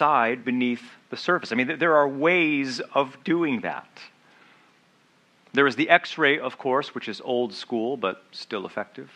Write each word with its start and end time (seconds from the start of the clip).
beneath 0.00 0.82
the 1.10 1.16
surface. 1.16 1.52
I 1.52 1.54
mean, 1.54 1.78
there 1.78 1.96
are 1.96 2.08
ways 2.08 2.80
of 2.94 3.22
doing 3.24 3.60
that. 3.60 3.88
There 5.52 5.66
is 5.66 5.76
the 5.76 5.90
x 5.90 6.16
ray, 6.16 6.38
of 6.38 6.58
course, 6.58 6.94
which 6.94 7.08
is 7.08 7.20
old 7.22 7.52
school 7.52 7.96
but 7.96 8.22
still 8.32 8.66
effective. 8.66 9.10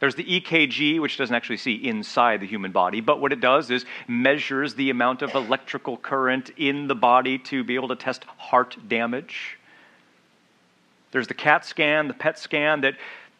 There's 0.00 0.16
the 0.16 0.40
EKG, 0.40 1.00
which 1.00 1.16
doesn't 1.16 1.34
actually 1.34 1.58
see 1.58 1.74
inside 1.74 2.40
the 2.40 2.46
human 2.46 2.72
body, 2.72 3.00
but 3.00 3.20
what 3.20 3.32
it 3.32 3.40
does 3.40 3.70
is 3.70 3.86
measures 4.08 4.74
the 4.74 4.90
amount 4.90 5.22
of 5.22 5.34
electrical 5.34 5.96
current 5.96 6.50
in 6.56 6.88
the 6.88 6.94
body 6.94 7.38
to 7.38 7.64
be 7.64 7.74
able 7.74 7.88
to 7.88 7.96
test 7.96 8.24
heart 8.36 8.76
damage. 8.88 9.58
There's 11.12 11.28
the 11.28 11.34
CAT 11.34 11.64
scan, 11.64 12.08
the 12.08 12.14
PET 12.14 12.38
scan 12.38 12.80
that 12.80 12.96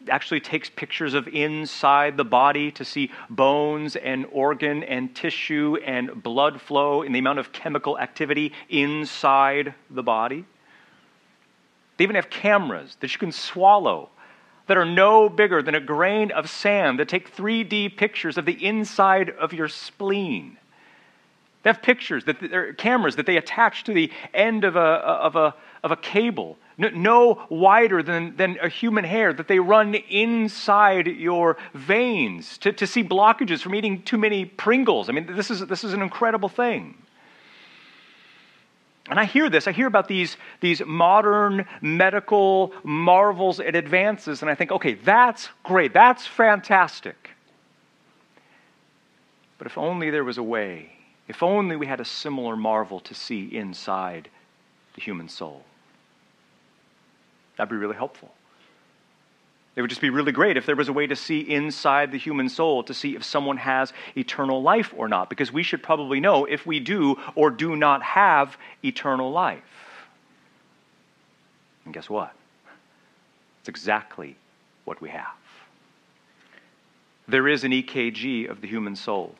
actually 0.09 0.41
takes 0.41 0.71
pictures 0.71 1.15
of 1.15 1.29
inside 1.29 2.17
the 2.17 2.25
body 2.25 2.71
to 2.73 2.85
see 2.85 3.11
bones 3.31 3.97
and 3.97 4.27
organ 4.33 4.83
and 4.83 5.15
tissue 5.15 5.77
and 5.85 6.23
blood 6.23 6.61
flow 6.61 7.03
and 7.03 7.15
the 7.15 7.19
amount 7.19 7.39
of 7.39 7.53
chemical 7.53 7.99
activity 7.99 8.53
inside 8.69 9.75
the 9.91 10.03
body. 10.03 10.45
They 11.97 12.05
even 12.05 12.17
have 12.17 12.31
cameras 12.31 12.97
that 13.01 13.13
you 13.13 13.19
can 13.19 13.33
swallow 13.33 14.11
that 14.67 14.77
are 14.77 14.85
no 14.85 15.29
bigger 15.29 15.63
than 15.63 15.75
a 15.75 15.81
grain 15.81 16.31
of 16.31 16.49
sand 16.49 16.99
that 16.99 17.09
take 17.09 17.35
3D 17.35 17.97
pictures 17.97 18.39
of 18.39 18.47
the 18.47 18.65
inside 18.65 19.31
of 19.31 19.53
your 19.53 19.69
spleen. 19.69 20.57
They 21.63 21.71
have 21.71 21.83
pictures, 21.83 22.25
that 22.25 22.41
they're 22.41 22.73
cameras 22.75 23.17
that 23.17 23.27
they 23.27 23.37
attach 23.37 23.85
to 23.85 23.95
the 23.95 24.11
end 24.33 24.65
of 24.65 24.77
a, 24.77 24.81
of 24.81 25.37
a, 25.37 25.55
of 25.83 25.93
a 25.93 25.97
cable, 25.97 26.59
no 26.77 27.47
wider 27.49 28.03
than, 28.03 28.37
than 28.37 28.59
a 28.61 28.69
human 28.69 29.05
hair, 29.05 29.33
that 29.33 29.49
they 29.49 29.59
run 29.59 29.95
inside 29.95 31.07
your 31.07 31.57
veins 31.73 32.59
to, 32.59 32.73
to 32.73 32.87
see 32.87 33.05
blockages 33.05 33.61
from 33.61 33.75
eating 33.75 34.03
too 34.03 34.19
many 34.19 34.45
Pringles. 34.45 35.09
I 35.09 35.13
mean, 35.13 35.27
this 35.37 35.51
is, 35.51 35.67
this 35.67 35.85
is 35.85 35.93
an 35.93 36.03
incredible 36.03 36.49
thing. 36.49 36.97
And 39.09 39.21
I 39.21 39.27
hear 39.27 39.51
this, 39.51 39.69
I 39.69 39.73
hear 39.73 39.87
about 39.87 40.09
these, 40.09 40.39
these 40.61 40.83
modern 40.85 41.67
medical 41.83 42.73
marvels 42.83 43.61
and 43.61 43.77
advances, 43.77 44.41
and 44.41 44.51
I 44.51 44.55
think, 44.55 44.73
okay, 44.73 44.95
that's 44.95 45.51
great, 45.63 45.93
that's 45.93 46.27
fantastic. 46.27 47.31
But 49.59 49.67
if 49.67 49.77
only 49.77 50.11
there 50.11 50.25
was 50.25 50.39
a 50.39 50.43
way, 50.43 50.93
if 51.29 51.43
only 51.43 51.77
we 51.77 51.87
had 51.87 52.01
a 52.01 52.05
similar 52.05 52.57
marvel 52.57 52.99
to 53.01 53.15
see 53.15 53.55
inside 53.55 54.31
the 54.95 55.03
human 55.03 55.29
soul, 55.29 55.65
that'd 57.57 57.71
be 57.71 57.77
really 57.77 57.97
helpful. 57.97 58.33
It 59.77 59.81
would 59.81 59.91
just 59.91 60.01
be 60.01 60.11
really 60.11 60.31
great 60.31 60.57
if 60.57 60.67
there 60.67 60.77
was 60.77 60.89
a 60.89 60.93
way 60.93 61.07
to 61.09 61.17
see 61.17 61.41
inside 61.41 62.13
the 62.13 62.19
human 62.19 62.49
soul 62.49 62.85
to 62.85 62.95
see 62.95 63.17
if 63.17 63.25
someone 63.25 63.57
has 63.57 63.93
eternal 64.17 64.63
life 64.63 64.95
or 64.97 65.09
not, 65.09 65.29
because 65.29 65.53
we 65.53 65.65
should 65.65 65.83
probably 65.83 66.21
know 66.21 66.45
if 66.45 66.65
we 66.65 66.79
do 66.79 67.17
or 67.35 67.51
do 67.51 67.75
not 67.75 68.03
have 68.03 68.57
eternal 68.85 69.33
life. 69.33 69.63
And 71.85 71.93
guess 71.93 72.09
what? 72.09 72.33
It's 73.61 73.69
exactly 73.69 74.37
what 74.85 75.01
we 75.01 75.11
have. 75.11 75.27
There 77.27 77.49
is 77.49 77.65
an 77.65 77.73
EKG 77.73 78.49
of 78.49 78.61
the 78.61 78.69
human 78.69 78.95
soul. 78.95 79.35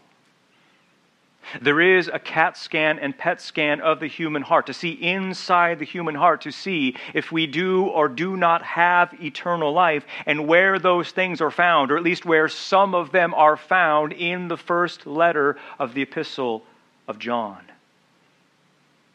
There 1.61 1.81
is 1.81 2.09
a 2.13 2.19
CAT 2.19 2.57
scan 2.57 2.99
and 2.99 3.17
PET 3.17 3.41
scan 3.41 3.81
of 3.81 4.01
the 4.01 4.07
human 4.07 4.43
heart 4.43 4.67
to 4.67 4.75
see 4.75 4.91
inside 4.91 5.79
the 5.79 5.85
human 5.85 6.15
heart 6.15 6.43
to 6.43 6.51
see 6.51 6.97
if 7.13 7.31
we 7.33 7.47
do 7.47 7.85
or 7.85 8.09
do 8.09 8.37
not 8.37 8.63
have 8.63 9.15
eternal 9.23 9.73
life 9.73 10.05
and 10.27 10.47
where 10.47 10.79
those 10.79 11.11
things 11.11 11.41
are 11.41 11.51
found, 11.51 11.91
or 11.91 11.97
at 11.97 12.03
least 12.03 12.25
where 12.25 12.49
some 12.49 12.95
of 12.95 13.13
them 13.13 13.35
are 13.35 13.57
found 13.57 14.13
in 14.13 14.49
the 14.49 14.57
first 14.57 15.07
letter 15.07 15.57
of 15.79 15.95
the 15.95 16.03
Epistle 16.03 16.63
of 17.09 17.19
John. 17.19 17.63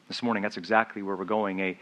This 0.08 0.24
morning, 0.24 0.44
that's 0.44 0.58
exactly 0.58 1.02
where 1.02 1.16
we're 1.16 1.26
going 1.26 1.60
a 1.60 1.78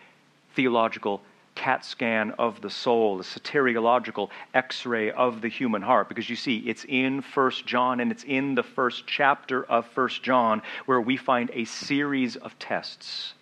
theological 0.54 1.22
CAT 1.58 1.84
scan 1.84 2.32
of 2.38 2.62
the 2.62 2.70
soul, 2.70 3.20
a 3.20 3.24
soteriological 3.24 4.30
x 4.54 4.86
ray 4.86 5.12
of 5.12 5.42
the 5.42 5.50
human 5.50 5.82
heart. 5.82 6.08
Because 6.08 6.30
you 6.30 6.36
see, 6.36 6.60
it's 6.60 6.86
in 6.86 7.22
First 7.22 7.66
John 7.66 8.00
and 8.00 8.12
it's 8.12 8.24
in 8.24 8.54
the 8.54 8.64
first 8.64 9.08
chapter 9.08 9.64
of 9.66 9.88
First 9.88 10.22
John 10.22 10.62
where 10.86 11.02
we 11.02 11.18
find 11.18 11.50
a 11.54 11.66
series 11.66 12.36
of 12.36 12.58
tests 12.60 13.34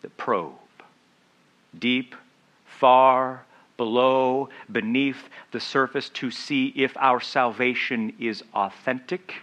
that 0.00 0.16
probe 0.16 0.54
deep, 1.78 2.14
far, 2.64 3.44
below, 3.76 4.48
beneath 4.72 5.28
the 5.52 5.60
surface 5.60 6.08
to 6.08 6.30
see 6.30 6.72
if 6.74 6.96
our 6.96 7.20
salvation 7.20 8.14
is 8.18 8.42
authentic 8.54 9.34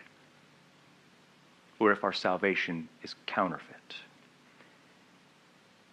or 1.79 1.91
if 1.91 2.03
our 2.03 2.13
salvation 2.13 2.89
is 3.03 3.13
counterfeit. 3.27 3.74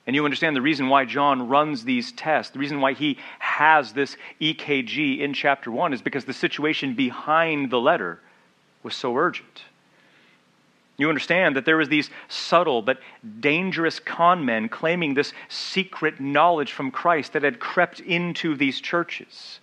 And 0.07 0.17
you 0.17 0.25
understand 0.25 0.57
the 0.57 0.63
reason 0.63 0.89
why 0.89 1.05
John 1.05 1.49
runs 1.49 1.85
these 1.85 2.13
tests, 2.13 2.53
the 2.53 2.59
reason 2.59 2.81
why 2.81 2.93
he 2.93 3.19
has 3.39 3.93
this 3.93 4.17
EKG 4.41 5.21
in 5.21 5.33
chapter 5.33 5.71
1 5.71 5.93
is 5.93 6.03
because 6.03 6.25
the 6.25 6.33
situation 6.33 6.95
behind 6.95 7.71
the 7.71 7.81
letter 7.81 8.21
was 8.83 8.97
so 8.97 9.17
urgent. 9.17 9.63
You 10.99 11.09
understand 11.09 11.57
that 11.57 11.65
there 11.65 11.77
was 11.77 11.89
these 11.89 12.11
subtle 12.29 12.83
but 12.83 13.01
dangerous 13.41 13.99
con 13.99 14.45
men 14.45 14.69
claiming 14.69 15.15
this 15.15 15.33
secret 15.49 16.21
knowledge 16.21 16.73
from 16.73 16.91
Christ 16.91 17.33
that 17.33 17.43
had 17.43 17.61
crept 17.61 18.01
into 18.01 18.57
these 18.57 18.81
churches. 18.81 19.61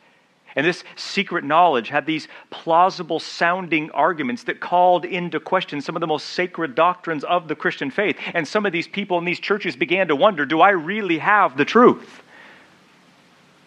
And 0.60 0.68
this 0.68 0.84
secret 0.98 1.46
knowledge 1.46 1.88
had 1.88 2.06
these 2.06 2.28
plausible 2.50 3.22
sounding 3.22 3.90
arguments 3.92 4.44
that 4.44 4.60
called 4.60 5.06
into 5.06 5.40
question 5.40 5.80
some 5.80 5.96
of 5.96 6.02
the 6.02 6.08
most 6.08 6.32
sacred 6.32 6.76
doctrines 6.76 7.24
of 7.24 7.48
the 7.48 7.56
Christian 7.56 7.90
faith. 7.90 8.18
And 8.34 8.46
some 8.46 8.66
of 8.66 8.74
these 8.74 8.86
people 8.86 9.18
in 9.20 9.24
these 9.24 9.40
churches 9.40 9.78
began 9.78 10.10
to 10.10 10.18
wonder 10.18 10.46
do 10.46 10.60
I 10.60 10.72
really 10.72 11.20
have 11.20 11.56
the 11.56 11.64
truth? 11.64 12.22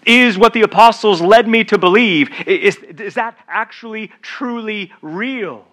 Is 0.04 0.36
what 0.36 0.52
the 0.52 0.60
apostles 0.60 1.22
led 1.22 1.48
me 1.48 1.64
to 1.64 1.78
believe, 1.78 2.28
is, 2.46 2.76
is 2.76 3.14
that 3.14 3.38
actually 3.48 4.12
truly 4.20 4.92
real? 5.00 5.64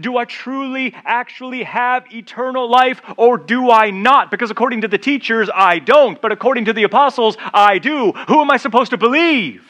Do 0.00 0.16
I 0.16 0.24
truly 0.24 0.92
actually 1.04 1.62
have 1.62 2.12
eternal 2.12 2.68
life 2.68 3.00
or 3.16 3.38
do 3.38 3.70
I 3.70 3.90
not? 3.92 4.32
Because 4.32 4.50
according 4.50 4.80
to 4.80 4.88
the 4.88 4.98
teachers, 4.98 5.48
I 5.54 5.78
don't, 5.78 6.20
but 6.20 6.32
according 6.32 6.64
to 6.64 6.72
the 6.72 6.82
apostles, 6.82 7.36
I 7.54 7.78
do. 7.78 8.10
Who 8.26 8.40
am 8.40 8.50
I 8.50 8.56
supposed 8.56 8.90
to 8.90 8.96
believe? 8.96 9.68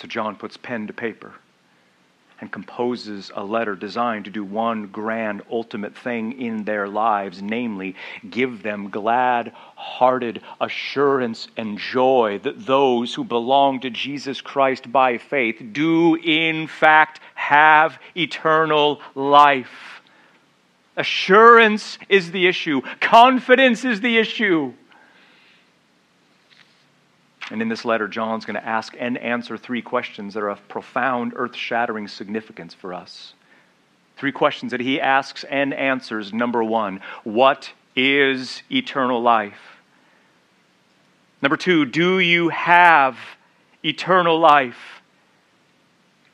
So 0.00 0.08
John 0.08 0.34
puts 0.36 0.56
pen 0.56 0.86
to 0.86 0.94
paper 0.94 1.34
and 2.40 2.50
composes 2.50 3.30
a 3.34 3.44
letter 3.44 3.74
designed 3.74 4.24
to 4.24 4.30
do 4.30 4.42
one 4.42 4.86
grand 4.86 5.42
ultimate 5.50 5.94
thing 5.94 6.40
in 6.40 6.64
their 6.64 6.88
lives, 6.88 7.42
namely, 7.42 7.94
give 8.30 8.62
them 8.62 8.88
glad 8.88 9.52
hearted 9.76 10.40
assurance 10.58 11.48
and 11.58 11.76
joy 11.78 12.40
that 12.44 12.64
those 12.64 13.12
who 13.12 13.24
belong 13.24 13.80
to 13.80 13.90
Jesus 13.90 14.40
Christ 14.40 14.90
by 14.90 15.18
faith 15.18 15.62
do, 15.72 16.14
in 16.14 16.66
fact, 16.66 17.20
have 17.34 17.98
eternal 18.16 19.02
life. 19.14 20.00
Assurance 20.96 21.98
is 22.08 22.30
the 22.30 22.46
issue, 22.46 22.80
confidence 23.00 23.84
is 23.84 24.00
the 24.00 24.16
issue. 24.16 24.72
And 27.50 27.60
in 27.60 27.68
this 27.68 27.84
letter, 27.84 28.06
John's 28.06 28.44
going 28.44 28.54
to 28.54 28.64
ask 28.64 28.94
and 28.98 29.18
answer 29.18 29.56
three 29.56 29.82
questions 29.82 30.34
that 30.34 30.42
are 30.42 30.48
of 30.48 30.66
profound, 30.68 31.32
earth 31.34 31.56
shattering 31.56 32.06
significance 32.06 32.74
for 32.74 32.94
us. 32.94 33.34
Three 34.16 34.32
questions 34.32 34.70
that 34.70 34.80
he 34.80 35.00
asks 35.00 35.44
and 35.44 35.74
answers. 35.74 36.32
Number 36.32 36.62
one, 36.62 37.00
what 37.24 37.72
is 37.96 38.62
eternal 38.70 39.20
life? 39.20 39.80
Number 41.42 41.56
two, 41.56 41.86
do 41.86 42.20
you 42.20 42.50
have 42.50 43.16
eternal 43.84 44.38
life? 44.38 45.00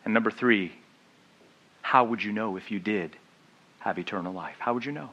And 0.05 0.12
number 0.12 0.31
three, 0.31 0.72
how 1.81 2.05
would 2.05 2.22
you 2.22 2.32
know 2.32 2.56
if 2.56 2.71
you 2.71 2.78
did 2.78 3.16
have 3.79 3.99
eternal 3.99 4.32
life? 4.32 4.56
How 4.58 4.75
would 4.75 4.85
you 4.85 4.93
know? 4.93 5.11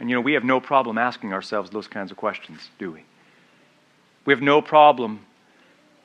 And 0.00 0.10
you 0.10 0.16
know, 0.16 0.22
we 0.22 0.32
have 0.32 0.44
no 0.44 0.60
problem 0.60 0.98
asking 0.98 1.32
ourselves 1.32 1.70
those 1.70 1.86
kinds 1.86 2.10
of 2.10 2.16
questions, 2.16 2.68
do 2.78 2.90
we? 2.90 3.04
We 4.24 4.32
have 4.32 4.42
no 4.42 4.60
problem 4.60 5.20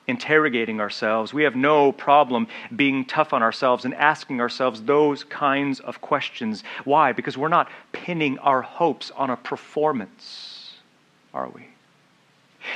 interrogating 0.06 0.80
ourselves. 0.80 1.34
We 1.34 1.42
have 1.42 1.56
no 1.56 1.92
problem 1.92 2.46
being 2.74 3.04
tough 3.04 3.32
on 3.32 3.42
ourselves 3.42 3.84
and 3.84 3.94
asking 3.94 4.40
ourselves 4.40 4.82
those 4.82 5.24
kinds 5.24 5.80
of 5.80 6.00
questions. 6.00 6.62
Why? 6.84 7.12
Because 7.12 7.36
we're 7.36 7.48
not 7.48 7.68
pinning 7.92 8.38
our 8.38 8.62
hopes 8.62 9.10
on 9.16 9.30
a 9.30 9.36
performance, 9.36 10.74
are 11.34 11.48
we? 11.48 11.68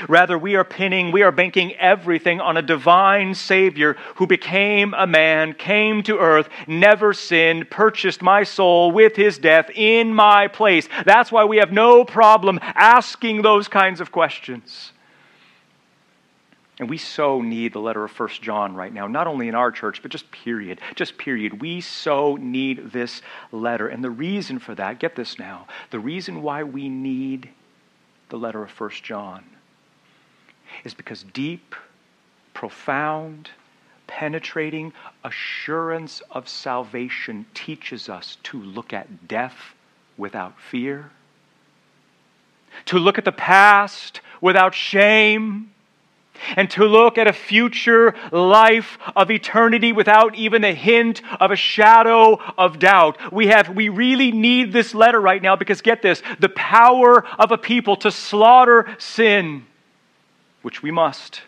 Rather, 0.08 0.38
we 0.38 0.54
are 0.54 0.64
pinning, 0.64 1.10
we 1.10 1.22
are 1.22 1.32
banking 1.32 1.74
everything 1.74 2.40
on 2.40 2.56
a 2.56 2.62
divine 2.62 3.34
Savior 3.34 3.96
who 4.16 4.26
became 4.26 4.94
a 4.94 5.06
man, 5.06 5.52
came 5.52 6.02
to 6.04 6.18
earth, 6.18 6.48
never 6.68 7.12
sinned, 7.12 7.70
purchased 7.70 8.22
my 8.22 8.44
soul 8.44 8.92
with 8.92 9.16
his 9.16 9.38
death 9.38 9.68
in 9.74 10.14
my 10.14 10.46
place. 10.46 10.88
That's 11.04 11.32
why 11.32 11.44
we 11.44 11.56
have 11.56 11.72
no 11.72 12.04
problem 12.04 12.60
asking 12.62 13.42
those 13.42 13.66
kinds 13.66 14.00
of 14.00 14.12
questions. 14.12 14.92
And 16.80 16.88
we 16.88 16.96
so 16.96 17.42
need 17.42 17.74
the 17.74 17.78
letter 17.78 18.02
of 18.04 18.10
First 18.10 18.40
John 18.40 18.74
right 18.74 18.92
now, 18.92 19.06
not 19.06 19.26
only 19.26 19.48
in 19.48 19.54
our 19.54 19.70
church, 19.70 20.00
but 20.00 20.10
just 20.10 20.30
period. 20.30 20.80
Just 20.94 21.18
period. 21.18 21.60
We 21.60 21.82
so 21.82 22.36
need 22.36 22.92
this 22.92 23.20
letter. 23.52 23.86
And 23.86 24.02
the 24.02 24.10
reason 24.10 24.58
for 24.58 24.74
that, 24.74 24.98
get 24.98 25.14
this 25.14 25.38
now, 25.38 25.66
the 25.90 26.00
reason 26.00 26.40
why 26.40 26.62
we 26.62 26.88
need 26.88 27.50
the 28.30 28.38
letter 28.38 28.62
of 28.62 28.70
First 28.70 29.04
John 29.04 29.44
is 30.82 30.94
because 30.94 31.22
deep, 31.34 31.76
profound, 32.54 33.50
penetrating 34.06 34.94
assurance 35.22 36.22
of 36.30 36.48
salvation 36.48 37.44
teaches 37.52 38.08
us 38.08 38.38
to 38.44 38.58
look 38.58 38.94
at 38.94 39.28
death 39.28 39.74
without 40.16 40.58
fear, 40.58 41.10
to 42.86 42.98
look 42.98 43.18
at 43.18 43.26
the 43.26 43.32
past 43.32 44.22
without 44.40 44.74
shame 44.74 45.70
and 46.56 46.70
to 46.70 46.84
look 46.84 47.18
at 47.18 47.26
a 47.26 47.32
future 47.32 48.14
life 48.32 48.98
of 49.14 49.30
eternity 49.30 49.92
without 49.92 50.34
even 50.34 50.64
a 50.64 50.74
hint 50.74 51.22
of 51.40 51.50
a 51.50 51.56
shadow 51.56 52.40
of 52.56 52.78
doubt. 52.78 53.32
We 53.32 53.48
have 53.48 53.70
we 53.70 53.88
really 53.88 54.32
need 54.32 54.72
this 54.72 54.94
letter 54.94 55.20
right 55.20 55.42
now 55.42 55.56
because 55.56 55.80
get 55.82 56.02
this, 56.02 56.22
the 56.38 56.48
power 56.48 57.26
of 57.38 57.52
a 57.52 57.58
people 57.58 57.96
to 57.96 58.10
slaughter 58.10 58.94
sin, 58.98 59.66
which 60.62 60.82
we 60.82 60.90
must. 60.90 61.42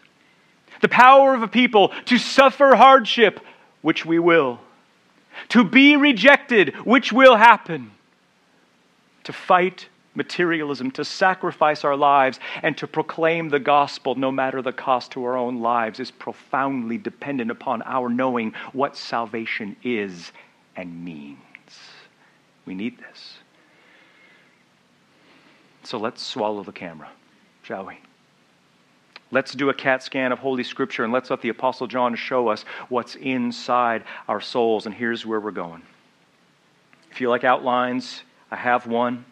The 0.80 0.88
power 0.88 1.34
of 1.34 1.42
a 1.42 1.48
people 1.48 1.92
to 2.06 2.18
suffer 2.18 2.74
hardship, 2.74 3.40
which 3.82 4.04
we 4.04 4.18
will. 4.18 4.60
To 5.50 5.64
be 5.64 5.96
rejected, 5.96 6.74
which 6.84 7.12
will 7.12 7.36
happen. 7.36 7.92
To 9.24 9.32
fight 9.32 9.88
materialism, 10.14 10.90
to 10.92 11.04
sacrifice 11.04 11.84
our 11.84 11.96
lives, 11.96 12.38
and 12.62 12.76
to 12.78 12.86
proclaim 12.86 13.48
the 13.48 13.58
gospel, 13.58 14.14
no 14.14 14.30
matter 14.30 14.62
the 14.62 14.72
cost 14.72 15.12
to 15.12 15.24
our 15.24 15.36
own 15.36 15.60
lives, 15.60 16.00
is 16.00 16.10
profoundly 16.10 16.98
dependent 16.98 17.50
upon 17.50 17.82
our 17.82 18.08
knowing 18.08 18.52
what 18.72 18.96
salvation 18.96 19.76
is 19.82 20.32
and 20.76 21.04
means. 21.04 21.38
We 22.66 22.74
need 22.74 22.98
this. 22.98 23.38
So 25.84 25.98
let's 25.98 26.22
swallow 26.22 26.62
the 26.62 26.72
camera, 26.72 27.10
shall 27.62 27.86
we? 27.86 27.98
Let's 29.32 29.52
do 29.54 29.70
a 29.70 29.74
CAT 29.74 30.02
scan 30.02 30.30
of 30.30 30.38
Holy 30.38 30.62
Scripture 30.62 31.04
and 31.04 31.12
let's 31.12 31.30
let 31.30 31.40
the 31.40 31.48
Apostle 31.48 31.86
John 31.86 32.14
show 32.14 32.48
us 32.48 32.66
what's 32.90 33.14
inside 33.14 34.04
our 34.28 34.42
souls. 34.42 34.84
And 34.84 34.94
here's 34.94 35.24
where 35.24 35.40
we're 35.40 35.50
going. 35.50 35.82
If 37.10 37.20
you 37.20 37.30
like 37.30 37.42
outlines, 37.42 38.22
I 38.50 38.56
have 38.56 38.86
one. 38.86 39.24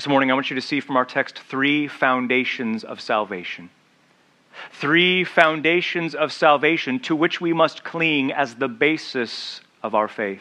This 0.00 0.08
morning, 0.08 0.30
I 0.30 0.34
want 0.34 0.48
you 0.48 0.56
to 0.56 0.62
see 0.62 0.80
from 0.80 0.96
our 0.96 1.04
text 1.04 1.40
three 1.40 1.86
foundations 1.86 2.84
of 2.84 3.02
salvation. 3.02 3.68
Three 4.72 5.24
foundations 5.24 6.14
of 6.14 6.32
salvation 6.32 7.00
to 7.00 7.14
which 7.14 7.42
we 7.42 7.52
must 7.52 7.84
cling 7.84 8.32
as 8.32 8.54
the 8.54 8.66
basis 8.66 9.60
of 9.82 9.94
our 9.94 10.08
faith. 10.08 10.40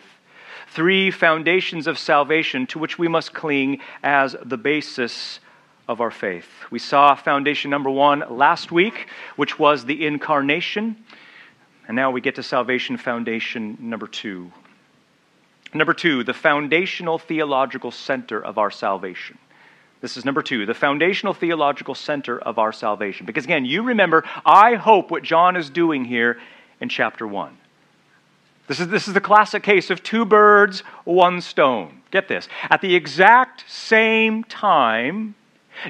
Three 0.69 1.11
foundations 1.11 1.87
of 1.87 1.97
salvation 1.99 2.67
to 2.67 2.79
which 2.79 2.97
we 2.97 3.09
must 3.09 3.33
cling 3.33 3.81
as 4.01 4.33
the 4.41 4.55
basis 4.55 5.41
of 5.89 5.99
our 5.99 6.09
faith. 6.09 6.47
We 6.71 6.79
saw 6.79 7.13
foundation 7.15 7.69
number 7.69 7.89
one 7.89 8.23
last 8.29 8.71
week, 8.71 9.09
which 9.35 9.59
was 9.59 9.83
the 9.83 10.07
incarnation. 10.07 10.95
And 11.85 11.97
now 11.97 12.11
we 12.11 12.21
get 12.21 12.35
to 12.35 12.43
salvation 12.43 12.95
foundation 12.95 13.77
number 13.81 14.07
two. 14.07 14.53
Number 15.73 15.93
two, 15.93 16.23
the 16.23 16.33
foundational 16.33 17.19
theological 17.19 17.91
center 17.91 18.41
of 18.41 18.57
our 18.57 18.71
salvation. 18.71 19.37
This 20.01 20.15
is 20.15 20.23
number 20.23 20.41
two, 20.41 20.65
the 20.65 20.73
foundational 20.73 21.33
theological 21.33 21.93
center 21.93 22.39
of 22.39 22.57
our 22.57 22.71
salvation. 22.71 23.25
Because 23.25 23.43
again, 23.43 23.65
you 23.65 23.83
remember, 23.83 24.23
I 24.45 24.75
hope 24.75 25.11
what 25.11 25.23
John 25.23 25.57
is 25.57 25.69
doing 25.69 26.05
here 26.05 26.39
in 26.79 26.87
chapter 26.87 27.27
one. 27.27 27.57
This 28.67 28.79
is, 28.79 28.87
this 28.87 29.07
is 29.07 29.13
the 29.13 29.21
classic 29.21 29.63
case 29.63 29.89
of 29.89 30.03
two 30.03 30.25
birds, 30.25 30.81
one 31.03 31.41
stone. 31.41 32.01
Get 32.11 32.27
this. 32.27 32.47
At 32.69 32.81
the 32.81 32.95
exact 32.95 33.65
same 33.67 34.43
time, 34.43 35.35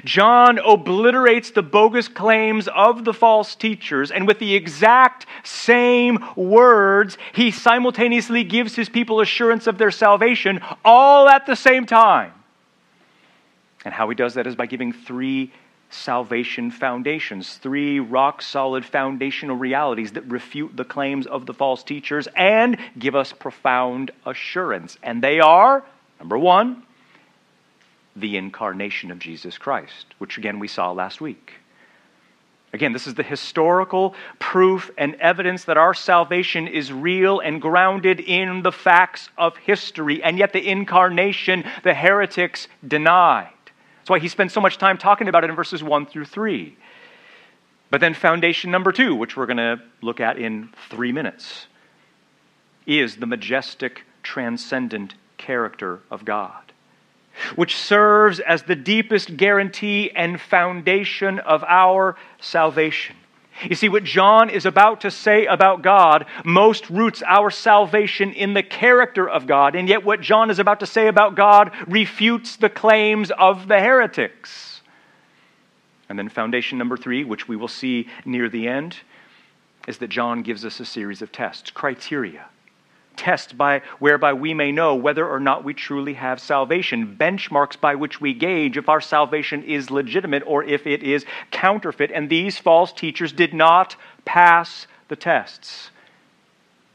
John 0.04 0.58
obliterates 0.58 1.50
the 1.50 1.62
bogus 1.62 2.08
claims 2.08 2.68
of 2.68 3.04
the 3.04 3.12
false 3.12 3.54
teachers, 3.54 4.10
and 4.10 4.26
with 4.26 4.38
the 4.38 4.54
exact 4.54 5.26
same 5.44 6.24
words, 6.36 7.18
he 7.32 7.50
simultaneously 7.50 8.44
gives 8.44 8.76
his 8.76 8.88
people 8.88 9.20
assurance 9.20 9.66
of 9.66 9.78
their 9.78 9.90
salvation 9.90 10.60
all 10.84 11.28
at 11.28 11.46
the 11.46 11.56
same 11.56 11.86
time. 11.86 12.32
And 13.84 13.94
how 13.94 14.08
he 14.08 14.14
does 14.14 14.34
that 14.34 14.46
is 14.46 14.56
by 14.56 14.66
giving 14.66 14.92
three 14.92 15.52
salvation 15.90 16.70
foundations, 16.70 17.54
three 17.56 17.98
rock 17.98 18.42
solid 18.42 18.84
foundational 18.84 19.56
realities 19.56 20.12
that 20.12 20.24
refute 20.26 20.76
the 20.76 20.84
claims 20.84 21.26
of 21.26 21.46
the 21.46 21.54
false 21.54 21.82
teachers 21.82 22.28
and 22.36 22.78
give 22.98 23.16
us 23.16 23.32
profound 23.32 24.10
assurance. 24.24 24.96
And 25.02 25.22
they 25.22 25.40
are 25.40 25.84
number 26.18 26.38
one, 26.38 26.84
the 28.14 28.36
incarnation 28.36 29.10
of 29.10 29.18
Jesus 29.18 29.58
Christ, 29.58 30.06
which 30.18 30.38
again 30.38 30.58
we 30.58 30.68
saw 30.68 30.92
last 30.92 31.20
week. 31.20 31.54
Again, 32.72 32.92
this 32.92 33.08
is 33.08 33.14
the 33.14 33.24
historical 33.24 34.14
proof 34.38 34.92
and 34.96 35.16
evidence 35.16 35.64
that 35.64 35.76
our 35.76 35.92
salvation 35.92 36.68
is 36.68 36.92
real 36.92 37.40
and 37.40 37.60
grounded 37.60 38.20
in 38.20 38.62
the 38.62 38.70
facts 38.70 39.28
of 39.36 39.56
history, 39.56 40.22
and 40.22 40.38
yet 40.38 40.52
the 40.52 40.68
incarnation 40.68 41.64
the 41.82 41.94
heretics 41.94 42.68
denied. 42.86 43.50
Why 44.10 44.18
he 44.18 44.26
spends 44.26 44.52
so 44.52 44.60
much 44.60 44.76
time 44.76 44.98
talking 44.98 45.28
about 45.28 45.44
it 45.44 45.50
in 45.50 45.56
verses 45.56 45.84
1 45.84 46.06
through 46.06 46.24
3. 46.24 46.76
But 47.90 48.00
then, 48.00 48.12
foundation 48.12 48.72
number 48.72 48.90
two, 48.90 49.14
which 49.14 49.36
we're 49.36 49.46
going 49.46 49.58
to 49.58 49.80
look 50.02 50.18
at 50.18 50.36
in 50.36 50.70
three 50.88 51.12
minutes, 51.12 51.68
is 52.88 53.18
the 53.18 53.26
majestic, 53.26 54.02
transcendent 54.24 55.14
character 55.36 56.00
of 56.10 56.24
God, 56.24 56.72
which 57.54 57.76
serves 57.76 58.40
as 58.40 58.64
the 58.64 58.74
deepest 58.74 59.36
guarantee 59.36 60.10
and 60.10 60.40
foundation 60.40 61.38
of 61.38 61.62
our 61.62 62.16
salvation. 62.40 63.14
You 63.68 63.74
see, 63.74 63.88
what 63.88 64.04
John 64.04 64.50
is 64.50 64.66
about 64.66 65.02
to 65.02 65.10
say 65.10 65.46
about 65.46 65.82
God 65.82 66.26
most 66.44 66.88
roots 66.90 67.22
our 67.26 67.50
salvation 67.50 68.32
in 68.32 68.54
the 68.54 68.62
character 68.62 69.28
of 69.28 69.46
God, 69.46 69.74
and 69.74 69.88
yet 69.88 70.04
what 70.04 70.20
John 70.20 70.50
is 70.50 70.58
about 70.58 70.80
to 70.80 70.86
say 70.86 71.06
about 71.06 71.34
God 71.34 71.72
refutes 71.86 72.56
the 72.56 72.70
claims 72.70 73.30
of 73.30 73.68
the 73.68 73.80
heretics. 73.80 74.82
And 76.08 76.18
then, 76.18 76.28
foundation 76.28 76.76
number 76.76 76.96
three, 76.96 77.24
which 77.24 77.48
we 77.48 77.56
will 77.56 77.68
see 77.68 78.08
near 78.24 78.48
the 78.48 78.66
end, 78.66 78.96
is 79.86 79.98
that 79.98 80.08
John 80.08 80.42
gives 80.42 80.64
us 80.64 80.80
a 80.80 80.84
series 80.84 81.22
of 81.22 81.32
tests, 81.32 81.70
criteria 81.70 82.49
test 83.20 83.58
by, 83.58 83.82
whereby 83.98 84.32
we 84.32 84.54
may 84.54 84.72
know 84.72 84.94
whether 84.94 85.28
or 85.28 85.38
not 85.38 85.62
we 85.62 85.74
truly 85.74 86.14
have 86.14 86.40
salvation, 86.40 87.16
benchmarks 87.20 87.78
by 87.78 87.94
which 87.94 88.18
we 88.18 88.32
gauge 88.32 88.78
if 88.78 88.88
our 88.88 89.00
salvation 89.00 89.62
is 89.62 89.90
legitimate 89.90 90.42
or 90.46 90.64
if 90.64 90.86
it 90.86 91.02
is 91.02 91.26
counterfeit. 91.50 92.10
And 92.10 92.30
these 92.30 92.56
false 92.56 92.94
teachers 92.94 93.32
did 93.32 93.52
not 93.52 93.94
pass 94.24 94.86
the 95.08 95.16
tests. 95.16 95.90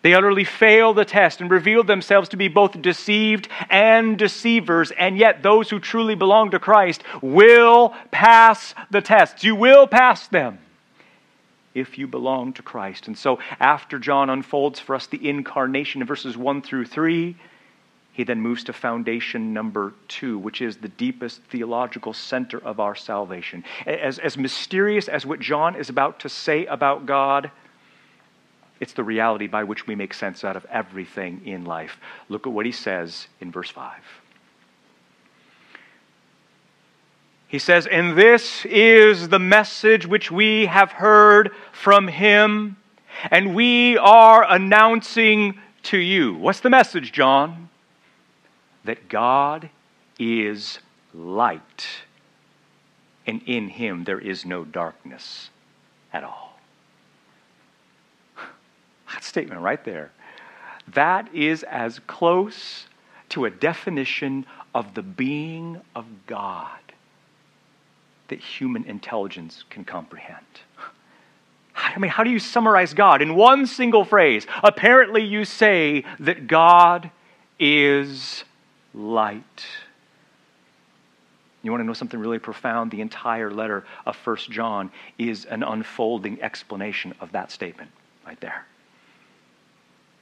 They 0.02 0.16
utterly 0.16 0.44
failed 0.44 0.98
the 0.98 1.06
test 1.06 1.42
and 1.42 1.52
revealed 1.52 1.86
themselves 1.86 2.30
to 2.30 2.38
be 2.38 2.48
both 2.48 2.82
deceived 2.82 3.48
and 3.70 4.18
deceivers. 4.18 4.92
And 4.92 5.20
yet, 5.20 5.44
those 5.44 5.70
who 5.70 5.80
truly 5.80 6.16
belong 6.16 6.52
to 6.52 6.60
Christ 6.60 7.04
will 7.22 7.94
pass 8.10 8.74
the 8.90 9.02
tests. 9.02 9.44
You 9.44 9.56
will 9.56 9.86
pass 9.86 10.28
them 10.28 10.58
if 11.76 12.00
you 12.00 12.08
belong 12.08 12.54
to 12.54 12.64
Christ. 12.64 13.08
And 13.08 13.16
so, 13.16 13.38
after 13.60 14.00
John 14.00 14.32
unfolds 14.32 14.80
for 14.80 14.96
us 14.96 15.06
the 15.06 15.30
incarnation 15.30 16.02
in 16.02 16.08
verses 16.08 16.36
1 16.36 16.64
through 16.64 16.86
3, 16.86 17.36
he 18.14 18.24
then 18.24 18.40
moves 18.40 18.64
to 18.64 18.74
foundation 18.74 19.54
number 19.54 19.94
two, 20.08 20.40
which 20.40 20.62
is 20.62 20.78
the 20.78 20.88
deepest 20.88 21.42
theological 21.44 22.14
center 22.14 22.58
of 22.58 22.80
our 22.80 22.96
salvation. 22.96 23.66
As, 23.86 24.20
as 24.20 24.38
mysterious 24.38 25.10
as 25.10 25.26
what 25.26 25.42
John 25.42 25.76
is 25.76 25.90
about 25.90 26.22
to 26.22 26.30
say 26.30 26.66
about 26.66 27.06
God, 27.06 27.52
it's 28.80 28.94
the 28.94 29.04
reality 29.04 29.48
by 29.48 29.66
which 29.66 29.86
we 29.86 29.96
make 29.96 30.14
sense 30.14 30.46
out 30.46 30.56
of 30.56 30.66
everything 30.72 31.42
in 31.46 31.66
life. 31.66 31.98
Look 32.30 32.48
at 32.48 32.54
what 32.54 32.66
he 32.66 32.72
says 32.72 33.28
in 33.42 33.52
verse 33.52 33.70
5. 33.70 33.94
He 37.56 37.60
says, 37.60 37.88
And 37.88 38.18
this 38.18 38.66
is 38.66 39.30
the 39.30 39.40
message 39.40 40.06
which 40.06 40.30
we 40.30 40.66
have 40.66 40.92
heard 40.92 41.54
from 41.72 42.10
him, 42.10 42.76
and 43.32 43.56
we 43.56 43.98
are 43.98 44.46
announcing 44.46 45.58
to 45.84 45.98
you. 45.98 46.34
What's 46.34 46.60
the 46.60 46.70
message, 46.70 47.14
John? 47.14 47.70
That 48.84 49.08
God 49.08 49.70
is 50.20 50.80
light, 51.14 51.86
and 53.26 53.42
in 53.46 53.70
him 53.70 54.04
there 54.04 54.20
is 54.20 54.46
no 54.46 54.66
darkness 54.66 55.50
at 56.12 56.26
all. 56.26 56.60
That 59.14 59.24
statement 59.24 59.62
right 59.62 59.82
there. 59.86 60.12
That 60.90 61.34
is 61.34 61.64
as 61.64 62.00
close 62.00 62.88
to 63.30 63.46
a 63.46 63.50
definition 63.50 64.46
of 64.74 64.94
the 64.94 65.04
being 65.04 65.80
of 65.96 66.06
God 66.28 66.85
that 68.28 68.40
human 68.40 68.84
intelligence 68.86 69.64
can 69.70 69.86
comprehend. 69.86 70.46
I 71.76 72.00
mean, 72.00 72.12
how 72.12 72.24
do 72.24 72.30
you 72.30 72.40
summarize 72.40 72.94
God? 72.94 73.22
In 73.22 73.36
one 73.36 73.68
single 73.68 74.06
phrase, 74.06 74.48
apparently 74.64 75.24
you 75.24 75.46
say 75.46 76.06
that 76.20 76.48
God 76.48 77.12
is 77.60 78.44
light. 78.94 79.66
You 81.62 81.72
want 81.72 81.82
to 81.82 81.86
know 81.86 81.94
something 81.94 82.20
really 82.20 82.40
profound? 82.40 82.92
The 82.92 83.02
entire 83.02 83.52
letter 83.52 83.86
of 84.06 84.16
1 84.16 84.38
John 84.52 84.92
is 85.18 85.46
an 85.46 85.64
unfolding 85.64 86.42
explanation 86.42 87.14
of 87.20 87.32
that 87.34 87.52
statement 87.52 87.92
right 88.26 88.40
there. 88.40 88.66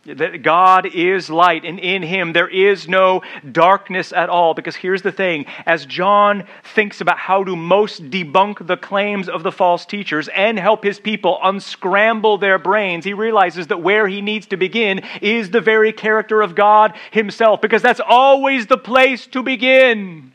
That 0.05 0.43
God 0.43 0.85
is 0.85 1.29
light, 1.29 1.63
and 1.63 1.79
in 1.79 2.03
Him 2.03 2.33
there 2.33 2.49
is 2.49 2.89
no 2.89 3.21
darkness 3.49 4.11
at 4.11 4.27
all. 4.27 4.53
Because 4.53 4.75
here's 4.75 5.01
the 5.01 5.13
thing 5.13 5.45
as 5.65 5.85
John 5.85 6.43
thinks 6.75 6.99
about 6.99 7.17
how 7.17 7.45
to 7.45 7.55
most 7.55 8.09
debunk 8.09 8.67
the 8.67 8.75
claims 8.75 9.29
of 9.29 9.43
the 9.43 9.51
false 9.51 9.85
teachers 9.85 10.27
and 10.27 10.59
help 10.59 10.83
his 10.83 10.99
people 10.99 11.39
unscramble 11.41 12.37
their 12.37 12.59
brains, 12.59 13.05
he 13.05 13.13
realizes 13.13 13.67
that 13.67 13.81
where 13.81 14.05
he 14.05 14.19
needs 14.19 14.45
to 14.47 14.57
begin 14.57 15.03
is 15.21 15.51
the 15.51 15.61
very 15.61 15.93
character 15.93 16.41
of 16.41 16.53
God 16.53 16.93
Himself, 17.11 17.61
because 17.61 17.81
that's 17.81 18.01
always 18.05 18.67
the 18.67 18.77
place 18.77 19.25
to 19.27 19.41
begin. 19.41 20.33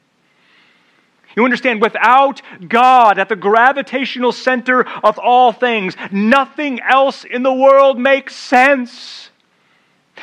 You 1.37 1.45
understand, 1.45 1.83
without 1.83 2.41
God 2.67 3.19
at 3.19 3.29
the 3.29 3.37
gravitational 3.37 4.33
center 4.33 4.89
of 5.05 5.19
all 5.19 5.53
things, 5.53 5.95
nothing 6.11 6.81
else 6.81 7.25
in 7.25 7.43
the 7.43 7.53
world 7.53 7.99
makes 8.01 8.35
sense. 8.35 9.29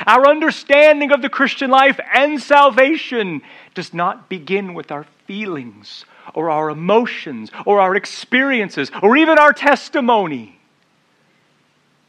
Our 0.06 0.28
understanding 0.28 1.12
of 1.12 1.22
the 1.22 1.30
Christian 1.30 1.70
life 1.70 2.00
and 2.14 2.42
salvation 2.42 3.42
does 3.74 3.94
not 3.94 4.30
begin 4.30 4.74
with 4.74 4.92
our 4.92 5.06
feelings 5.26 6.06
or 6.34 6.50
our 6.50 6.70
emotions 6.70 7.52
or 7.66 7.80
our 7.80 7.96
experiences 7.96 8.92
or 9.02 9.18
even 9.18 9.38
our 9.38 9.54
testimony. 9.54 10.60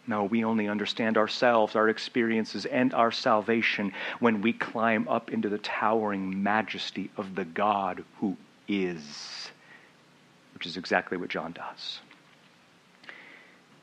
No, 0.09 0.25
we 0.25 0.45
only 0.45 0.69
understand 0.69 1.17
ourselves, 1.19 1.75
our 1.75 1.89
experiences, 1.89 2.65
and 2.65 2.95
our 2.95 3.11
salvation 3.11 3.93
when 4.21 4.41
we 4.41 4.53
climb 4.53 5.09
up 5.09 5.33
into 5.33 5.49
the 5.49 5.59
towering 5.59 6.43
majesty 6.43 7.11
of 7.17 7.35
the 7.35 7.45
God 7.45 8.05
who 8.21 8.37
is, 8.69 9.51
which 10.55 10.65
is 10.65 10.77
exactly 10.77 11.19
what 11.19 11.29
John 11.29 11.53
does. 11.53 11.99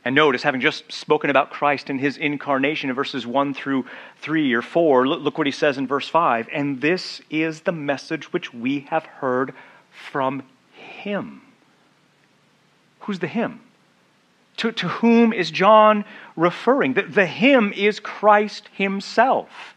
And 0.05 0.15
notice, 0.15 0.43
having 0.43 0.59
just 0.59 0.91
spoken 0.91 1.29
about 1.29 1.49
Christ 1.49 1.89
and 1.89 1.99
his 1.99 2.17
incarnation 2.17 2.89
in 2.89 2.95
verses 2.95 3.25
1 3.25 3.53
through 3.53 3.85
3 4.21 4.53
or 4.53 4.61
4, 4.61 5.07
look 5.07 5.37
what 5.37 5.47
he 5.47 5.51
says 5.51 5.77
in 5.77 5.87
verse 5.87 6.09
5. 6.09 6.49
And 6.51 6.81
this 6.81 7.21
is 7.29 7.61
the 7.61 7.71
message 7.71 8.33
which 8.33 8.53
we 8.53 8.81
have 8.89 9.05
heard 9.05 9.53
from 9.91 10.43
him. 10.73 11.41
Who's 13.01 13.19
the 13.19 13.27
him? 13.27 13.61
To, 14.57 14.71
to 14.73 14.87
whom 14.87 15.31
is 15.33 15.49
John 15.49 16.05
referring? 16.35 16.93
The, 16.93 17.03
the 17.03 17.25
him 17.25 17.73
is 17.73 17.99
Christ 17.99 18.69
himself 18.73 19.72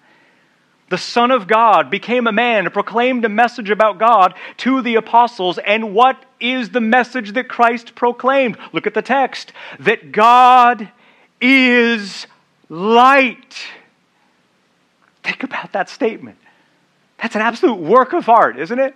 the 0.89 0.99
Son 0.99 1.31
of 1.31 1.49
God, 1.49 1.91
became 1.91 2.27
a 2.27 2.33
man 2.33 2.65
and 2.65 2.73
proclaimed 2.73 3.25
a 3.25 3.29
message 3.29 3.71
about 3.71 3.99
God 3.99 4.35
to 4.59 4.83
the 4.83 4.95
apostles. 4.95 5.59
And 5.59 5.95
what 5.95 6.23
is 6.41 6.71
the 6.71 6.81
message 6.81 7.33
that 7.33 7.49
Christ 7.49 7.95
proclaimed? 7.95 8.57
Look 8.73 8.87
at 8.87 8.95
the 8.95 9.03
text 9.03 9.53
that 9.81 10.13
God 10.13 10.89
is 11.41 12.27
light. 12.69 13.57
Think 15.23 15.43
about 15.43 15.73
that 15.73 15.89
statement. 15.89 16.39
That's 17.19 17.35
an 17.35 17.43
absolute 17.43 17.79
work 17.79 18.13
of 18.13 18.29
art, 18.29 18.59
isn't 18.59 18.79
it? 18.79 18.95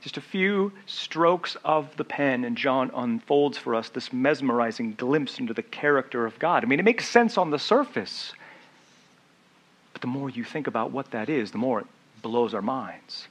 Just 0.00 0.16
a 0.16 0.22
few 0.22 0.72
strokes 0.86 1.56
of 1.62 1.94
the 1.96 2.04
pen, 2.04 2.44
and 2.44 2.56
John 2.56 2.90
unfolds 2.94 3.58
for 3.58 3.74
us 3.74 3.90
this 3.90 4.12
mesmerizing 4.12 4.94
glimpse 4.94 5.38
into 5.38 5.52
the 5.52 5.62
character 5.62 6.24
of 6.24 6.38
God. 6.38 6.64
I 6.64 6.66
mean, 6.66 6.80
it 6.80 6.84
makes 6.84 7.06
sense 7.06 7.36
on 7.36 7.50
the 7.50 7.58
surface. 7.58 8.32
But 10.00 10.08
the 10.08 10.12
more 10.18 10.30
you 10.30 10.44
think 10.44 10.66
about 10.66 10.92
what 10.92 11.10
that 11.10 11.28
is, 11.28 11.50
the 11.50 11.58
more 11.58 11.80
it 11.80 11.86
blows 12.22 12.54
our 12.54 12.62
minds. 12.62 13.28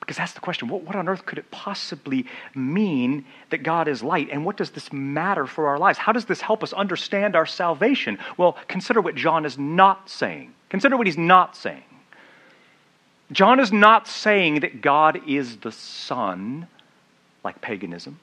Because 0.00 0.16
that's 0.16 0.32
the 0.32 0.40
question 0.40 0.66
what, 0.68 0.82
what 0.82 0.96
on 0.96 1.08
earth 1.08 1.24
could 1.26 1.38
it 1.38 1.48
possibly 1.52 2.26
mean 2.56 3.24
that 3.50 3.62
God 3.62 3.86
is 3.86 4.02
light? 4.02 4.28
And 4.32 4.44
what 4.44 4.56
does 4.56 4.70
this 4.70 4.92
matter 4.92 5.46
for 5.46 5.68
our 5.68 5.78
lives? 5.78 5.96
How 5.98 6.10
does 6.10 6.24
this 6.24 6.40
help 6.40 6.64
us 6.64 6.72
understand 6.72 7.36
our 7.36 7.46
salvation? 7.46 8.18
Well, 8.36 8.56
consider 8.66 9.00
what 9.00 9.14
John 9.14 9.44
is 9.44 9.56
not 9.56 10.10
saying. 10.10 10.52
Consider 10.70 10.96
what 10.96 11.06
he's 11.06 11.16
not 11.18 11.56
saying. 11.56 11.84
John 13.30 13.60
is 13.60 13.72
not 13.72 14.08
saying 14.08 14.60
that 14.60 14.80
God 14.80 15.20
is 15.28 15.58
the 15.58 15.72
sun, 15.72 16.66
like 17.44 17.60
paganism. 17.60 18.18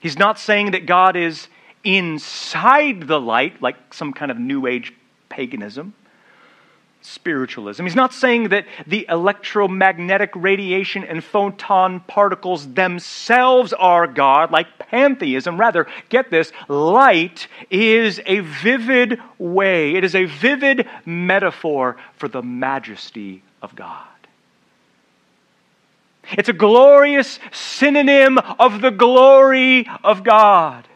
He's 0.00 0.18
not 0.18 0.38
saying 0.38 0.72
that 0.72 0.86
God 0.86 1.16
is 1.16 1.48
inside 1.88 3.06
the 3.06 3.18
light, 3.18 3.62
like 3.62 3.94
some 3.94 4.12
kind 4.12 4.30
of 4.30 4.38
New 4.38 4.66
Age 4.66 4.92
paganism, 5.30 5.94
spiritualism. 7.00 7.82
He's 7.82 7.94
not 7.94 8.12
saying 8.12 8.50
that 8.50 8.66
the 8.86 9.06
electromagnetic 9.08 10.30
radiation 10.34 11.02
and 11.02 11.24
photon 11.24 12.00
particles 12.00 12.74
themselves 12.74 13.72
are 13.72 14.06
God, 14.06 14.50
like 14.50 14.78
pantheism. 14.78 15.58
Rather, 15.58 15.86
get 16.10 16.30
this 16.30 16.52
light 16.68 17.48
is 17.70 18.20
a 18.26 18.40
vivid 18.40 19.18
way, 19.38 19.94
it 19.94 20.04
is 20.04 20.14
a 20.14 20.26
vivid 20.26 20.86
metaphor 21.06 21.96
for 22.16 22.28
the 22.28 22.42
majesty 22.42 23.42
of 23.62 23.74
God. 23.74 24.04
It's 26.32 26.50
a 26.50 26.52
glorious 26.52 27.38
synonym 27.50 28.36
of 28.36 28.82
the 28.82 28.90
glory 28.90 29.88
of 30.04 30.22
God. 30.22 30.86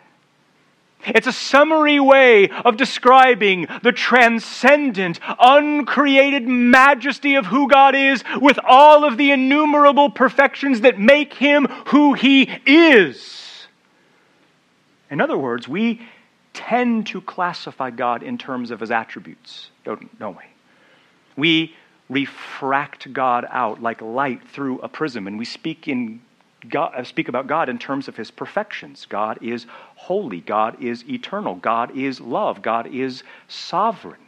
It's 1.04 1.26
a 1.26 1.32
summary 1.32 1.98
way 2.00 2.48
of 2.48 2.76
describing 2.76 3.66
the 3.82 3.92
transcendent, 3.92 5.20
uncreated 5.38 6.46
majesty 6.46 7.34
of 7.34 7.46
who 7.46 7.68
God 7.68 7.94
is 7.94 8.22
with 8.40 8.58
all 8.64 9.04
of 9.04 9.16
the 9.16 9.30
innumerable 9.30 10.10
perfections 10.10 10.82
that 10.82 10.98
make 10.98 11.34
him 11.34 11.66
who 11.86 12.14
he 12.14 12.50
is. 12.66 13.66
In 15.10 15.20
other 15.20 15.36
words, 15.36 15.68
we 15.68 16.00
tend 16.54 17.06
to 17.08 17.20
classify 17.20 17.90
God 17.90 18.22
in 18.22 18.38
terms 18.38 18.70
of 18.70 18.80
his 18.80 18.90
attributes, 18.90 19.70
don't, 19.84 20.18
don't 20.18 20.36
we? 20.36 20.44
We 21.36 21.74
refract 22.08 23.12
God 23.12 23.46
out 23.50 23.82
like 23.82 24.02
light 24.02 24.46
through 24.48 24.80
a 24.80 24.88
prism, 24.88 25.26
and 25.26 25.38
we 25.38 25.44
speak 25.44 25.88
in 25.88 26.20
God, 26.68 26.92
uh, 26.94 27.04
speak 27.04 27.28
about 27.28 27.46
God 27.46 27.68
in 27.68 27.78
terms 27.78 28.06
of 28.06 28.16
his 28.16 28.30
perfections. 28.30 29.06
God 29.08 29.38
is 29.42 29.66
holy. 30.02 30.40
God 30.40 30.82
is 30.82 31.04
eternal. 31.08 31.54
God 31.54 31.96
is 31.96 32.20
love. 32.20 32.60
God 32.60 32.92
is 32.92 33.22
sovereign. 33.46 34.20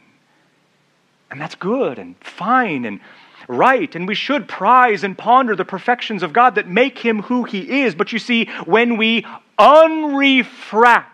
And 1.29 1.41
that's 1.41 1.55
good 1.55 1.99
and 1.99 2.15
fine 2.23 2.85
and 2.85 3.01
right. 3.49 3.93
And 3.93 4.07
we 4.07 4.15
should 4.15 4.47
prize 4.47 5.03
and 5.03 5.17
ponder 5.17 5.53
the 5.55 5.65
perfections 5.65 6.23
of 6.23 6.31
God 6.31 6.55
that 6.55 6.69
make 6.69 6.99
him 6.99 7.23
who 7.23 7.43
he 7.43 7.81
is. 7.81 7.93
But 7.93 8.13
you 8.13 8.19
see, 8.19 8.45
when 8.65 8.95
we 8.95 9.25
unrefract 9.59 11.05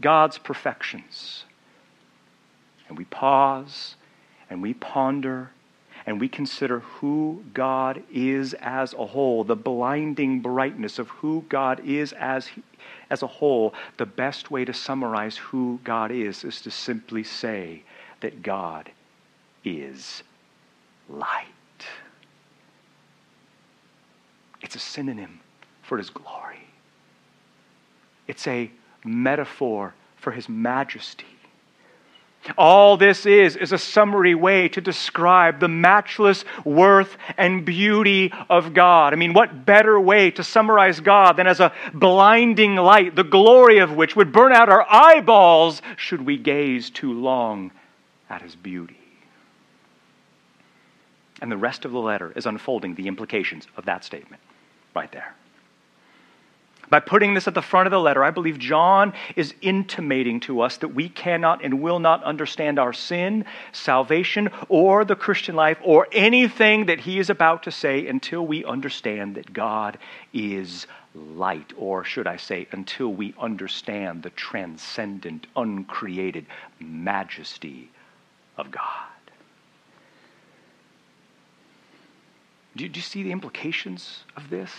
God's 0.00 0.38
perfections 0.38 1.44
and 2.88 2.96
we 2.96 3.04
pause 3.06 3.96
and 4.48 4.62
we 4.62 4.74
ponder 4.74 5.50
and 6.06 6.20
we 6.20 6.28
consider 6.28 6.80
who 6.80 7.44
God 7.54 8.02
is 8.12 8.54
as 8.54 8.92
a 8.92 9.06
whole, 9.06 9.44
the 9.44 9.56
blinding 9.56 10.40
brightness 10.40 10.98
of 10.98 11.08
who 11.08 11.44
God 11.48 11.80
is 11.84 12.12
as, 12.12 12.48
as 13.10 13.22
a 13.22 13.26
whole, 13.26 13.74
the 13.98 14.06
best 14.06 14.50
way 14.50 14.64
to 14.64 14.72
summarize 14.72 15.36
who 15.36 15.80
God 15.84 16.10
is 16.10 16.44
is 16.44 16.60
to 16.62 16.70
simply 16.70 17.24
say 17.24 17.82
that 18.20 18.42
God 18.42 18.90
is 19.64 20.22
light. 21.08 21.46
It's 24.62 24.76
a 24.76 24.80
synonym 24.80 25.40
for 25.82 25.98
his 25.98 26.10
glory. 26.10 26.66
It's 28.26 28.46
a 28.46 28.70
metaphor 29.04 29.94
for 30.16 30.30
his 30.30 30.48
majesty. 30.48 31.26
All 32.58 32.96
this 32.96 33.24
is 33.24 33.56
is 33.56 33.72
a 33.72 33.78
summary 33.78 34.34
way 34.34 34.68
to 34.70 34.80
describe 34.80 35.60
the 35.60 35.68
matchless 35.68 36.44
worth 36.64 37.16
and 37.36 37.64
beauty 37.64 38.32
of 38.50 38.74
God. 38.74 39.12
I 39.12 39.16
mean, 39.16 39.32
what 39.32 39.64
better 39.64 39.98
way 40.00 40.30
to 40.32 40.42
summarize 40.42 41.00
God 41.00 41.36
than 41.36 41.46
as 41.46 41.60
a 41.60 41.72
blinding 41.94 42.74
light, 42.76 43.14
the 43.14 43.24
glory 43.24 43.78
of 43.78 43.92
which 43.92 44.16
would 44.16 44.32
burn 44.32 44.52
out 44.52 44.68
our 44.68 44.84
eyeballs 44.90 45.82
should 45.96 46.22
we 46.22 46.36
gaze 46.36 46.90
too 46.90 47.12
long 47.12 47.70
at 48.28 48.42
his 48.42 48.56
beauty? 48.56 48.98
And 51.40 51.50
the 51.50 51.56
rest 51.56 51.84
of 51.84 51.92
the 51.92 51.98
letter 51.98 52.32
is 52.34 52.46
unfolding 52.46 52.94
the 52.94 53.08
implications 53.08 53.66
of 53.76 53.84
that 53.84 54.04
statement 54.04 54.42
right 54.94 55.10
there. 55.12 55.34
By 56.92 57.00
putting 57.00 57.32
this 57.32 57.48
at 57.48 57.54
the 57.54 57.62
front 57.62 57.86
of 57.86 57.90
the 57.90 57.98
letter, 57.98 58.22
I 58.22 58.30
believe 58.30 58.58
John 58.58 59.14
is 59.34 59.54
intimating 59.62 60.40
to 60.40 60.60
us 60.60 60.76
that 60.76 60.88
we 60.88 61.08
cannot 61.08 61.64
and 61.64 61.80
will 61.80 61.98
not 61.98 62.22
understand 62.22 62.78
our 62.78 62.92
sin, 62.92 63.46
salvation, 63.72 64.50
or 64.68 65.02
the 65.02 65.16
Christian 65.16 65.56
life, 65.56 65.78
or 65.82 66.06
anything 66.12 66.84
that 66.84 67.00
he 67.00 67.18
is 67.18 67.30
about 67.30 67.62
to 67.62 67.70
say 67.70 68.06
until 68.06 68.46
we 68.46 68.62
understand 68.66 69.36
that 69.36 69.54
God 69.54 69.96
is 70.34 70.86
light, 71.14 71.72
or 71.78 72.04
should 72.04 72.26
I 72.26 72.36
say, 72.36 72.68
until 72.72 73.08
we 73.08 73.34
understand 73.40 74.22
the 74.22 74.28
transcendent, 74.28 75.46
uncreated 75.56 76.44
majesty 76.78 77.88
of 78.58 78.70
God. 78.70 79.08
Do 82.76 82.84
you, 82.84 83.00
see 83.00 83.22
the 83.22 83.32
implications 83.32 84.24
of 84.36 84.50
this? 84.50 84.70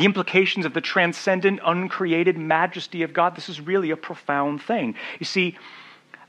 The 0.00 0.06
implications 0.06 0.64
of 0.64 0.72
the 0.72 0.80
transcendent, 0.80 1.60
uncreated 1.62 2.38
majesty 2.38 3.02
of 3.02 3.12
God. 3.12 3.36
This 3.36 3.50
is 3.50 3.60
really 3.60 3.90
a 3.90 3.98
profound 3.98 4.62
thing. 4.62 4.94
You 5.18 5.26
see, 5.26 5.58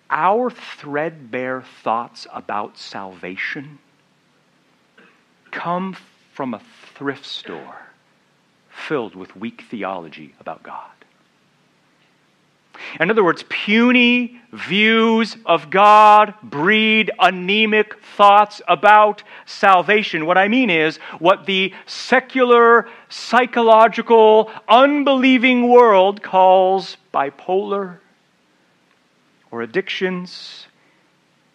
our 0.10 0.50
threadbare 0.50 1.62
thoughts 1.82 2.28
about 2.34 2.78
salvation 2.78 3.80
come 5.52 5.96
from 6.34 6.54
a 6.54 6.62
thrift 6.96 7.26
store 7.26 7.78
filled 8.68 9.16
with 9.16 9.38
weak 9.38 9.64
theology 9.70 10.36
about 10.42 10.64
God. 10.64 10.92
In 13.00 13.10
other 13.10 13.24
words, 13.24 13.44
puny 13.50 14.40
views 14.52 15.38
of 15.46 15.70
God 15.70 16.34
breed 16.44 17.12
anemic 17.20 18.02
thoughts 18.18 18.62
about 18.68 19.24
salvation. 19.46 20.26
What 20.26 20.38
I 20.38 20.48
mean 20.48 20.70
is, 20.70 20.98
what 21.20 21.46
the 21.46 21.74
secular, 21.86 22.88
psychological, 23.10 24.52
unbelieving 24.68 25.70
world 25.70 26.22
calls 26.22 26.98
bipolar 27.14 27.98
or 29.52 29.62
addictions 29.62 30.68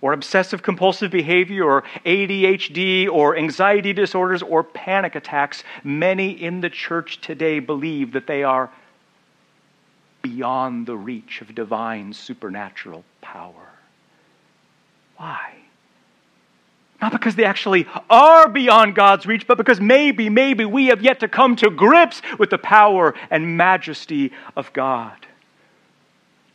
or 0.01 0.13
obsessive 0.13 0.63
compulsive 0.63 1.11
behavior 1.11 1.65
or 1.65 1.83
ADHD 2.05 3.09
or 3.09 3.37
anxiety 3.37 3.93
disorders 3.93 4.43
or 4.43 4.63
panic 4.63 5.15
attacks, 5.15 5.65
many 5.83 6.31
in 6.31 6.61
the 6.61 6.71
church 6.71 7.21
today 7.21 7.59
believe 7.59 8.13
that 8.13 8.27
they 8.27 8.43
are 8.43 8.71
beyond 10.23 10.87
the 10.87 10.97
reach 10.97 11.41
of 11.41 11.55
divine 11.55 12.13
supernatural 12.13 13.05
power. 13.21 13.71
Why? 15.17 15.55
Not 17.01 17.13
because 17.13 17.37
they 17.37 17.45
actually 17.45 17.87
are 18.09 18.49
beyond 18.49 18.95
God's 18.95 19.27
reach, 19.27 19.47
but 19.47 19.59
because 19.59 19.81
maybe, 19.81 20.29
maybe 20.29 20.65
we 20.65 20.87
have 20.87 21.03
yet 21.03 21.21
to 21.21 21.29
come 21.29 21.57
to 21.57 21.71
grips 21.71 22.23
with 22.39 22.51
the 22.51 22.59
power 22.59 23.15
and 23.31 23.57
majesty 23.57 24.33
of 24.57 24.73
God. 24.73 25.27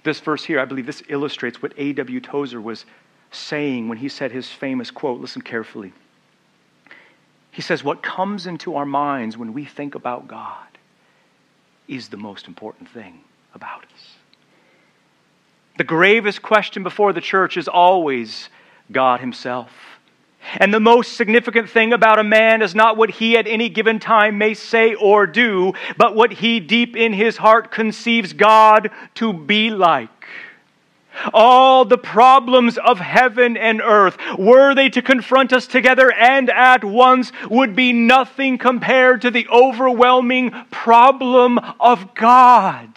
This 0.04 0.20
verse 0.20 0.44
here, 0.44 0.60
I 0.60 0.66
believe 0.66 0.88
this 0.88 1.04
illustrates 1.10 1.62
what 1.62 1.74
A.W. 1.78 2.20
Tozer 2.22 2.60
was 2.60 2.86
saying 3.30 3.88
when 3.88 4.00
he 4.00 4.10
said 4.10 4.32
his 4.32 4.50
famous 4.50 4.90
quote. 4.90 5.22
Listen 5.22 5.44
carefully. 5.44 5.94
He 7.52 7.62
says, 7.62 7.84
What 7.84 8.02
comes 8.02 8.48
into 8.48 8.76
our 8.76 8.86
minds 8.86 9.38
when 9.38 9.54
we 9.54 9.64
think 9.66 9.94
about 9.94 10.28
God 10.28 10.68
is 11.88 12.10
the 12.10 12.18
most 12.18 12.48
important 12.48 12.90
thing 12.90 13.22
about 13.54 13.84
us. 13.84 14.16
The 15.78 15.84
gravest 15.84 16.42
question 16.42 16.84
before 16.84 17.14
the 17.14 17.22
church 17.22 17.58
is 17.58 17.68
always 17.68 18.50
God 18.92 19.20
Himself. 19.20 19.72
And 20.58 20.74
the 20.74 20.80
most 20.80 21.14
significant 21.14 21.70
thing 21.70 21.94
about 21.94 22.20
a 22.20 22.24
man 22.24 22.62
is 22.62 22.74
not 22.74 22.98
what 22.98 23.12
he 23.12 23.38
at 23.38 23.48
any 23.48 23.70
given 23.70 24.00
time 24.00 24.38
may 24.38 24.54
say 24.54 24.96
or 24.96 25.28
do, 25.28 25.74
but 25.98 26.16
what 26.16 26.34
he 26.34 26.60
deep 26.60 26.96
in 26.96 27.14
his 27.14 27.38
heart 27.38 27.72
conceives 27.72 28.34
God 28.34 28.90
to 29.16 29.34
be 29.34 29.70
like. 29.70 30.10
All 31.34 31.86
the 31.86 31.98
problems 31.98 32.78
of 32.78 33.00
heaven 33.00 33.58
and 33.58 33.82
earth, 33.82 34.18
were 34.38 34.74
they 34.74 34.90
to 34.90 35.02
confront 35.02 35.54
us 35.54 35.68
together 35.68 36.12
and 36.12 36.50
at 36.50 36.84
once, 36.84 37.32
would 37.50 37.76
be 37.76 37.94
nothing 37.94 38.58
compared 38.58 39.22
to 39.22 39.32
the 39.32 39.48
overwhelming 39.50 40.52
problem 40.72 41.60
of 41.80 42.16
God. 42.16 42.90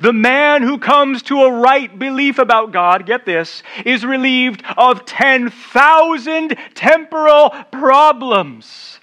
The 0.00 0.12
man 0.12 0.62
who 0.62 0.78
comes 0.78 1.22
to 1.24 1.42
a 1.42 1.52
right 1.52 1.98
belief 1.98 2.38
about 2.38 2.72
God, 2.72 3.06
get 3.06 3.24
this, 3.24 3.62
is 3.84 4.04
relieved 4.04 4.62
of 4.76 5.04
10,000 5.06 6.56
temporal 6.74 7.50
problems. 7.72 9.00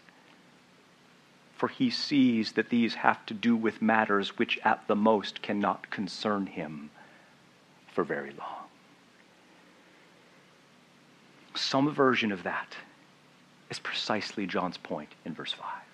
For 1.56 1.70
he 1.70 1.90
sees 1.90 2.52
that 2.54 2.70
these 2.70 2.96
have 2.96 3.26
to 3.28 3.34
do 3.34 3.56
with 3.56 3.82
matters 3.82 4.38
which 4.38 4.60
at 4.64 4.88
the 4.88 4.96
most 4.96 5.42
cannot 5.42 5.90
concern 5.90 6.46
him 6.46 6.92
for 7.88 8.04
very 8.04 8.32
long. 8.32 8.66
Some 11.56 11.92
version 11.92 12.32
of 12.32 12.44
that 12.44 12.76
is 13.70 13.80
precisely 13.80 14.46
John's 14.46 14.78
point 14.78 15.10
in 15.26 15.34
verse 15.34 15.54
5 15.54 15.85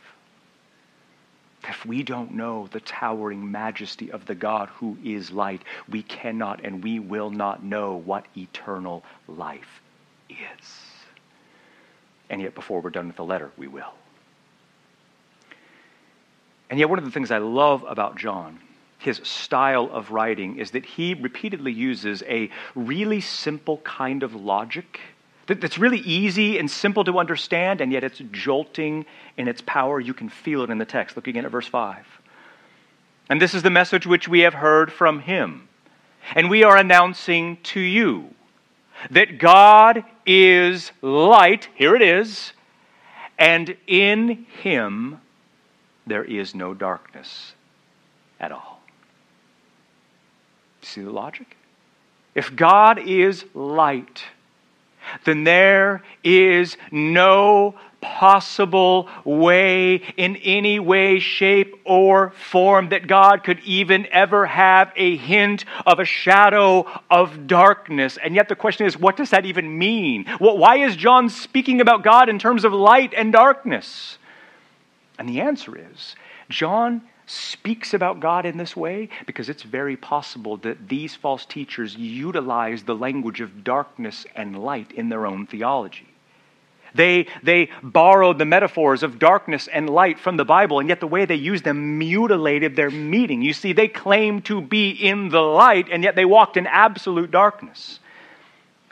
if 1.68 1.86
we 1.86 2.04
don't 2.04 2.32
know 2.32 2.68
the 2.72 2.80
towering 2.80 3.52
majesty 3.52 4.12
of 4.12 4.26
the 4.26 4.36
God 4.36 4.70
who 4.70 4.98
is 5.04 5.32
light, 5.32 5.62
we 5.90 6.04
cannot 6.04 6.64
and 6.64 6.84
we 6.84 7.00
will 7.00 7.30
not 7.30 7.64
know 7.64 7.96
what 7.96 8.26
eternal 8.36 9.04
life 9.28 9.82
is. 10.30 10.82
And 12.30 12.42
yet, 12.42 12.56
before 12.56 12.82
we're 12.82 12.90
done 12.90 13.08
with 13.08 13.18
the 13.18 13.26
letter, 13.26 13.52
we 13.58 13.68
will. 13.68 13.94
And 16.70 16.80
yet, 16.80 16.90
one 16.90 16.98
of 16.98 17.06
the 17.06 17.12
things 17.12 17.30
I 17.30 17.40
love 17.40 17.84
about 17.88 18.18
John, 18.18 18.60
his 18.98 19.20
style 19.24 19.90
of 19.92 20.12
writing, 20.12 20.58
is 20.58 20.72
that 20.72 20.86
he 20.86 21.14
repeatedly 21.14 21.74
uses 21.74 22.24
a 22.24 22.50
really 22.74 23.20
simple 23.20 23.78
kind 23.80 24.24
of 24.24 24.34
logic 24.34 25.02
that's 25.48 25.78
really 25.78 26.00
easy 26.00 26.58
and 26.58 26.70
simple 26.70 27.04
to 27.04 27.20
understand, 27.20 27.82
and 27.82 27.92
yet 27.92 28.04
it's 28.04 28.22
jolting 28.32 29.06
in 29.38 29.48
its 29.48 29.62
power. 29.62 30.00
You 30.00 30.14
can 30.14 30.30
feel 30.30 30.64
it 30.64 30.70
in 30.70 30.78
the 30.78 30.86
text. 30.86 31.16
Look 31.16 31.28
again 31.28 31.46
at 31.46 31.52
verse 31.52 31.68
5. 31.68 32.06
And 33.30 33.42
this 33.42 33.54
is 33.54 33.64
the 33.64 33.70
message 33.70 34.06
which 34.06 34.28
we 34.28 34.42
have 34.42 34.54
heard 34.54 34.92
from 34.92 35.20
him. 35.22 35.68
And 36.36 36.50
we 36.50 36.64
are 36.64 36.78
announcing 36.78 37.58
to 37.64 37.80
you 37.80 38.34
that 39.10 39.40
God 39.40 40.04
is 40.26 40.92
light. 41.02 41.70
Here 41.76 41.96
it 41.96 42.02
is. 42.02 42.54
And 43.40 43.76
in 43.88 44.46
him 44.62 45.20
there 46.06 46.24
is 46.24 46.54
no 46.54 46.74
darkness 46.74 47.54
at 48.40 48.52
all. 48.52 48.82
See 50.82 51.02
the 51.02 51.12
logic? 51.12 51.58
If 52.36 52.56
God 52.56 53.00
is 53.00 53.46
light, 53.54 54.24
then 55.26 55.44
there 55.44 56.04
is 56.24 56.78
no 56.92 57.76
possible 58.02 59.08
way, 59.24 60.02
in 60.18 60.36
any 60.38 60.80
way, 60.80 61.20
shape, 61.20 61.76
or 61.86 62.32
form, 62.32 62.90
that 62.90 63.06
God 63.06 63.44
could 63.44 63.60
even 63.60 64.08
ever 64.12 64.48
have 64.48 64.92
a 64.96 65.18
hint 65.18 65.66
of 65.86 66.00
a 66.00 66.06
shadow 66.06 66.88
of 67.12 67.46
darkness. 67.46 68.18
And 68.24 68.34
yet 68.34 68.50
the 68.50 68.56
question 68.56 68.88
is, 68.88 68.98
what 68.98 69.18
does 69.18 69.30
that 69.30 69.46
even 69.46 69.78
mean? 69.78 70.26
Why 70.40 70.78
is 70.78 70.96
John 70.96 71.30
speaking 71.30 71.80
about 71.80 72.04
God 72.04 72.28
in 72.28 72.40
terms 72.40 72.66
of 72.66 72.74
light 72.74 73.14
and 73.16 73.32
darkness? 73.32 74.18
And 75.20 75.30
the 75.30 75.42
answer 75.42 75.78
is, 75.78 76.16
John 76.50 77.04
speaks 77.26 77.94
about 77.94 78.20
God 78.20 78.46
in 78.46 78.58
this 78.58 78.76
way 78.76 79.10
because 79.26 79.50
it's 79.50 79.64
very 79.64 79.96
possible 79.96 80.58
that 80.58 80.90
these 80.90 81.16
false 81.16 81.46
teachers 81.46 81.96
utilize 81.96 82.84
the 82.84 82.96
language 82.96 83.42
of 83.42 83.64
darkness 83.64 84.26
and 84.36 84.62
light 84.62 84.92
in 84.92 85.10
their 85.10 85.26
own 85.26 85.48
theology. 85.48 86.08
They, 86.94 87.28
they 87.42 87.70
borrowed 87.82 88.38
the 88.38 88.46
metaphors 88.46 89.02
of 89.04 89.18
darkness 89.18 89.68
and 89.68 89.90
light 89.90 90.20
from 90.20 90.38
the 90.38 90.46
Bible, 90.46 90.80
and 90.80 90.90
yet 90.90 91.00
the 91.00 91.08
way 91.08 91.26
they 91.26 91.36
used 91.36 91.64
them 91.64 91.98
mutilated 91.98 92.76
their 92.76 92.92
meaning. 92.92 93.42
You 93.42 93.54
see, 93.54 93.74
they 93.74 93.88
claimed 93.88 94.46
to 94.46 94.62
be 94.62 94.90
in 94.90 95.30
the 95.30 95.42
light, 95.42 95.88
and 95.90 96.04
yet 96.04 96.16
they 96.16 96.26
walked 96.26 96.58
in 96.58 96.68
absolute 96.68 97.32
darkness. 97.32 98.00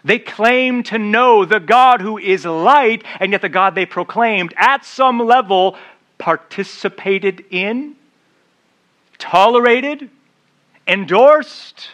They 0.05 0.19
claimed 0.19 0.85
to 0.87 0.97
know 0.97 1.43
the 1.43 1.59
God 1.59 1.99
who 1.99 2.17
is 2.17 2.45
light, 2.45 3.03
and 3.19 3.33
yet 3.33 3.41
the 3.41 3.49
God 3.49 3.75
they 3.75 3.85
proclaimed 3.85 4.53
at 4.55 4.85
some 4.85 5.19
level 5.19 5.77
participated 6.17 7.43
in 7.49 7.95
tolerated, 9.19 10.09
endorsed, 10.87 11.89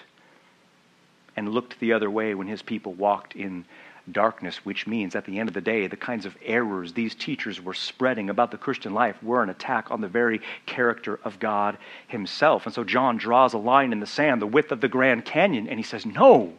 and 1.35 1.49
looked 1.49 1.79
the 1.79 1.91
other 1.91 2.09
way 2.09 2.33
when 2.33 2.47
his 2.47 2.61
people 2.61 2.93
walked 2.93 3.35
in 3.35 3.65
darkness, 4.11 4.63
which 4.63 4.85
means 4.85 5.15
at 5.15 5.25
the 5.25 5.39
end 5.39 5.49
of 5.49 5.53
the 5.55 5.61
day, 5.61 5.87
the 5.87 5.97
kinds 5.97 6.25
of 6.25 6.37
errors 6.43 6.93
these 6.93 7.15
teachers 7.15 7.61
were 7.61 7.73
spreading 7.73 8.29
about 8.29 8.51
the 8.51 8.57
Christian 8.57 8.93
life 8.93 9.21
were 9.23 9.41
an 9.41 9.49
attack 9.49 9.89
on 9.91 10.01
the 10.01 10.07
very 10.07 10.41
character 10.65 11.19
of 11.23 11.39
God 11.39 11.77
Himself. 12.07 12.65
And 12.65 12.73
so 12.73 12.83
John 12.83 13.17
draws 13.17 13.53
a 13.53 13.57
line 13.57 13.91
in 13.91 13.99
the 13.99 14.05
sand, 14.05 14.41
the 14.41 14.47
width 14.47 14.71
of 14.71 14.81
the 14.81 14.87
Grand 14.87 15.25
Canyon, 15.25 15.67
and 15.67 15.79
he 15.79 15.83
says, 15.83 16.05
No. 16.05 16.53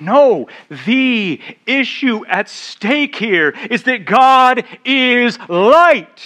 No, 0.00 0.48
the 0.86 1.40
issue 1.66 2.24
at 2.26 2.48
stake 2.48 3.14
here 3.14 3.50
is 3.70 3.84
that 3.84 4.04
God 4.04 4.64
is 4.84 5.38
light. 5.48 6.22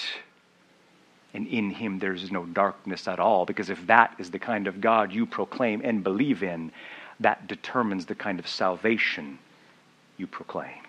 And 1.36 1.46
in 1.48 1.70
him 1.70 1.98
there's 1.98 2.32
no 2.32 2.46
darkness 2.46 3.06
at 3.06 3.20
all. 3.20 3.44
Because 3.44 3.68
if 3.68 3.86
that 3.86 4.14
is 4.18 4.30
the 4.30 4.38
kind 4.38 4.66
of 4.66 4.80
God 4.80 5.12
you 5.12 5.26
proclaim 5.26 5.82
and 5.84 6.02
believe 6.02 6.42
in, 6.42 6.72
that 7.20 7.46
determines 7.46 8.06
the 8.06 8.14
kind 8.14 8.38
of 8.38 8.48
salvation 8.48 9.38
you 10.16 10.26
proclaim. 10.26 10.82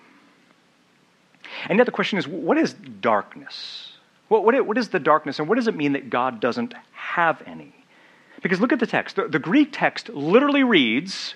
And 1.68 1.78
yet 1.78 1.86
the 1.86 1.92
question 1.92 2.18
is 2.18 2.28
what 2.28 2.58
is 2.58 2.74
darkness? 2.74 3.94
What, 4.30 4.44
what, 4.44 4.66
what 4.66 4.78
is 4.78 4.90
the 4.90 5.00
darkness, 5.00 5.40
and 5.40 5.48
what 5.48 5.56
does 5.56 5.68
it 5.68 5.76
mean 5.76 5.94
that 5.94 6.10
God 6.10 6.42
doesn't 6.42 6.74
have 6.92 7.42
any? 7.46 7.74
Because 8.42 8.60
look 8.60 8.74
at 8.74 8.80
the 8.80 8.88
text. 8.88 9.16
The, 9.16 9.28
the 9.28 9.40
Greek 9.40 9.70
text 9.72 10.10
literally 10.10 10.64
reads 10.64 11.36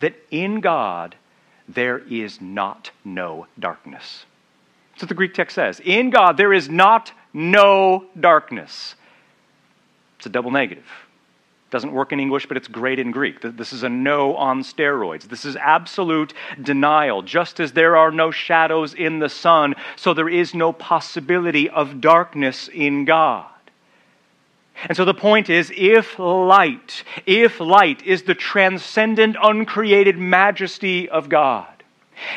that 0.00 0.14
in 0.30 0.60
God 0.60 1.16
there 1.68 1.98
is 1.98 2.40
not 2.40 2.90
no 3.04 3.46
darkness. 3.58 4.26
That's 4.92 5.02
what 5.02 5.08
the 5.08 5.14
Greek 5.14 5.34
text 5.34 5.54
says. 5.54 5.80
In 5.84 6.10
God 6.10 6.36
there 6.36 6.52
is 6.52 6.68
not 6.68 7.12
no 7.34 8.06
darkness. 8.18 8.94
It's 10.16 10.26
a 10.26 10.30
double 10.30 10.52
negative. 10.52 10.86
Doesn't 11.70 11.92
work 11.92 12.12
in 12.12 12.20
English, 12.20 12.46
but 12.46 12.56
it's 12.56 12.68
great 12.68 13.00
in 13.00 13.10
Greek. 13.10 13.40
This 13.40 13.72
is 13.72 13.82
a 13.82 13.88
no 13.88 14.36
on 14.36 14.62
steroids. 14.62 15.24
This 15.24 15.44
is 15.44 15.56
absolute 15.56 16.32
denial. 16.62 17.20
Just 17.22 17.58
as 17.58 17.72
there 17.72 17.96
are 17.96 18.12
no 18.12 18.30
shadows 18.30 18.94
in 18.94 19.18
the 19.18 19.28
sun, 19.28 19.74
so 19.96 20.14
there 20.14 20.28
is 20.28 20.54
no 20.54 20.72
possibility 20.72 21.68
of 21.68 22.00
darkness 22.00 22.68
in 22.68 23.04
God. 23.04 23.50
And 24.88 24.96
so 24.96 25.04
the 25.04 25.14
point 25.14 25.50
is 25.50 25.72
if 25.76 26.18
light, 26.18 27.02
if 27.26 27.58
light 27.58 28.04
is 28.04 28.22
the 28.22 28.34
transcendent, 28.34 29.36
uncreated 29.42 30.16
majesty 30.16 31.08
of 31.08 31.28
God, 31.28 31.73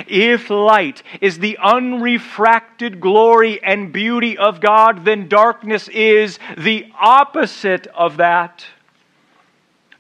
if 0.07 0.49
light 0.49 1.03
is 1.21 1.39
the 1.39 1.57
unrefracted 1.63 2.99
glory 2.99 3.61
and 3.63 3.93
beauty 3.93 4.37
of 4.37 4.61
God, 4.61 5.05
then 5.05 5.27
darkness 5.27 5.87
is 5.89 6.39
the 6.57 6.91
opposite 6.99 7.87
of 7.87 8.17
that. 8.17 8.65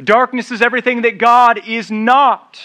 Darkness 0.03 0.51
is 0.51 0.61
everything 0.61 1.01
that 1.01 1.17
God 1.17 1.67
is 1.67 1.89
not. 1.89 2.61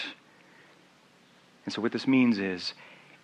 And 1.65 1.73
so, 1.73 1.81
what 1.81 1.91
this 1.91 2.07
means 2.07 2.39
is, 2.39 2.73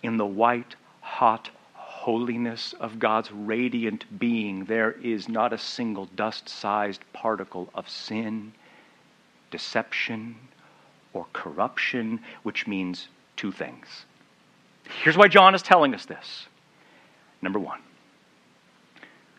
in 0.02 0.16
the 0.16 0.26
white, 0.26 0.76
hot 1.00 1.50
holiness 1.74 2.74
of 2.80 2.98
God's 2.98 3.30
radiant 3.30 4.18
being, 4.18 4.64
there 4.64 4.92
is 4.92 5.28
not 5.28 5.52
a 5.52 5.58
single 5.58 6.06
dust 6.06 6.48
sized 6.48 7.02
particle 7.12 7.68
of 7.74 7.88
sin, 7.88 8.52
deception, 9.50 10.36
or 11.12 11.26
corruption, 11.32 12.20
which 12.42 12.66
means 12.66 13.08
two 13.40 13.50
things. 13.50 14.04
Here's 15.02 15.16
why 15.16 15.28
John 15.28 15.54
is 15.54 15.62
telling 15.62 15.94
us 15.94 16.04
this. 16.04 16.46
Number 17.40 17.58
one, 17.58 17.80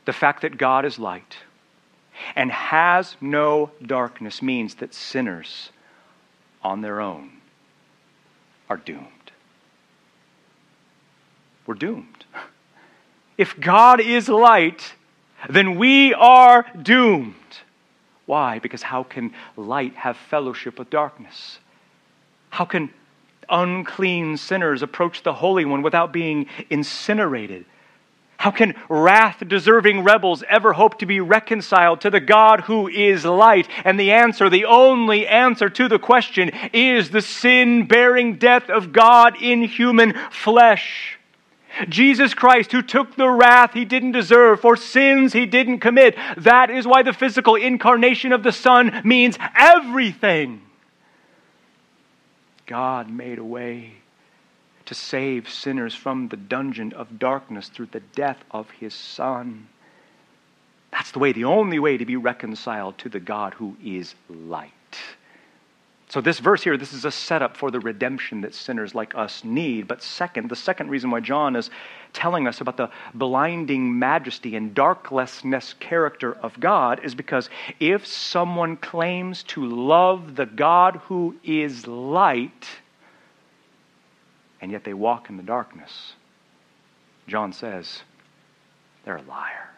the 0.05 0.13
fact 0.13 0.41
that 0.41 0.57
God 0.57 0.85
is 0.85 0.97
light 0.97 1.37
and 2.35 2.51
has 2.51 3.15
no 3.21 3.69
darkness 3.85 4.41
means 4.41 4.73
that 4.75 4.95
sinners 4.95 5.69
on 6.63 6.81
their 6.81 6.99
own 6.99 7.29
are 8.67 8.77
doomed. 8.77 9.05
We're 11.67 11.75
doomed. 11.75 12.25
If 13.37 13.59
God 13.59 14.01
is 14.01 14.27
light, 14.27 14.93
then 15.47 15.77
we 15.77 16.15
are 16.15 16.65
doomed. 16.81 17.35
Why? 18.25 18.57
Because 18.57 18.81
how 18.81 19.03
can 19.03 19.31
light 19.55 19.93
have 19.93 20.17
fellowship 20.17 20.79
with 20.79 20.89
darkness? 20.89 21.59
How 22.49 22.65
can 22.65 22.91
unclean 23.51 24.37
sinners 24.37 24.81
approach 24.81 25.23
the 25.23 25.33
Holy 25.33 25.65
One 25.65 25.81
without 25.81 26.11
being 26.11 26.47
incinerated? 26.69 27.65
How 28.41 28.49
can 28.49 28.73
wrath 28.89 29.43
deserving 29.47 30.03
rebels 30.03 30.43
ever 30.49 30.73
hope 30.73 30.97
to 30.97 31.05
be 31.05 31.19
reconciled 31.19 32.01
to 32.01 32.09
the 32.09 32.19
God 32.19 32.61
who 32.61 32.87
is 32.87 33.23
light? 33.23 33.67
And 33.85 33.99
the 33.99 34.13
answer, 34.13 34.49
the 34.49 34.65
only 34.65 35.27
answer 35.27 35.69
to 35.69 35.87
the 35.87 35.99
question, 35.99 36.49
is 36.73 37.11
the 37.11 37.21
sin 37.21 37.85
bearing 37.85 38.37
death 38.37 38.67
of 38.67 38.93
God 38.93 39.39
in 39.39 39.61
human 39.61 40.15
flesh. 40.31 41.19
Jesus 41.87 42.33
Christ, 42.33 42.71
who 42.71 42.81
took 42.81 43.15
the 43.15 43.29
wrath 43.29 43.73
he 43.73 43.85
didn't 43.85 44.13
deserve 44.13 44.59
for 44.59 44.75
sins 44.75 45.33
he 45.33 45.45
didn't 45.45 45.79
commit. 45.79 46.17
That 46.37 46.71
is 46.71 46.87
why 46.87 47.03
the 47.03 47.13
physical 47.13 47.53
incarnation 47.53 48.33
of 48.33 48.41
the 48.41 48.51
Son 48.51 49.01
means 49.03 49.37
everything. 49.55 50.61
God 52.71 53.09
made 53.09 53.37
a 53.37 53.43
way 53.43 53.95
to 54.85 54.95
save 54.95 55.49
sinners 55.49 55.93
from 55.93 56.29
the 56.29 56.37
dungeon 56.37 56.93
of 56.93 57.19
darkness 57.19 57.67
through 57.67 57.87
the 57.87 57.99
death 57.99 58.41
of 58.49 58.69
his 58.69 58.93
Son. 58.93 59.67
That's 60.89 61.11
the 61.11 61.19
way, 61.19 61.33
the 61.33 61.43
only 61.43 61.79
way 61.79 61.97
to 61.97 62.05
be 62.05 62.15
reconciled 62.15 62.97
to 62.99 63.09
the 63.09 63.19
God 63.19 63.55
who 63.55 63.75
is 63.83 64.15
light. 64.29 64.71
So, 66.11 66.19
this 66.19 66.39
verse 66.39 66.61
here, 66.61 66.75
this 66.75 66.91
is 66.91 67.05
a 67.05 67.11
setup 67.11 67.55
for 67.55 67.71
the 67.71 67.79
redemption 67.79 68.41
that 68.41 68.53
sinners 68.53 68.93
like 68.93 69.15
us 69.15 69.45
need. 69.45 69.87
But, 69.87 70.03
second, 70.03 70.49
the 70.49 70.57
second 70.57 70.89
reason 70.89 71.09
why 71.09 71.21
John 71.21 71.55
is 71.55 71.69
telling 72.11 72.49
us 72.49 72.59
about 72.59 72.75
the 72.75 72.89
blinding 73.13 73.97
majesty 73.97 74.57
and 74.57 74.75
darklessness 74.75 75.79
character 75.79 76.33
of 76.33 76.59
God 76.59 76.99
is 77.01 77.15
because 77.15 77.49
if 77.79 78.05
someone 78.05 78.75
claims 78.75 79.43
to 79.43 79.65
love 79.65 80.35
the 80.35 80.45
God 80.45 80.97
who 81.05 81.37
is 81.45 81.87
light, 81.87 82.67
and 84.59 84.69
yet 84.69 84.83
they 84.83 84.93
walk 84.93 85.29
in 85.29 85.37
the 85.37 85.43
darkness. 85.43 86.15
John 87.25 87.53
says 87.53 88.01
they're 89.05 89.15
a 89.15 89.21
liar 89.21 89.69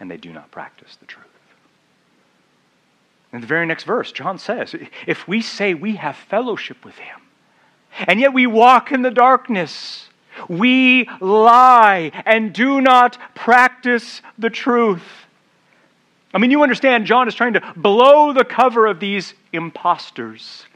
and 0.00 0.10
they 0.10 0.16
do 0.16 0.32
not 0.32 0.50
practice 0.50 0.96
the 0.96 1.06
truth. 1.06 1.29
In 3.32 3.40
the 3.40 3.46
very 3.46 3.66
next 3.66 3.84
verse, 3.84 4.10
John 4.12 4.38
says, 4.38 4.74
If 5.06 5.28
we 5.28 5.40
say 5.40 5.74
we 5.74 5.96
have 5.96 6.16
fellowship 6.16 6.84
with 6.84 6.98
him, 6.98 7.20
and 8.06 8.20
yet 8.20 8.32
we 8.32 8.46
walk 8.46 8.92
in 8.92 9.02
the 9.02 9.10
darkness, 9.10 10.08
we 10.48 11.08
lie 11.20 12.10
and 12.26 12.52
do 12.52 12.80
not 12.80 13.18
practice 13.34 14.22
the 14.38 14.50
truth. 14.50 15.02
I 16.32 16.38
mean, 16.38 16.50
you 16.50 16.62
understand, 16.62 17.06
John 17.06 17.28
is 17.28 17.34
trying 17.34 17.54
to 17.54 17.72
blow 17.76 18.32
the 18.32 18.44
cover 18.44 18.86
of 18.86 19.00
these 19.00 19.34
imposters, 19.52 20.66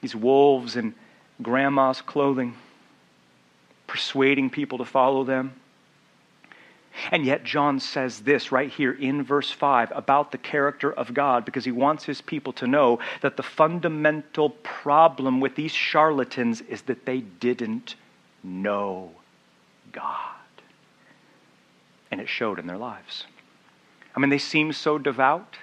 these 0.00 0.16
wolves 0.16 0.76
in 0.76 0.94
grandma's 1.40 2.00
clothing, 2.00 2.54
persuading 3.86 4.50
people 4.50 4.78
to 4.78 4.84
follow 4.84 5.24
them. 5.24 5.54
And 7.10 7.24
yet, 7.24 7.44
John 7.44 7.80
says 7.80 8.20
this 8.20 8.52
right 8.52 8.70
here 8.70 8.92
in 8.92 9.22
verse 9.22 9.50
5 9.50 9.92
about 9.94 10.30
the 10.30 10.38
character 10.38 10.92
of 10.92 11.14
God 11.14 11.44
because 11.44 11.64
he 11.64 11.72
wants 11.72 12.04
his 12.04 12.20
people 12.20 12.52
to 12.54 12.66
know 12.66 12.98
that 13.22 13.36
the 13.36 13.42
fundamental 13.42 14.50
problem 14.50 15.40
with 15.40 15.54
these 15.54 15.72
charlatans 15.72 16.60
is 16.62 16.82
that 16.82 17.06
they 17.06 17.20
didn't 17.20 17.96
know 18.42 19.10
God. 19.92 20.36
And 22.10 22.20
it 22.20 22.28
showed 22.28 22.58
in 22.58 22.66
their 22.66 22.76
lives. 22.76 23.26
I 24.14 24.20
mean, 24.20 24.30
they 24.30 24.38
seemed 24.38 24.76
so 24.76 24.98
devout. 24.98 25.56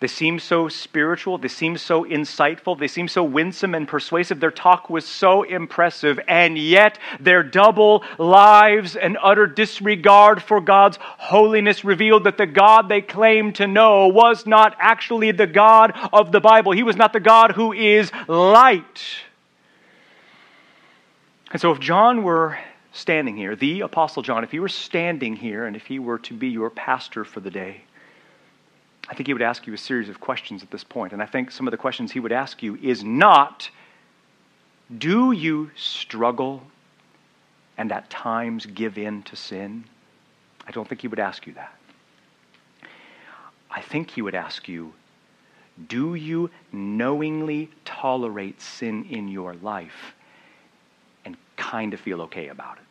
They 0.00 0.06
seemed 0.06 0.42
so 0.42 0.68
spiritual. 0.68 1.38
They 1.38 1.48
seemed 1.48 1.80
so 1.80 2.04
insightful. 2.04 2.78
They 2.78 2.86
seemed 2.86 3.10
so 3.10 3.24
winsome 3.24 3.74
and 3.74 3.88
persuasive. 3.88 4.38
Their 4.38 4.52
talk 4.52 4.88
was 4.88 5.04
so 5.04 5.42
impressive. 5.42 6.20
And 6.28 6.56
yet, 6.56 7.00
their 7.18 7.42
double 7.42 8.04
lives 8.16 8.94
and 8.94 9.18
utter 9.20 9.48
disregard 9.48 10.40
for 10.40 10.60
God's 10.60 10.98
holiness 11.00 11.84
revealed 11.84 12.24
that 12.24 12.38
the 12.38 12.46
God 12.46 12.88
they 12.88 13.00
claimed 13.00 13.56
to 13.56 13.66
know 13.66 14.06
was 14.06 14.46
not 14.46 14.76
actually 14.78 15.32
the 15.32 15.48
God 15.48 15.92
of 16.12 16.30
the 16.30 16.40
Bible. 16.40 16.70
He 16.70 16.84
was 16.84 16.96
not 16.96 17.12
the 17.12 17.20
God 17.20 17.52
who 17.52 17.72
is 17.72 18.12
light. 18.28 19.02
And 21.50 21.60
so, 21.60 21.72
if 21.72 21.80
John 21.80 22.22
were 22.22 22.56
standing 22.92 23.36
here, 23.36 23.56
the 23.56 23.80
Apostle 23.80 24.22
John, 24.22 24.44
if 24.44 24.52
he 24.52 24.60
were 24.60 24.68
standing 24.68 25.34
here 25.34 25.66
and 25.66 25.74
if 25.74 25.86
he 25.86 25.98
were 25.98 26.18
to 26.20 26.34
be 26.34 26.48
your 26.48 26.70
pastor 26.70 27.24
for 27.24 27.40
the 27.40 27.50
day, 27.50 27.82
I 29.08 29.14
think 29.14 29.26
he 29.26 29.32
would 29.32 29.42
ask 29.42 29.66
you 29.66 29.72
a 29.72 29.78
series 29.78 30.08
of 30.08 30.20
questions 30.20 30.62
at 30.62 30.70
this 30.70 30.84
point. 30.84 31.12
And 31.12 31.22
I 31.22 31.26
think 31.26 31.50
some 31.50 31.66
of 31.66 31.70
the 31.70 31.78
questions 31.78 32.12
he 32.12 32.20
would 32.20 32.32
ask 32.32 32.62
you 32.62 32.76
is 32.82 33.02
not, 33.02 33.70
do 34.96 35.32
you 35.32 35.70
struggle 35.76 36.62
and 37.78 37.90
at 37.90 38.10
times 38.10 38.66
give 38.66 38.98
in 38.98 39.22
to 39.24 39.36
sin? 39.36 39.84
I 40.66 40.72
don't 40.72 40.86
think 40.86 41.00
he 41.00 41.08
would 41.08 41.20
ask 41.20 41.46
you 41.46 41.54
that. 41.54 41.74
I 43.70 43.80
think 43.80 44.10
he 44.10 44.22
would 44.22 44.34
ask 44.34 44.68
you, 44.68 44.92
do 45.88 46.14
you 46.14 46.50
knowingly 46.72 47.70
tolerate 47.84 48.60
sin 48.60 49.06
in 49.10 49.28
your 49.28 49.54
life 49.54 50.14
and 51.24 51.36
kind 51.56 51.94
of 51.94 52.00
feel 52.00 52.20
okay 52.22 52.48
about 52.48 52.78
it? 52.78 52.87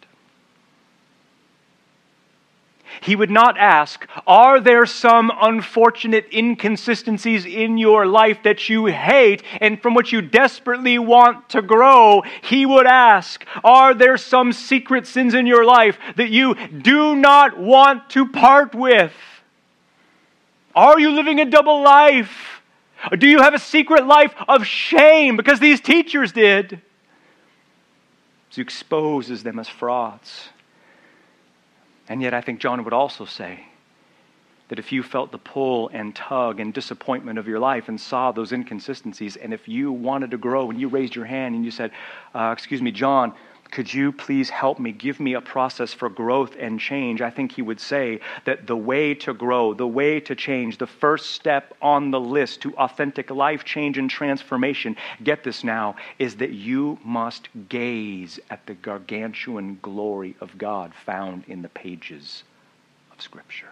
He 3.02 3.15
would 3.15 3.30
not 3.30 3.58
ask, 3.58 4.08
Are 4.26 4.60
there 4.60 4.86
some 4.86 5.32
unfortunate 5.41 6.28
inconsistencies 6.34 7.45
in 7.45 7.78
your 7.78 8.06
life 8.06 8.43
that 8.43 8.69
you 8.69 8.86
hate 8.86 9.43
and 9.62 9.82
from 9.82 9.93
which 9.93 10.12
you 10.12 10.21
desperately 10.21 10.97
want 10.97 11.50
to 11.50 11.62
grow? 11.62 12.23
He 12.41 12.65
would 12.65 12.88
ask, 12.88 13.45
Are 13.63 13.93
there 13.93 14.17
some 14.17 14.54
secret 14.54 15.08
sins 15.08 15.34
in 15.34 15.47
your 15.47 15.65
life 15.65 15.97
that 16.15 16.30
you 16.30 16.56
do 16.56 17.15
not 17.15 17.58
want 17.58 18.10
to 18.12 18.28
part 18.28 18.73
with? 18.73 19.13
Are 20.76 21.00
you 21.00 21.12
living 21.12 21.39
a 21.39 21.45
double 21.45 21.82
life? 21.82 22.62
Or 23.12 23.17
do 23.17 23.28
you 23.28 23.41
have 23.41 23.54
a 23.54 23.60
secret 23.60 24.06
life 24.06 24.34
of 24.47 24.65
shame 24.65 25.38
because 25.38 25.60
these 25.60 25.82
teachers 25.82 26.32
did? 26.32 26.82
He 28.50 28.62
exposes 28.62 29.43
them 29.43 29.60
as 29.60 29.67
frauds. 29.67 30.50
And 32.10 32.22
yet, 32.22 32.34
I 32.34 32.41
think 32.41 32.60
John 32.60 32.84
would 32.84 32.93
also 32.93 33.26
say 33.26 33.65
that 34.70 34.80
if 34.80 34.91
you 34.91 35.02
felt 35.02 35.32
the 35.32 35.38
pull 35.38 35.89
and 35.89 36.15
tug 36.15 36.60
and 36.60 36.74
disappointment 36.74 37.39
of 37.39 37.48
your 37.48 37.60
life 37.60 37.88
and 37.88 38.00
saw 38.00 38.32
those 38.32 38.52
inconsistencies, 38.52 39.36
and 39.38 39.54
if 39.54 39.67
you 39.67 39.91
wanted 39.91 40.32
to 40.32 40.38
grow 40.38 40.70
and 40.70 40.80
you 40.80 40.88
raised 40.88 41.15
your 41.15 41.26
hand 41.26 41.56
and 41.56 41.63
you 41.63 41.72
said, 41.72 41.91
uh, 42.34 42.52
Excuse 42.54 42.82
me, 42.82 42.91
John, 42.91 43.34
could 43.71 43.93
you 43.93 44.12
please 44.12 44.49
help 44.49 44.80
me? 44.80 44.91
Give 44.91 45.19
me 45.19 45.34
a 45.34 45.41
process 45.41 45.93
for 45.93 46.10
growth 46.10 46.56
and 46.60 46.80
change. 46.80 47.21
I 47.21 47.30
think 47.30 47.51
he 47.51 47.62
would 47.62 47.80
say 47.80 48.19
that 48.45 48.67
the 48.67 48.75
way 48.75 49.13
to 49.15 49.34
grow, 49.34 49.73
the 49.73 49.88
way 49.88 50.19
to 50.21 50.36
change, 50.36 50.77
the 50.77 50.88
first 50.88 51.32
step 51.32 51.75
on 51.82 52.12
the 52.12 52.19
list 52.19 52.62
to 52.62 52.75
authentic 52.77 53.30
life 53.30 53.63
change 53.65 53.97
and 53.97 54.10
transformation, 54.10 54.95
get 55.23 55.43
this 55.43 55.63
now, 55.63 55.95
is 56.19 56.38
that 56.38 56.51
you 56.51 56.97
must 57.03 57.49
gaze 57.69 58.39
at 58.49 58.65
the 58.65 58.73
gargantuan 58.73 59.80
glory 59.82 60.36
of 60.41 60.58
God 60.58 60.93
found 61.06 61.43
in 61.47 61.62
the 61.62 61.69
pages 61.69 62.43
of 63.12 63.21
Scripture. 63.21 63.67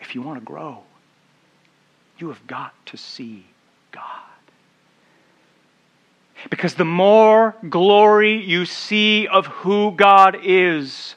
If 0.00 0.14
you 0.14 0.22
want 0.22 0.38
to 0.38 0.44
grow, 0.44 0.82
you 2.18 2.28
have 2.28 2.46
got 2.46 2.74
to 2.86 2.96
see 2.96 3.46
God. 3.92 4.29
Because 6.48 6.74
the 6.74 6.84
more 6.84 7.54
glory 7.68 8.42
you 8.42 8.64
see 8.64 9.26
of 9.26 9.46
who 9.46 9.92
God 9.92 10.38
is, 10.42 11.14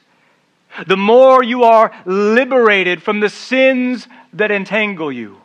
the 0.88 0.97
more 0.97 1.43
you 1.43 1.63
are 1.63 1.93
liberated 2.05 3.01
from 3.01 3.19
the 3.19 3.29
sins 3.29 4.07
that 4.33 4.51
entangle 4.51 5.12
you. 5.12 5.38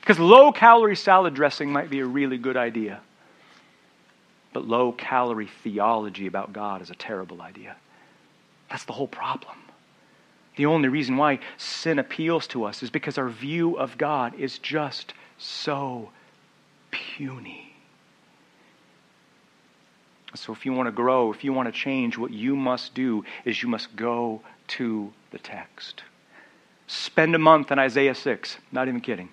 Because 0.00 0.18
low 0.18 0.50
calorie 0.50 0.96
salad 0.96 1.34
dressing 1.34 1.70
might 1.70 1.88
be 1.88 2.00
a 2.00 2.06
really 2.06 2.38
good 2.38 2.56
idea, 2.56 3.00
but 4.52 4.66
low 4.66 4.90
calorie 4.90 5.50
theology 5.62 6.26
about 6.26 6.52
God 6.52 6.82
is 6.82 6.90
a 6.90 6.94
terrible 6.94 7.40
idea. 7.40 7.76
That's 8.68 8.84
the 8.84 8.92
whole 8.94 9.06
problem. 9.06 9.56
The 10.56 10.66
only 10.66 10.88
reason 10.88 11.16
why 11.16 11.38
sin 11.56 11.98
appeals 11.98 12.46
to 12.48 12.64
us 12.64 12.82
is 12.82 12.90
because 12.90 13.16
our 13.16 13.28
view 13.28 13.78
of 13.78 13.96
God 13.96 14.34
is 14.34 14.58
just 14.58 15.14
so 15.38 16.10
puny. 16.92 17.74
So, 20.34 20.52
if 20.52 20.64
you 20.64 20.72
want 20.72 20.86
to 20.86 20.92
grow, 20.92 21.32
if 21.32 21.44
you 21.44 21.52
want 21.52 21.66
to 21.66 21.72
change, 21.72 22.16
what 22.16 22.30
you 22.30 22.56
must 22.56 22.94
do 22.94 23.24
is 23.44 23.62
you 23.62 23.68
must 23.68 23.94
go 23.96 24.40
to 24.68 25.12
the 25.30 25.38
text. 25.38 26.04
Spend 26.86 27.34
a 27.34 27.38
month 27.38 27.70
in 27.70 27.78
Isaiah 27.78 28.14
6, 28.14 28.56
not 28.70 28.88
even 28.88 29.00
kidding. 29.00 29.28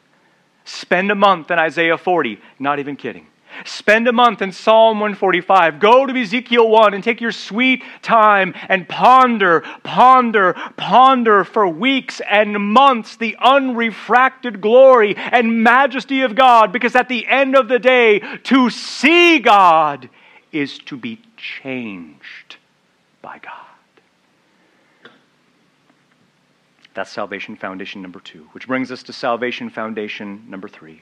Spend 0.66 1.10
a 1.10 1.16
month 1.16 1.52
in 1.52 1.60
Isaiah 1.60 1.98
40, 1.98 2.40
not 2.60 2.80
even 2.80 2.96
kidding. 2.96 3.28
Spend 3.66 4.08
a 4.08 4.14
month 4.14 4.42
in 4.42 4.52
Psalm 4.52 5.00
145. 5.00 5.80
Go 5.80 6.06
to 6.06 6.14
Ezekiel 6.14 6.70
1 6.70 6.94
and 6.94 7.04
take 7.04 7.22
your 7.22 7.32
sweet 7.32 7.84
time 8.02 8.54
and 8.68 8.88
ponder, 8.88 9.62
ponder, 9.84 10.54
ponder 10.78 11.44
for 11.44 11.68
weeks 11.68 12.22
and 12.30 12.60
months 12.74 13.16
the 13.18 13.36
unrefracted 13.40 14.62
glory 14.62 15.16
and 15.18 15.64
majesty 15.64 16.22
of 16.22 16.36
God, 16.36 16.72
because 16.72 16.96
at 16.96 17.10
the 17.10 17.28
end 17.28 17.56
of 17.56 17.68
the 17.68 17.80
day, 17.80 18.20
to 18.44 18.70
see 18.70 19.40
God 19.40 20.10
is 20.52 20.80
to 20.80 20.98
be 20.98 21.22
changed 21.38 22.58
by 23.22 23.40
God. 23.40 23.54
That's 26.94 27.12
salvation 27.12 27.56
foundation 27.56 28.02
number 28.02 28.20
two, 28.20 28.50
which 28.52 28.68
brings 28.68 28.92
us 28.92 29.04
to 29.04 29.14
salvation 29.14 29.70
foundation 29.70 30.44
number 30.50 30.68
three. 30.68 31.02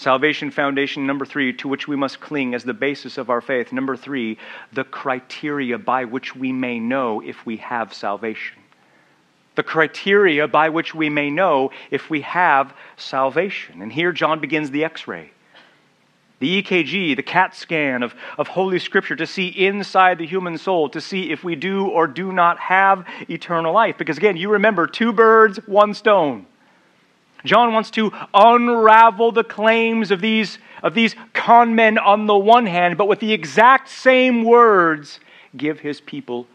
Salvation 0.00 0.50
foundation 0.50 1.06
number 1.06 1.26
three, 1.26 1.52
to 1.52 1.68
which 1.68 1.86
we 1.86 1.94
must 1.94 2.20
cling 2.20 2.54
as 2.54 2.64
the 2.64 2.72
basis 2.72 3.18
of 3.18 3.28
our 3.28 3.42
faith. 3.42 3.70
Number 3.70 3.98
three, 3.98 4.38
the 4.72 4.82
criteria 4.82 5.76
by 5.76 6.06
which 6.06 6.34
we 6.34 6.52
may 6.52 6.78
know 6.78 7.20
if 7.20 7.44
we 7.44 7.58
have 7.58 7.92
salvation. 7.92 8.56
The 9.56 9.62
criteria 9.62 10.48
by 10.48 10.70
which 10.70 10.94
we 10.94 11.10
may 11.10 11.28
know 11.28 11.70
if 11.90 12.08
we 12.08 12.22
have 12.22 12.72
salvation. 12.96 13.82
And 13.82 13.92
here 13.92 14.10
John 14.10 14.40
begins 14.40 14.70
the 14.70 14.84
x 14.84 15.06
ray 15.06 15.32
the 16.38 16.62
EKG, 16.62 17.14
the 17.14 17.22
CAT 17.22 17.54
scan 17.54 18.02
of, 18.02 18.14
of 18.38 18.48
Holy 18.48 18.78
Scripture 18.78 19.16
to 19.16 19.26
see 19.26 19.48
inside 19.48 20.16
the 20.16 20.26
human 20.26 20.56
soul, 20.56 20.88
to 20.88 21.00
see 21.02 21.30
if 21.30 21.44
we 21.44 21.56
do 21.56 21.86
or 21.88 22.06
do 22.06 22.32
not 22.32 22.58
have 22.58 23.04
eternal 23.28 23.74
life. 23.74 23.98
Because 23.98 24.16
again, 24.16 24.38
you 24.38 24.52
remember 24.52 24.86
two 24.86 25.12
birds, 25.12 25.58
one 25.66 25.92
stone. 25.92 26.46
John 27.44 27.72
wants 27.72 27.90
to 27.92 28.12
unravel 28.34 29.32
the 29.32 29.44
claims 29.44 30.10
of 30.10 30.20
these, 30.20 30.58
of 30.82 30.94
these 30.94 31.14
con 31.32 31.74
men 31.74 31.98
on 31.98 32.26
the 32.26 32.36
one 32.36 32.66
hand, 32.66 32.98
but 32.98 33.08
with 33.08 33.20
the 33.20 33.32
exact 33.32 33.88
same 33.88 34.44
words, 34.44 35.20
give 35.56 35.80
his 35.80 36.00
people 36.00 36.46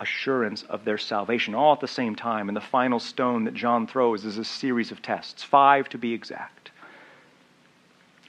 assurance 0.00 0.62
of 0.64 0.84
their 0.84 0.98
salvation 0.98 1.54
all 1.54 1.72
at 1.72 1.80
the 1.80 1.88
same 1.88 2.14
time. 2.14 2.48
And 2.48 2.56
the 2.56 2.60
final 2.60 3.00
stone 3.00 3.44
that 3.44 3.54
John 3.54 3.86
throws 3.86 4.24
is 4.24 4.38
a 4.38 4.44
series 4.44 4.90
of 4.90 5.00
tests, 5.02 5.42
five 5.42 5.88
to 5.90 5.98
be 5.98 6.12
exact. 6.12 6.53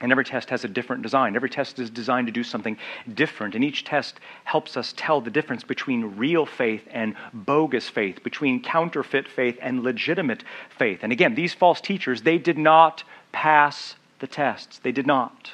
And 0.00 0.12
every 0.12 0.24
test 0.24 0.50
has 0.50 0.62
a 0.62 0.68
different 0.68 1.02
design. 1.02 1.36
Every 1.36 1.48
test 1.48 1.78
is 1.78 1.88
designed 1.88 2.26
to 2.26 2.32
do 2.32 2.44
something 2.44 2.76
different. 3.14 3.54
And 3.54 3.64
each 3.64 3.84
test 3.84 4.20
helps 4.44 4.76
us 4.76 4.92
tell 4.94 5.22
the 5.22 5.30
difference 5.30 5.64
between 5.64 6.16
real 6.16 6.44
faith 6.44 6.86
and 6.90 7.14
bogus 7.32 7.88
faith, 7.88 8.22
between 8.22 8.62
counterfeit 8.62 9.26
faith 9.26 9.58
and 9.62 9.82
legitimate 9.82 10.44
faith. 10.76 11.00
And 11.02 11.12
again, 11.12 11.34
these 11.34 11.54
false 11.54 11.80
teachers, 11.80 12.22
they 12.22 12.36
did 12.36 12.58
not 12.58 13.04
pass 13.32 13.96
the 14.18 14.26
tests. 14.26 14.80
They 14.80 14.92
did 14.92 15.06
not. 15.06 15.52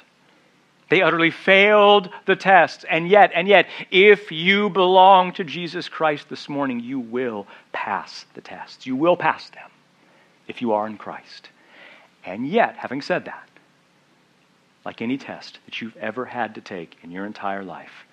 They 0.89 1.03
utterly 1.03 1.31
failed 1.31 2.11
the 2.27 2.37
tests. 2.37 2.85
And 2.91 3.09
yet, 3.09 3.31
and 3.35 3.47
yet, 3.47 3.67
if 3.91 4.33
you 4.33 4.71
belong 4.71 5.33
to 5.35 5.45
Jesus 5.45 5.89
Christ 5.89 6.29
this 6.29 6.49
morning, 6.49 6.81
you 6.81 6.99
will 6.99 7.47
pass 7.73 8.27
the 8.35 8.41
tests. 8.41 8.87
You 8.87 8.97
will 8.97 9.17
pass 9.17 9.49
them 9.51 9.71
if 10.49 10.61
you 10.61 10.73
are 10.73 10.87
in 10.87 10.99
Christ. 10.99 11.49
And 12.27 12.47
yet, 12.47 12.77
having 12.77 13.01
said 13.01 13.25
that, 13.25 13.49
like 14.85 15.01
any 15.01 15.17
test 15.17 15.59
that 15.65 15.81
you've 15.81 15.97
ever 15.97 16.25
had 16.25 16.55
to 16.57 16.61
take 16.61 16.97
in 17.03 17.11
your 17.11 17.25
entire 17.25 17.65
life, 17.65 18.07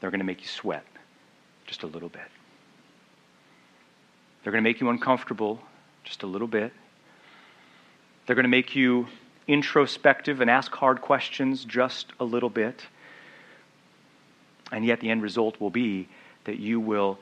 they're 0.00 0.10
going 0.10 0.20
to 0.20 0.26
make 0.26 0.40
you 0.40 0.48
sweat 0.48 0.84
just 1.66 1.82
a 1.82 1.86
little 1.86 2.08
bit. 2.08 2.22
They're 4.42 4.52
going 4.52 4.62
to 4.62 4.68
make 4.68 4.80
you 4.80 4.88
uncomfortable 4.90 5.60
just 6.04 6.22
a 6.22 6.26
little 6.26 6.48
bit. 6.48 6.72
They're 8.26 8.36
going 8.36 8.44
to 8.44 8.48
make 8.48 8.74
you 8.74 9.06
introspective 9.46 10.40
and 10.40 10.50
ask 10.50 10.72
hard 10.72 11.00
questions 11.00 11.64
just 11.64 12.12
a 12.18 12.24
little 12.24 12.50
bit. 12.50 12.86
And 14.70 14.84
yet, 14.84 15.00
the 15.00 15.10
end 15.10 15.22
result 15.22 15.60
will 15.60 15.70
be 15.70 16.08
that 16.44 16.58
you 16.58 16.80
will 16.80 17.18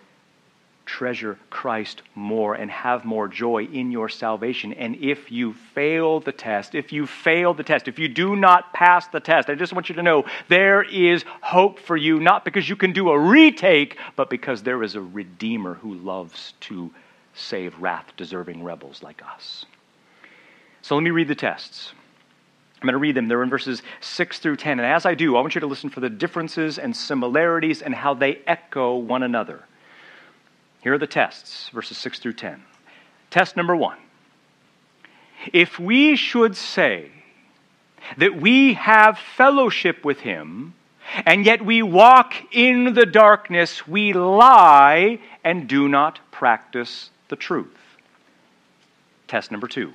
treasure 0.91 1.39
Christ 1.51 2.03
more 2.17 2.55
and 2.55 2.69
have 2.69 3.05
more 3.05 3.29
joy 3.29 3.63
in 3.65 3.93
your 3.93 4.09
salvation. 4.09 4.73
And 4.73 4.97
if 4.97 5.31
you 5.31 5.53
fail 5.53 6.19
the 6.19 6.33
test, 6.33 6.75
if 6.75 6.93
you 6.93 7.07
fail 7.07 7.55
the 7.55 7.63
test, 7.63 7.87
if 7.87 7.97
you 7.97 8.09
do 8.09 8.35
not 8.35 8.73
pass 8.73 9.07
the 9.07 9.21
test, 9.21 9.49
I 9.49 9.55
just 9.55 9.73
want 9.73 9.89
you 9.89 9.95
to 9.95 10.03
know 10.03 10.25
there 10.49 10.83
is 10.83 11.25
hope 11.43 11.79
for 11.79 11.97
you, 11.97 12.19
not 12.19 12.45
because 12.45 12.69
you 12.69 12.75
can 12.75 12.93
do 12.93 13.11
a 13.11 13.19
retake, 13.19 13.99
but 14.17 14.29
because 14.29 14.65
there 14.65 14.83
is 14.83 14.97
a 14.97 15.01
Redeemer 15.01 15.75
who 15.75 15.95
loves 15.95 16.55
to 16.63 16.91
save 17.35 17.79
wrath 17.79 18.13
deserving 18.17 18.65
rebels 18.65 19.01
like 19.01 19.23
us. 19.25 19.67
So 20.83 20.97
let 20.97 21.05
me 21.05 21.11
read 21.11 21.29
the 21.29 21.37
tests. 21.37 21.93
I'm 22.83 22.87
going 22.87 22.95
to 22.95 22.99
read 22.99 23.15
them. 23.15 23.29
They're 23.29 23.45
in 23.45 23.51
verses 23.51 23.83
6 24.01 24.41
through 24.41 24.57
10. 24.57 24.81
And 24.81 24.87
as 24.87 25.07
I 25.07 25.15
do, 25.15 25.37
I 25.37 25.41
want 25.41 25.55
you 25.55 25.61
to 25.61 25.69
listen 25.69 25.89
for 25.89 26.01
the 26.01 26.11
differences 26.11 26.81
and 26.81 26.97
similarities 26.97 27.81
and 27.81 27.95
how 27.95 28.15
they 28.15 28.41
echo 28.47 28.97
one 28.97 29.23
another. 29.23 29.65
Here 30.83 30.95
are 30.95 30.99
the 30.99 31.07
tests, 31.07 31.69
verses 31.71 31.99
6 31.99 32.19
through 32.19 32.35
10. 32.35 32.63
Test 33.31 33.57
number 33.57 33.77
one 33.77 33.99
If 35.53 35.79
we 35.79 36.17
should 36.17 36.57
say 36.57 37.11
that 38.17 38.41
we 38.41 38.75
have 38.75 39.19
fellowship 39.19 40.05
with 40.05 40.21
him, 40.21 40.75
and 41.27 41.45
yet 41.45 41.65
we 41.65 41.83
walk 41.83 42.35
in 42.53 42.95
the 42.95 43.07
darkness, 43.07 43.87
we 43.87 44.13
lie 44.13 45.19
and 45.45 45.69
do 45.69 45.89
not 45.89 46.21
practice 46.31 47.11
the 47.29 47.37
truth. 47.37 47.77
Test 49.27 49.51
number 49.51 49.69
two. 49.69 49.93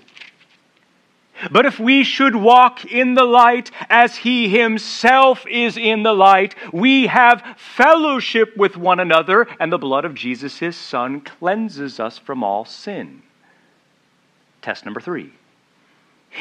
But 1.51 1.65
if 1.65 1.79
we 1.79 2.03
should 2.03 2.35
walk 2.35 2.85
in 2.85 3.13
the 3.13 3.23
light 3.23 3.71
as 3.89 4.15
he 4.15 4.49
himself 4.49 5.45
is 5.47 5.77
in 5.77 6.03
the 6.03 6.13
light, 6.13 6.55
we 6.71 7.07
have 7.07 7.43
fellowship 7.57 8.55
with 8.55 8.77
one 8.77 8.99
another, 8.99 9.47
and 9.59 9.71
the 9.71 9.77
blood 9.77 10.05
of 10.05 10.15
Jesus, 10.15 10.59
his 10.59 10.75
son, 10.75 11.21
cleanses 11.21 11.99
us 11.99 12.17
from 12.17 12.43
all 12.43 12.65
sin. 12.65 13.21
Test 14.61 14.85
number 14.85 15.01
three. 15.01 15.31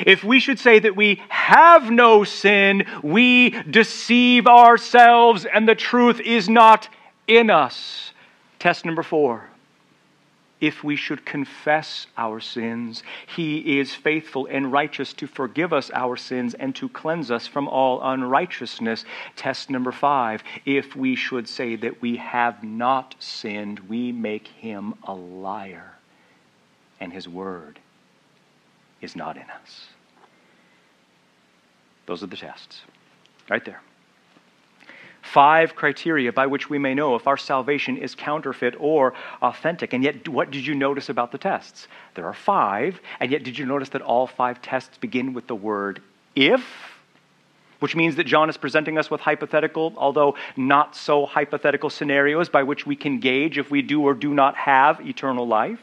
If 0.06 0.24
we 0.24 0.40
should 0.40 0.58
say 0.58 0.78
that 0.80 0.96
we 0.96 1.22
have 1.28 1.90
no 1.90 2.24
sin, 2.24 2.84
we 3.02 3.50
deceive 3.50 4.46
ourselves 4.46 5.44
and 5.44 5.68
the 5.68 5.74
truth 5.74 6.20
is 6.20 6.48
not 6.48 6.88
in 7.28 7.48
us. 7.48 8.12
Test 8.58 8.84
number 8.84 9.02
four 9.02 9.50
if 10.66 10.82
we 10.82 10.96
should 10.96 11.26
confess 11.26 12.06
our 12.16 12.40
sins, 12.40 13.02
he 13.26 13.78
is 13.78 13.94
faithful 13.94 14.46
and 14.50 14.72
righteous 14.72 15.12
to 15.12 15.26
forgive 15.26 15.74
us 15.74 15.90
our 15.92 16.16
sins 16.16 16.54
and 16.54 16.74
to 16.74 16.88
cleanse 16.88 17.30
us 17.30 17.46
from 17.46 17.68
all 17.68 18.02
unrighteousness. 18.02 19.04
Test 19.36 19.68
number 19.68 19.92
five 19.92 20.42
if 20.64 20.96
we 20.96 21.16
should 21.16 21.46
say 21.46 21.76
that 21.76 22.00
we 22.00 22.16
have 22.16 22.64
not 22.64 23.14
sinned, 23.18 23.78
we 23.80 24.10
make 24.10 24.48
him 24.48 24.94
a 25.02 25.12
liar, 25.12 25.96
and 26.98 27.12
his 27.12 27.28
word 27.28 27.78
is 29.02 29.14
not 29.14 29.36
in 29.36 29.50
us. 29.50 29.88
Those 32.06 32.22
are 32.22 32.26
the 32.26 32.36
tests, 32.36 32.80
right 33.50 33.64
there 33.64 33.82
five 35.24 35.74
criteria 35.74 36.30
by 36.32 36.46
which 36.46 36.68
we 36.68 36.78
may 36.78 36.94
know 36.94 37.14
if 37.14 37.26
our 37.26 37.36
salvation 37.36 37.96
is 37.96 38.14
counterfeit 38.14 38.74
or 38.78 39.14
authentic. 39.40 39.92
And 39.92 40.04
yet, 40.04 40.28
what 40.28 40.50
did 40.50 40.66
you 40.66 40.74
notice 40.74 41.08
about 41.08 41.32
the 41.32 41.38
tests? 41.38 41.88
There 42.14 42.26
are 42.26 42.34
five, 42.34 43.00
and 43.20 43.32
yet, 43.32 43.42
did 43.42 43.58
you 43.58 43.64
notice 43.64 43.88
that 43.90 44.02
all 44.02 44.26
five 44.26 44.60
tests 44.60 44.98
begin 44.98 45.32
with 45.32 45.46
the 45.46 45.54
word 45.54 46.02
if? 46.36 46.64
Which 47.80 47.96
means 47.96 48.16
that 48.16 48.24
John 48.24 48.50
is 48.50 48.56
presenting 48.56 48.98
us 48.98 49.10
with 49.10 49.22
hypothetical, 49.22 49.94
although 49.96 50.36
not 50.56 50.94
so 50.94 51.26
hypothetical 51.26 51.90
scenarios 51.90 52.48
by 52.48 52.62
which 52.62 52.86
we 52.86 52.94
can 52.94 53.18
gauge 53.18 53.58
if 53.58 53.70
we 53.70 53.82
do 53.82 54.02
or 54.02 54.14
do 54.14 54.34
not 54.34 54.56
have 54.56 55.00
eternal 55.00 55.46
life. 55.46 55.80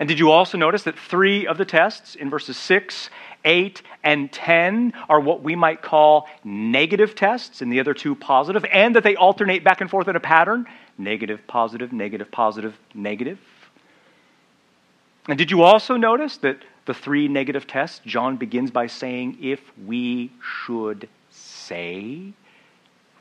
And 0.00 0.08
did 0.08 0.18
you 0.18 0.30
also 0.30 0.58
notice 0.58 0.82
that 0.82 0.98
three 0.98 1.46
of 1.46 1.58
the 1.58 1.64
tests 1.64 2.16
in 2.16 2.28
verses 2.28 2.56
6 2.56 3.10
8, 3.44 3.82
and 4.04 4.30
10 4.30 4.92
are 5.08 5.20
what 5.20 5.42
we 5.42 5.56
might 5.56 5.82
call 5.82 6.28
negative 6.44 7.14
tests, 7.14 7.62
and 7.62 7.72
the 7.72 7.80
other 7.80 7.94
two 7.94 8.14
positive, 8.14 8.64
and 8.72 8.96
that 8.96 9.02
they 9.02 9.16
alternate 9.16 9.64
back 9.64 9.80
and 9.80 9.90
forth 9.90 10.08
in 10.08 10.16
a 10.16 10.20
pattern 10.20 10.66
negative, 10.98 11.40
positive, 11.46 11.92
negative, 11.92 12.30
positive, 12.30 12.78
negative. 12.94 13.38
And 15.28 15.38
did 15.38 15.50
you 15.50 15.62
also 15.62 15.96
notice 15.96 16.36
that 16.38 16.58
the 16.84 16.94
three 16.94 17.28
negative 17.28 17.66
tests, 17.66 18.00
John 18.04 18.36
begins 18.36 18.70
by 18.70 18.88
saying, 18.88 19.38
if 19.40 19.60
we 19.86 20.32
should 20.42 21.08
say, 21.30 22.32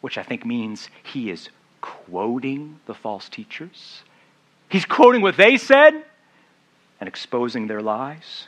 which 0.02 0.18
I 0.18 0.24
think 0.24 0.46
means 0.46 0.90
he 1.04 1.30
is 1.30 1.50
quoting 1.80 2.80
the 2.86 2.94
false 2.94 3.30
teachers. 3.30 4.04
He's 4.70 4.86
quoting 4.86 5.22
what 5.22 5.38
they 5.38 5.58
said 5.58 6.06
and 7.00 7.08
exposing 7.08 7.68
their 7.68 7.82
lies. 7.82 8.48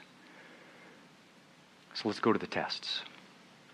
So 1.94 2.10
let's 2.10 2.20
go 2.20 2.34
to 2.34 2.40
the 2.40 2.48
tests. 2.48 3.02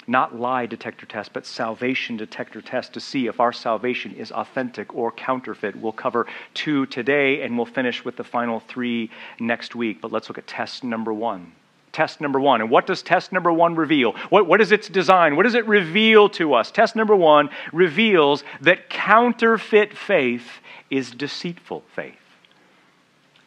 Not 0.07 0.35
lie 0.35 0.65
detector 0.65 1.05
test, 1.05 1.33
but 1.33 1.45
salvation 1.45 2.17
detector 2.17 2.61
test 2.61 2.93
to 2.93 2.99
see 2.99 3.27
if 3.27 3.39
our 3.39 3.53
salvation 3.53 4.15
is 4.15 4.31
authentic 4.31 4.95
or 4.95 5.11
counterfeit. 5.11 5.75
We'll 5.75 5.91
cover 5.91 6.25
two 6.55 6.87
today 6.87 7.43
and 7.43 7.55
we'll 7.55 7.67
finish 7.67 8.03
with 8.03 8.15
the 8.15 8.23
final 8.23 8.59
three 8.59 9.11
next 9.39 9.75
week. 9.75 10.01
But 10.01 10.11
let's 10.11 10.27
look 10.27 10.39
at 10.39 10.47
test 10.47 10.83
number 10.83 11.13
one. 11.13 11.51
Test 11.91 12.21
number 12.21 12.39
one. 12.39 12.61
And 12.61 12.69
what 12.69 12.87
does 12.87 13.03
test 13.03 13.31
number 13.31 13.51
one 13.51 13.75
reveal? 13.75 14.13
What, 14.29 14.47
what 14.47 14.61
is 14.61 14.71
its 14.71 14.87
design? 14.87 15.35
What 15.35 15.43
does 15.43 15.55
it 15.55 15.67
reveal 15.67 16.27
to 16.29 16.55
us? 16.55 16.71
Test 16.71 16.95
number 16.95 17.15
one 17.15 17.49
reveals 17.71 18.43
that 18.61 18.89
counterfeit 18.89 19.95
faith 19.95 20.59
is 20.89 21.11
deceitful 21.11 21.83
faith. 21.95 22.15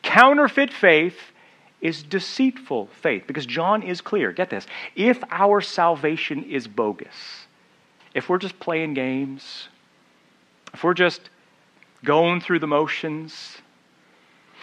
Counterfeit 0.03 0.73
faith 0.73 1.32
is 1.83 2.03
deceitful 2.03 2.89
faith. 3.03 3.25
Because 3.27 3.45
John 3.45 3.83
is 3.83 4.01
clear. 4.01 4.33
Get 4.33 4.49
this. 4.49 4.67
If 4.95 5.23
our 5.31 5.61
salvation 5.61 6.45
is 6.45 6.67
bogus, 6.67 7.47
if 8.15 8.29
we're 8.29 8.39
just 8.39 8.59
playing 8.59 8.95
games, 8.95 9.69
if 10.73 10.83
we're 10.83 10.95
just 10.95 11.29
going 12.05 12.41
through 12.41 12.61
the 12.61 12.67
motions, 12.67 13.59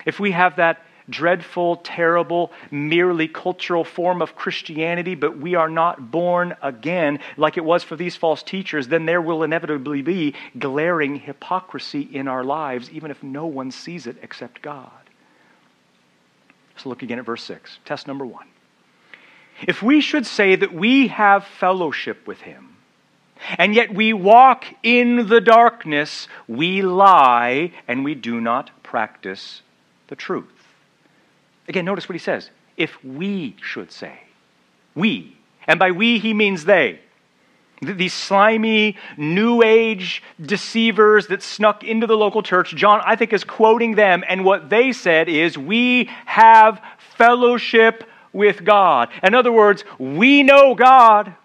if 0.05 0.19
we 0.19 0.32
have 0.32 0.55
that 0.55 0.82
dreadful, 1.10 1.77
terrible, 1.77 2.51
merely 2.71 3.27
cultural 3.27 3.84
form 3.84 4.21
of 4.21 4.36
Christianity, 4.36 5.15
but 5.15 5.38
we 5.38 5.55
are 5.55 5.69
not 5.69 6.12
born 6.12 6.55
again 6.62 7.19
like 7.36 7.58
it 7.58 7.65
was 7.65 7.84
for 7.84 7.95
these 7.95 8.15
false 8.15 8.43
teachers, 8.43 8.88
then 8.88 9.05
there 9.05 9.21
will 9.21 9.43
inevitably 9.43 10.01
be 10.03 10.36
glaring 10.58 11.15
hypocrisy 11.15 12.01
in 12.01 12.27
our 12.27 12.43
lives, 12.43 12.89
even 12.91 13.12
if 13.12 13.23
no 13.23 13.45
one 13.47 13.71
sees 13.71 14.08
it 14.08 14.17
except 14.21 14.62
God. 14.62 15.09
So 16.80 16.89
look 16.89 17.04
again 17.04 17.20
at 17.20 17.26
verse 17.26 17.44
6. 17.44 17.80
Test 17.86 18.08
number 18.08 18.26
one. 18.26 18.48
If 19.68 19.84
we 19.84 20.00
should 20.00 20.26
say 20.26 20.56
that 20.56 20.74
we 20.74 21.08
have 21.08 21.46
fellowship 21.46 22.26
with 22.26 22.42
him, 22.42 22.78
and 23.58 23.76
yet 23.76 23.94
we 23.94 24.13
walk 24.13 24.65
in 24.84 25.28
the 25.28 25.42
darkness, 25.42 26.28
we 26.48 26.82
lie 26.82 27.72
and 27.88 28.04
we 28.04 28.15
do 28.15 28.39
not 28.39 28.72
practice 28.84 29.62
the 30.08 30.15
truth. 30.15 30.46
Again, 31.68 31.86
notice 31.86 32.08
what 32.08 32.13
he 32.15 32.20
says. 32.20 32.50
If 32.78 33.04
we 33.04 33.56
should 33.62 33.92
say, 33.92 34.22
we, 34.96 35.36
and 35.68 35.80
by 35.80 35.92
we 35.92 36.20
he 36.20 36.34
means 36.34 36.65
they. 36.65 37.00
These 37.82 38.13
slimy, 38.13 38.98
new 39.15 39.63
age 39.63 40.22
deceivers 40.42 41.28
that 41.28 41.42
snuck 41.42 41.84
into 41.84 42.08
the 42.08 42.18
local 42.18 42.44
church, 42.44 42.76
John, 42.76 43.02
I 43.06 43.15
think, 43.15 43.32
is 43.32 43.44
quoting 43.44 43.96
them. 43.96 44.24
And 44.28 44.44
what 44.44 44.70
they 44.70 44.92
said 44.92 45.30
is, 45.30 45.58
We 45.58 46.10
have 46.26 46.82
fellowship 47.15 48.04
with 48.34 48.65
God. 48.65 49.10
In 49.24 49.34
other 49.34 49.52
words, 49.52 49.84
we 49.98 50.44
know 50.44 50.76
God. 50.76 51.36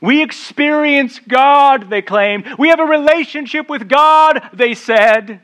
We 0.00 0.20
experience 0.20 1.20
God, 1.20 1.88
they 1.88 2.02
claimed. 2.02 2.46
We 2.58 2.68
have 2.68 2.80
a 2.80 2.84
relationship 2.84 3.70
with 3.70 3.88
God, 3.88 4.48
they 4.52 4.74
said, 4.74 5.40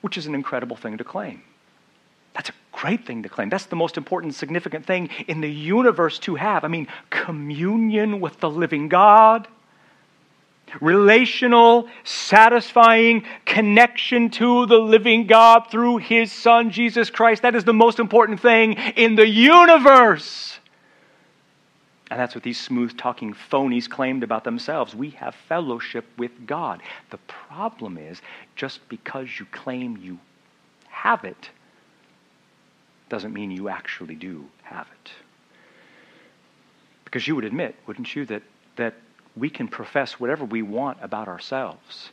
which 0.00 0.16
is 0.16 0.26
an 0.26 0.34
incredible 0.36 0.76
thing 0.76 0.98
to 0.98 1.04
claim. 1.04 1.42
That's 2.38 2.50
a 2.50 2.54
great 2.70 3.04
thing 3.04 3.24
to 3.24 3.28
claim. 3.28 3.48
That's 3.48 3.66
the 3.66 3.74
most 3.74 3.96
important, 3.96 4.32
significant 4.36 4.86
thing 4.86 5.10
in 5.26 5.40
the 5.40 5.50
universe 5.50 6.20
to 6.20 6.36
have. 6.36 6.62
I 6.62 6.68
mean, 6.68 6.86
communion 7.10 8.20
with 8.20 8.38
the 8.38 8.48
living 8.48 8.88
God, 8.88 9.48
relational, 10.80 11.88
satisfying 12.04 13.24
connection 13.44 14.30
to 14.30 14.66
the 14.66 14.78
living 14.78 15.26
God 15.26 15.64
through 15.68 15.96
His 15.96 16.30
Son, 16.30 16.70
Jesus 16.70 17.10
Christ. 17.10 17.42
That 17.42 17.56
is 17.56 17.64
the 17.64 17.74
most 17.74 17.98
important 17.98 18.38
thing 18.38 18.74
in 18.94 19.16
the 19.16 19.26
universe. 19.26 20.60
And 22.12 22.20
that's 22.20 22.36
what 22.36 22.44
these 22.44 22.60
smooth 22.60 22.96
talking 22.96 23.34
phonies 23.34 23.90
claimed 23.90 24.22
about 24.22 24.44
themselves. 24.44 24.94
We 24.94 25.10
have 25.10 25.34
fellowship 25.34 26.04
with 26.16 26.46
God. 26.46 26.82
The 27.10 27.18
problem 27.26 27.98
is 27.98 28.22
just 28.54 28.88
because 28.88 29.40
you 29.40 29.46
claim 29.46 29.96
you 29.96 30.20
have 30.86 31.24
it 31.24 31.50
doesn't 33.08 33.32
mean 33.32 33.50
you 33.50 33.68
actually 33.68 34.14
do 34.14 34.46
have 34.62 34.86
it. 35.04 35.10
Because 37.04 37.26
you 37.26 37.34
would 37.36 37.44
admit, 37.44 37.74
wouldn't 37.86 38.14
you, 38.14 38.26
that, 38.26 38.42
that 38.76 38.94
we 39.36 39.48
can 39.48 39.68
profess 39.68 40.20
whatever 40.20 40.44
we 40.44 40.62
want 40.62 40.98
about 41.00 41.28
ourselves. 41.28 42.10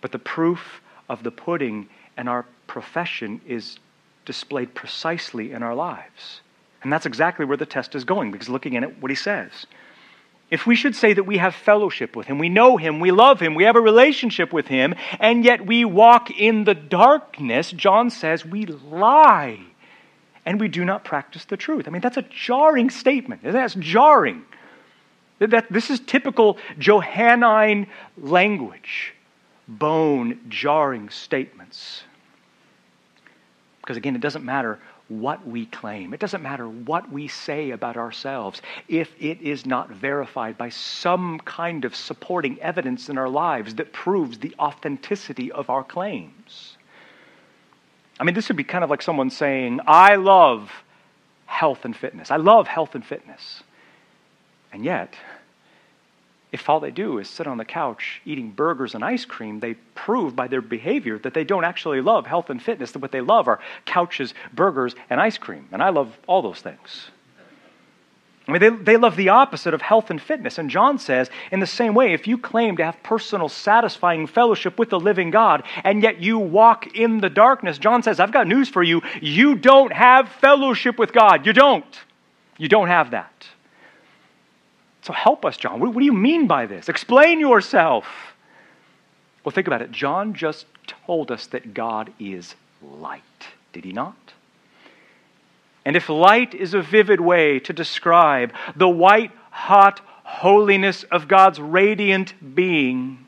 But 0.00 0.12
the 0.12 0.18
proof 0.18 0.80
of 1.08 1.22
the 1.22 1.30
pudding 1.30 1.88
and 2.16 2.28
our 2.28 2.44
profession 2.66 3.40
is 3.46 3.78
displayed 4.24 4.74
precisely 4.74 5.52
in 5.52 5.62
our 5.62 5.74
lives. 5.74 6.42
And 6.82 6.92
that's 6.92 7.06
exactly 7.06 7.44
where 7.44 7.56
the 7.56 7.66
test 7.66 7.94
is 7.94 8.04
going, 8.04 8.30
because 8.30 8.48
looking 8.48 8.76
at 8.76 9.02
what 9.02 9.10
he 9.10 9.16
says. 9.16 9.66
If 10.50 10.66
we 10.66 10.76
should 10.76 10.94
say 10.94 11.12
that 11.12 11.24
we 11.24 11.38
have 11.38 11.54
fellowship 11.54 12.14
with 12.14 12.26
him, 12.26 12.38
we 12.38 12.48
know 12.48 12.76
him, 12.76 13.00
we 13.00 13.10
love 13.10 13.40
him, 13.40 13.54
we 13.54 13.64
have 13.64 13.76
a 13.76 13.80
relationship 13.80 14.52
with 14.52 14.68
him, 14.68 14.94
and 15.18 15.44
yet 15.44 15.66
we 15.66 15.84
walk 15.84 16.30
in 16.30 16.64
the 16.64 16.74
darkness, 16.74 17.70
John 17.72 18.10
says 18.10 18.46
we 18.46 18.64
lie 18.64 19.60
and 20.48 20.58
we 20.58 20.68
do 20.68 20.82
not 20.82 21.04
practice 21.04 21.44
the 21.44 21.58
truth. 21.58 21.86
I 21.86 21.90
mean, 21.90 22.00
that's 22.00 22.16
a 22.16 22.22
jarring 22.22 22.88
statement. 22.88 23.42
That's 23.42 23.74
jarring. 23.74 24.46
That, 25.40 25.70
this 25.70 25.90
is 25.90 26.00
typical 26.00 26.56
Johannine 26.78 27.86
language, 28.16 29.12
bone 29.68 30.40
jarring 30.48 31.10
statements. 31.10 32.02
Because 33.82 33.98
again, 33.98 34.16
it 34.16 34.22
doesn't 34.22 34.42
matter 34.42 34.78
what 35.08 35.46
we 35.46 35.66
claim, 35.66 36.14
it 36.14 36.20
doesn't 36.20 36.42
matter 36.42 36.66
what 36.66 37.12
we 37.12 37.28
say 37.28 37.72
about 37.72 37.98
ourselves 37.98 38.62
if 38.88 39.14
it 39.20 39.42
is 39.42 39.66
not 39.66 39.90
verified 39.90 40.56
by 40.56 40.70
some 40.70 41.40
kind 41.40 41.84
of 41.84 41.94
supporting 41.94 42.58
evidence 42.60 43.10
in 43.10 43.18
our 43.18 43.28
lives 43.28 43.74
that 43.74 43.92
proves 43.92 44.38
the 44.38 44.54
authenticity 44.58 45.52
of 45.52 45.68
our 45.68 45.84
claims. 45.84 46.67
I 48.20 48.24
mean, 48.24 48.34
this 48.34 48.48
would 48.48 48.56
be 48.56 48.64
kind 48.64 48.84
of 48.84 48.90
like 48.90 49.02
someone 49.02 49.30
saying, 49.30 49.80
I 49.86 50.16
love 50.16 50.70
health 51.46 51.84
and 51.84 51.96
fitness. 51.96 52.30
I 52.30 52.36
love 52.36 52.66
health 52.66 52.94
and 52.94 53.04
fitness. 53.04 53.62
And 54.72 54.84
yet, 54.84 55.14
if 56.50 56.68
all 56.68 56.80
they 56.80 56.90
do 56.90 57.18
is 57.18 57.28
sit 57.28 57.46
on 57.46 57.58
the 57.58 57.64
couch 57.64 58.20
eating 58.24 58.50
burgers 58.50 58.94
and 58.94 59.04
ice 59.04 59.24
cream, 59.24 59.60
they 59.60 59.74
prove 59.94 60.34
by 60.34 60.48
their 60.48 60.60
behavior 60.60 61.18
that 61.18 61.34
they 61.34 61.44
don't 61.44 61.64
actually 61.64 62.00
love 62.00 62.26
health 62.26 62.50
and 62.50 62.62
fitness, 62.62 62.92
that 62.92 63.00
what 63.00 63.12
they 63.12 63.20
love 63.20 63.48
are 63.48 63.60
couches, 63.84 64.34
burgers, 64.52 64.94
and 65.10 65.20
ice 65.20 65.38
cream. 65.38 65.68
And 65.72 65.82
I 65.82 65.90
love 65.90 66.18
all 66.26 66.42
those 66.42 66.60
things. 66.60 67.10
I 68.48 68.52
mean, 68.52 68.60
they, 68.60 68.70
they 68.70 68.96
love 68.96 69.14
the 69.16 69.28
opposite 69.28 69.74
of 69.74 69.82
health 69.82 70.08
and 70.08 70.20
fitness. 70.20 70.56
And 70.56 70.70
John 70.70 70.98
says, 70.98 71.28
in 71.52 71.60
the 71.60 71.66
same 71.66 71.94
way, 71.94 72.14
if 72.14 72.26
you 72.26 72.38
claim 72.38 72.78
to 72.78 72.84
have 72.84 73.02
personal, 73.02 73.50
satisfying 73.50 74.26
fellowship 74.26 74.78
with 74.78 74.88
the 74.88 74.98
living 74.98 75.30
God, 75.30 75.64
and 75.84 76.02
yet 76.02 76.22
you 76.22 76.38
walk 76.38 76.96
in 76.96 77.20
the 77.20 77.28
darkness, 77.28 77.76
John 77.76 78.02
says, 78.02 78.18
I've 78.18 78.32
got 78.32 78.46
news 78.46 78.70
for 78.70 78.82
you. 78.82 79.02
You 79.20 79.54
don't 79.54 79.92
have 79.92 80.30
fellowship 80.30 80.98
with 80.98 81.12
God. 81.12 81.44
You 81.44 81.52
don't. 81.52 81.84
You 82.56 82.68
don't 82.68 82.88
have 82.88 83.10
that. 83.10 83.46
So 85.02 85.12
help 85.12 85.44
us, 85.44 85.58
John. 85.58 85.78
What, 85.78 85.92
what 85.92 86.00
do 86.00 86.06
you 86.06 86.14
mean 86.14 86.46
by 86.46 86.64
this? 86.64 86.88
Explain 86.88 87.40
yourself. 87.40 88.06
Well, 89.44 89.52
think 89.52 89.66
about 89.66 89.82
it. 89.82 89.92
John 89.92 90.32
just 90.32 90.64
told 90.86 91.30
us 91.30 91.46
that 91.48 91.74
God 91.74 92.12
is 92.18 92.54
light, 92.82 93.22
did 93.74 93.84
he 93.84 93.92
not? 93.92 94.16
And 95.88 95.96
if 95.96 96.10
light 96.10 96.54
is 96.54 96.74
a 96.74 96.82
vivid 96.82 97.18
way 97.18 97.60
to 97.60 97.72
describe 97.72 98.52
the 98.76 98.86
white 98.86 99.32
hot 99.50 100.02
holiness 100.22 101.02
of 101.04 101.28
God's 101.28 101.58
radiant 101.58 102.34
being, 102.54 103.26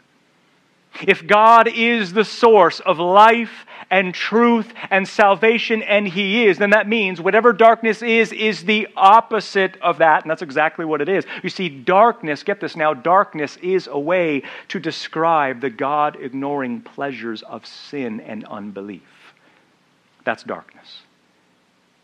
if 1.01 1.27
God 1.27 1.69
is 1.69 2.13
the 2.13 2.23
source 2.23 2.81
of 2.81 2.99
life 2.99 3.65
and 3.91 4.13
truth 4.13 4.75
and 4.91 5.09
salvation, 5.09 5.83
and 5.83 6.07
He 6.07 6.45
is, 6.45 6.59
then 6.59 6.69
that 6.69 6.87
means 6.87 7.19
whatever 7.19 7.55
darkness 7.55 8.03
is, 8.03 8.31
is 8.31 8.65
the 8.65 8.89
opposite 8.95 9.79
of 9.81 9.97
that. 9.97 10.25
And 10.25 10.31
that's 10.31 10.43
exactly 10.43 10.85
what 10.85 11.01
it 11.01 11.09
is. 11.09 11.25
You 11.43 11.49
see, 11.49 11.71
darkness, 11.71 12.43
get 12.43 12.61
this 12.61 12.77
now, 12.77 12.93
darkness 12.93 13.57
is 13.63 13.87
a 13.87 13.99
way 13.99 14.43
to 14.69 14.79
describe 14.79 15.63
the 15.63 15.71
God 15.71 16.19
ignoring 16.21 16.83
pleasures 16.83 17.41
of 17.41 17.65
sin 17.65 18.21
and 18.21 18.45
unbelief. 18.45 19.01
That's 20.25 20.43
darkness. 20.43 21.05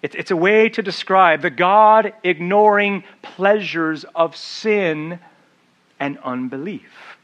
It's, 0.02 0.30
a 0.30 0.36
way 0.36 0.68
to 0.68 0.82
describe 0.82 1.42
the 1.42 1.50
God 1.50 2.12
ignoring 2.22 3.02
pleasures 3.22 4.04
of 4.14 4.36
sin 4.36 5.18
and 5.98 6.18
unbelief. 6.18 7.16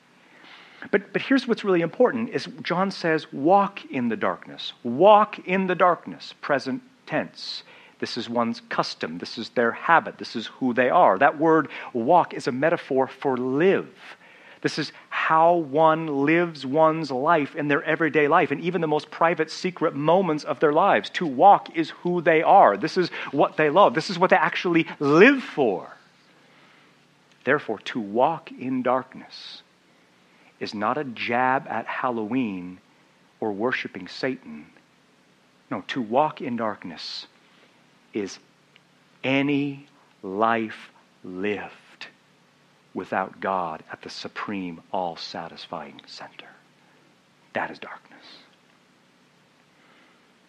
But, 0.90 1.12
but 1.12 1.22
here's 1.22 1.46
what's 1.46 1.64
really 1.64 1.82
important 1.82 2.30
is 2.30 2.48
John 2.62 2.90
says, 2.90 3.32
walk 3.32 3.84
in 3.90 4.08
the 4.08 4.16
darkness. 4.16 4.72
Walk 4.82 5.38
in 5.46 5.66
the 5.66 5.74
darkness, 5.74 6.34
present 6.40 6.82
tense. 7.06 7.62
This 8.00 8.16
is 8.16 8.28
one's 8.28 8.60
custom. 8.68 9.18
This 9.18 9.38
is 9.38 9.50
their 9.50 9.70
habit. 9.70 10.18
This 10.18 10.34
is 10.34 10.48
who 10.48 10.74
they 10.74 10.90
are. 10.90 11.18
That 11.18 11.38
word 11.38 11.68
walk 11.92 12.34
is 12.34 12.48
a 12.48 12.52
metaphor 12.52 13.06
for 13.06 13.36
live. 13.36 13.88
This 14.62 14.78
is 14.78 14.92
how 15.10 15.54
one 15.54 16.24
lives 16.24 16.64
one's 16.64 17.10
life 17.10 17.56
in 17.56 17.66
their 17.66 17.82
everyday 17.82 18.28
life 18.28 18.52
and 18.52 18.60
even 18.60 18.80
the 18.80 18.86
most 18.86 19.10
private, 19.10 19.50
secret 19.50 19.94
moments 19.94 20.44
of 20.44 20.60
their 20.60 20.72
lives. 20.72 21.10
To 21.10 21.26
walk 21.26 21.76
is 21.76 21.90
who 21.90 22.22
they 22.22 22.42
are. 22.42 22.76
This 22.76 22.96
is 22.96 23.10
what 23.32 23.56
they 23.56 23.70
love. 23.70 23.94
This 23.94 24.08
is 24.08 24.20
what 24.20 24.30
they 24.30 24.36
actually 24.36 24.86
live 25.00 25.42
for. 25.42 25.90
Therefore, 27.44 27.80
to 27.80 28.00
walk 28.00 28.52
in 28.52 28.82
darkness 28.82 29.62
is 30.60 30.74
not 30.74 30.96
a 30.96 31.04
jab 31.04 31.66
at 31.68 31.86
Halloween 31.86 32.78
or 33.40 33.50
worshiping 33.50 34.06
Satan. 34.06 34.66
No, 35.72 35.82
to 35.88 36.00
walk 36.00 36.40
in 36.40 36.56
darkness 36.56 37.26
is 38.14 38.38
any 39.24 39.88
life 40.22 40.90
lived 41.24 41.72
without 42.94 43.40
God 43.40 43.82
at 43.90 44.02
the 44.02 44.10
supreme, 44.10 44.82
all 44.92 45.16
satisfying 45.16 46.00
center. 46.06 46.48
That 47.54 47.70
is 47.70 47.78
darkness. 47.78 48.24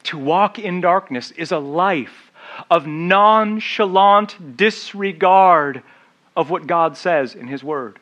To 0.04 0.18
walk 0.18 0.60
in 0.60 0.82
darkness 0.82 1.32
is 1.32 1.52
a 1.52 1.60
life 1.60 2.32
of 2.70 2.86
nonchalant 2.86 4.58
disregard 4.58 5.82
of 6.36 6.50
what 6.50 6.68
God 6.68 6.98
says 6.98 7.36
in 7.36 7.48
His 7.48 7.64
Word. 7.64 8.00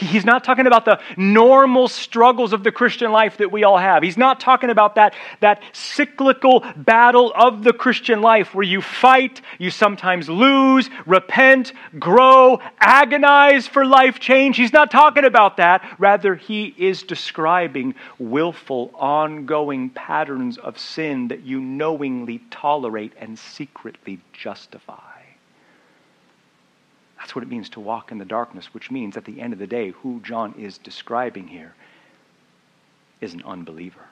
He's 0.00 0.24
not 0.24 0.44
talking 0.44 0.66
about 0.66 0.84
the 0.84 1.00
normal 1.16 1.88
struggles 1.88 2.52
of 2.52 2.64
the 2.64 2.72
Christian 2.72 3.12
life 3.12 3.36
that 3.36 3.52
we 3.52 3.64
all 3.64 3.78
have. 3.78 4.02
He's 4.02 4.16
not 4.16 4.40
talking 4.40 4.70
about 4.70 4.94
that, 4.94 5.14
that 5.40 5.62
cyclical 5.72 6.64
battle 6.76 7.32
of 7.34 7.62
the 7.62 7.72
Christian 7.72 8.22
life 8.22 8.54
where 8.54 8.64
you 8.64 8.80
fight, 8.80 9.40
you 9.58 9.70
sometimes 9.70 10.28
lose, 10.28 10.88
repent, 11.06 11.72
grow, 11.98 12.60
agonize 12.80 13.66
for 13.66 13.84
life 13.84 14.18
change. 14.18 14.56
He's 14.56 14.72
not 14.72 14.90
talking 14.90 15.24
about 15.24 15.58
that. 15.58 15.82
Rather, 15.98 16.34
he 16.34 16.74
is 16.78 17.02
describing 17.02 17.94
willful, 18.18 18.90
ongoing 18.94 19.90
patterns 19.90 20.56
of 20.58 20.78
sin 20.78 21.28
that 21.28 21.42
you 21.42 21.60
knowingly 21.60 22.40
tolerate 22.50 23.12
and 23.20 23.38
secretly 23.38 24.20
justify. 24.32 25.19
That's 27.30 27.36
what 27.36 27.44
it 27.44 27.48
means 27.48 27.68
to 27.68 27.80
walk 27.80 28.10
in 28.10 28.18
the 28.18 28.24
darkness, 28.24 28.74
which 28.74 28.90
means 28.90 29.16
at 29.16 29.24
the 29.24 29.40
end 29.40 29.52
of 29.52 29.60
the 29.60 29.66
day, 29.68 29.90
who 29.90 30.20
John 30.24 30.52
is 30.58 30.78
describing 30.78 31.46
here 31.46 31.76
is 33.20 33.34
an 33.34 33.44
unbeliever. 33.46 34.06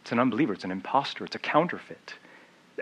It's 0.00 0.12
an 0.12 0.18
unbeliever, 0.18 0.54
it's 0.54 0.64
an 0.64 0.70
impostor, 0.70 1.26
it's 1.26 1.36
a 1.36 1.38
counterfeit, 1.38 2.14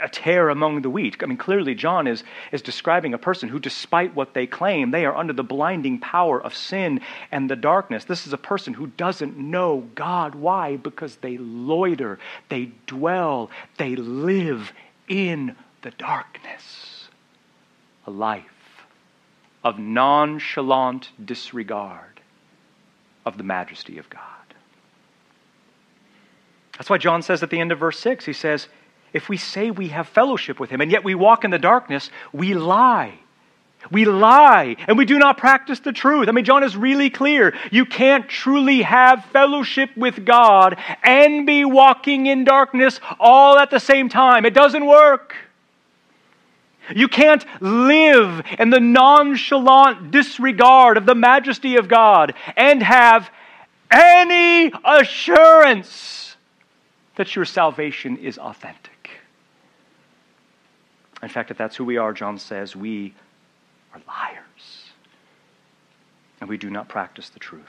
a 0.00 0.08
tare 0.08 0.50
among 0.50 0.82
the 0.82 0.88
wheat. 0.88 1.16
I 1.20 1.26
mean, 1.26 1.36
clearly, 1.36 1.74
John 1.74 2.06
is, 2.06 2.22
is 2.52 2.62
describing 2.62 3.12
a 3.12 3.18
person 3.18 3.48
who, 3.48 3.58
despite 3.58 4.14
what 4.14 4.34
they 4.34 4.46
claim, 4.46 4.92
they 4.92 5.04
are 5.04 5.16
under 5.16 5.32
the 5.32 5.42
blinding 5.42 5.98
power 5.98 6.40
of 6.40 6.54
sin 6.54 7.00
and 7.32 7.50
the 7.50 7.56
darkness. 7.56 8.04
This 8.04 8.24
is 8.24 8.32
a 8.32 8.38
person 8.38 8.72
who 8.72 8.86
doesn't 8.86 9.36
know 9.36 9.88
God. 9.96 10.36
Why? 10.36 10.76
Because 10.76 11.16
they 11.16 11.38
loiter, 11.38 12.20
they 12.50 12.70
dwell, 12.86 13.50
they 13.78 13.96
live 13.96 14.72
in 15.08 15.56
the 15.82 15.90
darkness 15.90 16.93
a 18.06 18.10
life 18.10 18.44
of 19.62 19.78
nonchalant 19.78 21.10
disregard 21.24 22.20
of 23.24 23.38
the 23.38 23.44
majesty 23.44 23.98
of 23.98 24.08
God. 24.10 24.20
That's 26.76 26.90
why 26.90 26.98
John 26.98 27.22
says 27.22 27.42
at 27.42 27.50
the 27.50 27.60
end 27.60 27.72
of 27.72 27.78
verse 27.78 27.98
6, 27.98 28.24
he 28.24 28.32
says, 28.32 28.68
If 29.12 29.28
we 29.28 29.36
say 29.36 29.70
we 29.70 29.88
have 29.88 30.08
fellowship 30.08 30.60
with 30.60 30.70
him 30.70 30.80
and 30.80 30.90
yet 30.90 31.04
we 31.04 31.14
walk 31.14 31.44
in 31.44 31.50
the 31.50 31.58
darkness, 31.58 32.10
we 32.32 32.54
lie. 32.54 33.18
We 33.90 34.04
lie 34.06 34.76
and 34.88 34.98
we 34.98 35.04
do 35.04 35.18
not 35.18 35.38
practice 35.38 35.80
the 35.80 35.92
truth. 35.92 36.28
I 36.28 36.32
mean, 36.32 36.44
John 36.44 36.64
is 36.64 36.76
really 36.76 37.10
clear. 37.10 37.54
You 37.70 37.84
can't 37.84 38.28
truly 38.28 38.82
have 38.82 39.24
fellowship 39.26 39.90
with 39.96 40.24
God 40.24 40.78
and 41.02 41.46
be 41.46 41.64
walking 41.64 42.26
in 42.26 42.44
darkness 42.44 42.98
all 43.20 43.58
at 43.58 43.70
the 43.70 43.80
same 43.80 44.08
time. 44.08 44.44
It 44.44 44.54
doesn't 44.54 44.84
work. 44.84 45.34
You 46.94 47.08
can't 47.08 47.44
live 47.60 48.44
in 48.58 48.70
the 48.70 48.80
nonchalant 48.80 50.10
disregard 50.10 50.96
of 50.96 51.06
the 51.06 51.14
majesty 51.14 51.76
of 51.76 51.88
God 51.88 52.34
and 52.56 52.82
have 52.82 53.30
any 53.90 54.72
assurance 54.84 56.36
that 57.16 57.36
your 57.36 57.44
salvation 57.44 58.16
is 58.16 58.38
authentic. 58.38 59.10
In 61.22 61.28
fact, 61.28 61.50
if 61.50 61.56
that's 61.56 61.76
who 61.76 61.84
we 61.84 61.96
are, 61.96 62.12
John 62.12 62.38
says, 62.38 62.76
we 62.76 63.14
are 63.94 64.00
liars 64.06 64.90
and 66.40 66.50
we 66.50 66.58
do 66.58 66.68
not 66.68 66.88
practice 66.88 67.30
the 67.30 67.38
truth. 67.38 67.62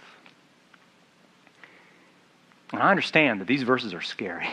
And 2.73 2.81
I 2.81 2.89
understand 2.89 3.39
that 3.39 3.47
these 3.47 3.63
verses 3.63 3.93
are 3.93 4.01
scary. 4.01 4.49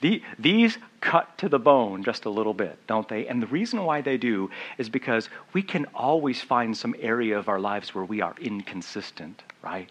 These 0.00 0.78
cut 1.00 1.36
to 1.38 1.48
the 1.48 1.58
bone 1.58 2.02
just 2.02 2.24
a 2.24 2.30
little 2.30 2.54
bit, 2.54 2.78
don't 2.86 3.08
they? 3.08 3.26
And 3.26 3.42
the 3.42 3.46
reason 3.46 3.84
why 3.84 4.00
they 4.00 4.16
do 4.16 4.50
is 4.78 4.88
because 4.88 5.28
we 5.52 5.62
can 5.62 5.86
always 5.94 6.40
find 6.40 6.76
some 6.76 6.94
area 7.00 7.38
of 7.38 7.48
our 7.48 7.60
lives 7.60 7.94
where 7.94 8.04
we 8.04 8.20
are 8.20 8.34
inconsistent, 8.40 9.42
right? 9.62 9.88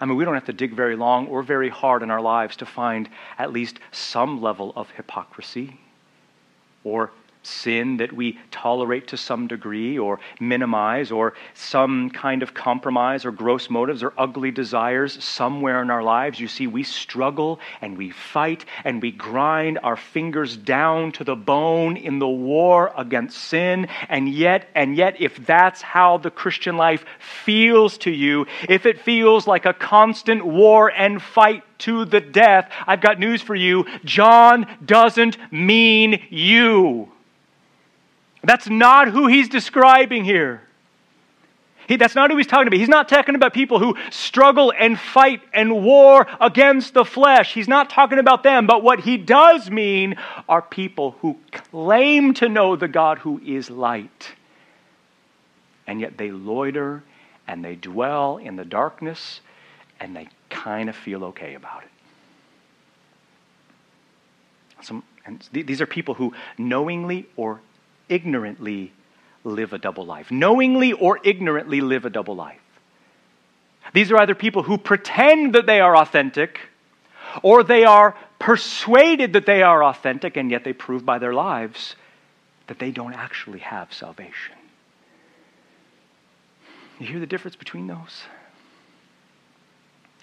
I 0.00 0.04
mean, 0.04 0.16
we 0.16 0.24
don't 0.24 0.34
have 0.34 0.46
to 0.46 0.52
dig 0.52 0.74
very 0.74 0.96
long 0.96 1.26
or 1.26 1.42
very 1.42 1.68
hard 1.68 2.02
in 2.02 2.10
our 2.10 2.20
lives 2.20 2.56
to 2.56 2.66
find 2.66 3.08
at 3.36 3.52
least 3.52 3.78
some 3.90 4.40
level 4.40 4.72
of 4.76 4.90
hypocrisy 4.92 5.80
or 6.84 7.10
sin 7.48 7.96
that 7.98 8.12
we 8.12 8.38
tolerate 8.50 9.08
to 9.08 9.16
some 9.16 9.46
degree 9.46 9.98
or 9.98 10.20
minimize, 10.40 11.10
or 11.10 11.34
some 11.54 12.10
kind 12.10 12.42
of 12.42 12.54
compromise 12.54 13.24
or 13.24 13.32
gross 13.32 13.70
motives 13.70 14.02
or 14.02 14.12
ugly 14.18 14.50
desires 14.50 15.22
somewhere 15.22 15.82
in 15.82 15.90
our 15.90 16.02
lives. 16.02 16.38
You 16.38 16.48
see, 16.48 16.66
we 16.66 16.82
struggle 16.82 17.60
and 17.80 17.96
we 17.96 18.10
fight 18.10 18.64
and 18.84 19.00
we 19.00 19.10
grind 19.10 19.78
our 19.82 19.96
fingers 19.96 20.56
down 20.56 21.12
to 21.12 21.24
the 21.24 21.36
bone 21.36 21.96
in 21.96 22.18
the 22.18 22.28
war 22.28 22.92
against 22.96 23.38
sin. 23.38 23.88
And 24.08 24.28
yet, 24.28 24.68
and 24.74 24.96
yet, 24.96 25.20
if 25.20 25.44
that's 25.46 25.82
how 25.82 26.18
the 26.18 26.30
Christian 26.30 26.76
life 26.76 27.04
feels 27.18 27.98
to 27.98 28.10
you, 28.10 28.46
if 28.68 28.86
it 28.86 29.00
feels 29.00 29.46
like 29.46 29.66
a 29.66 29.72
constant 29.72 30.44
war 30.44 30.90
and 30.90 31.22
fight 31.22 31.62
to 31.78 32.04
the 32.04 32.20
death, 32.20 32.70
I've 32.86 33.00
got 33.00 33.18
news 33.18 33.40
for 33.40 33.54
you. 33.54 33.86
John 34.04 34.66
doesn't 34.84 35.38
mean 35.52 36.22
you. 36.30 37.12
That's 38.48 38.66
not 38.66 39.08
who 39.08 39.26
he's 39.26 39.50
describing 39.50 40.24
here. 40.24 40.62
He, 41.86 41.96
that's 41.96 42.14
not 42.14 42.30
who 42.30 42.38
he's 42.38 42.46
talking 42.46 42.66
about. 42.66 42.78
He's 42.78 42.88
not 42.88 43.06
talking 43.06 43.34
about 43.34 43.52
people 43.52 43.78
who 43.78 43.94
struggle 44.10 44.72
and 44.78 44.98
fight 44.98 45.42
and 45.52 45.84
war 45.84 46.26
against 46.40 46.94
the 46.94 47.04
flesh. 47.04 47.52
He's 47.52 47.68
not 47.68 47.90
talking 47.90 48.18
about 48.18 48.42
them. 48.42 48.66
But 48.66 48.82
what 48.82 49.00
he 49.00 49.18
does 49.18 49.70
mean 49.70 50.16
are 50.48 50.62
people 50.62 51.10
who 51.20 51.36
claim 51.52 52.32
to 52.34 52.48
know 52.48 52.74
the 52.74 52.88
God 52.88 53.18
who 53.18 53.38
is 53.44 53.68
light. 53.68 54.32
And 55.86 56.00
yet 56.00 56.16
they 56.16 56.30
loiter 56.30 57.02
and 57.46 57.62
they 57.62 57.74
dwell 57.74 58.38
in 58.38 58.56
the 58.56 58.64
darkness 58.64 59.42
and 60.00 60.16
they 60.16 60.26
kind 60.48 60.88
of 60.88 60.96
feel 60.96 61.22
okay 61.24 61.52
about 61.52 61.82
it. 61.82 61.90
Some, 64.80 65.02
and 65.26 65.46
these 65.52 65.82
are 65.82 65.86
people 65.86 66.14
who 66.14 66.32
knowingly 66.56 67.26
or 67.36 67.60
ignorantly 68.08 68.92
live 69.44 69.72
a 69.72 69.78
double 69.78 70.04
life. 70.04 70.30
Knowingly 70.30 70.92
or 70.92 71.18
ignorantly 71.24 71.80
live 71.80 72.04
a 72.04 72.10
double 72.10 72.36
life. 72.36 72.60
These 73.94 74.10
are 74.12 74.18
either 74.18 74.34
people 74.34 74.62
who 74.62 74.76
pretend 74.78 75.54
that 75.54 75.66
they 75.66 75.80
are 75.80 75.96
authentic, 75.96 76.60
or 77.42 77.62
they 77.62 77.84
are 77.84 78.16
persuaded 78.38 79.32
that 79.32 79.46
they 79.46 79.62
are 79.62 79.82
authentic, 79.82 80.36
and 80.36 80.50
yet 80.50 80.64
they 80.64 80.72
prove 80.72 81.04
by 81.04 81.18
their 81.18 81.32
lives 81.32 81.96
that 82.66 82.78
they 82.78 82.90
don't 82.90 83.14
actually 83.14 83.60
have 83.60 83.92
salvation. 83.92 84.54
You 86.98 87.06
hear 87.06 87.20
the 87.20 87.26
difference 87.26 87.56
between 87.56 87.86
those? 87.86 88.24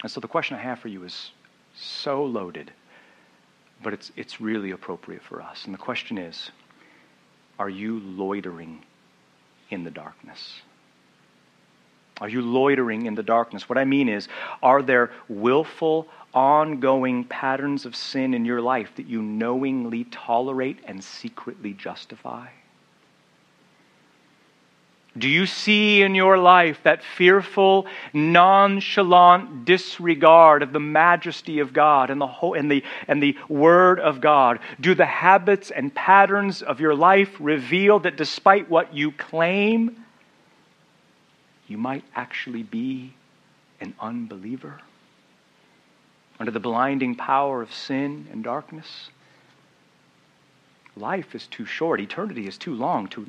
And 0.02 0.10
so 0.10 0.20
the 0.20 0.28
question 0.28 0.56
I 0.56 0.60
have 0.60 0.78
for 0.78 0.88
you 0.88 1.04
is 1.04 1.30
so 1.74 2.24
loaded, 2.24 2.70
but 3.82 3.92
it's, 3.92 4.12
it's 4.16 4.40
really 4.40 4.70
appropriate 4.70 5.22
for 5.22 5.42
us. 5.42 5.64
And 5.64 5.74
the 5.74 5.78
question 5.78 6.18
is 6.18 6.50
are 7.58 7.68
you 7.68 8.00
loitering 8.00 8.84
in 9.70 9.84
the 9.84 9.90
darkness? 9.90 10.60
Are 12.20 12.28
you 12.28 12.40
loitering 12.40 13.06
in 13.06 13.14
the 13.14 13.22
darkness? 13.22 13.68
What 13.68 13.78
I 13.78 13.84
mean 13.84 14.08
is, 14.08 14.28
are 14.62 14.82
there 14.82 15.12
willful, 15.28 16.08
ongoing 16.32 17.24
patterns 17.24 17.84
of 17.84 17.94
sin 17.94 18.32
in 18.32 18.44
your 18.44 18.60
life 18.62 18.90
that 18.96 19.06
you 19.06 19.20
knowingly 19.22 20.04
tolerate 20.04 20.78
and 20.84 21.02
secretly 21.02 21.72
justify? 21.72 22.48
Do 25.18 25.28
you 25.28 25.46
see 25.46 26.02
in 26.02 26.14
your 26.14 26.36
life 26.36 26.80
that 26.82 27.02
fearful, 27.02 27.86
nonchalant 28.12 29.64
disregard 29.64 30.62
of 30.62 30.72
the 30.72 30.80
majesty 30.80 31.60
of 31.60 31.72
God 31.72 32.10
and 32.10 32.20
the, 32.20 32.26
whole, 32.26 32.54
and, 32.54 32.70
the, 32.70 32.84
and 33.08 33.22
the 33.22 33.36
Word 33.48 33.98
of 33.98 34.20
God? 34.20 34.58
Do 34.80 34.94
the 34.94 35.06
habits 35.06 35.70
and 35.70 35.94
patterns 35.94 36.60
of 36.60 36.80
your 36.80 36.94
life 36.94 37.34
reveal 37.40 38.00
that 38.00 38.16
despite 38.16 38.68
what 38.68 38.94
you 38.94 39.12
claim, 39.12 40.04
you 41.66 41.78
might 41.78 42.04
actually 42.14 42.62
be 42.62 43.14
an 43.80 43.94
unbeliever? 43.98 44.80
Under 46.38 46.52
the 46.52 46.60
blinding 46.60 47.14
power 47.14 47.62
of 47.62 47.72
sin 47.72 48.28
and 48.30 48.44
darkness? 48.44 49.08
Life 50.96 51.34
is 51.34 51.46
too 51.46 51.66
short, 51.66 52.00
eternity 52.00 52.46
is 52.46 52.58
too 52.58 52.74
long 52.74 53.06
to, 53.08 53.26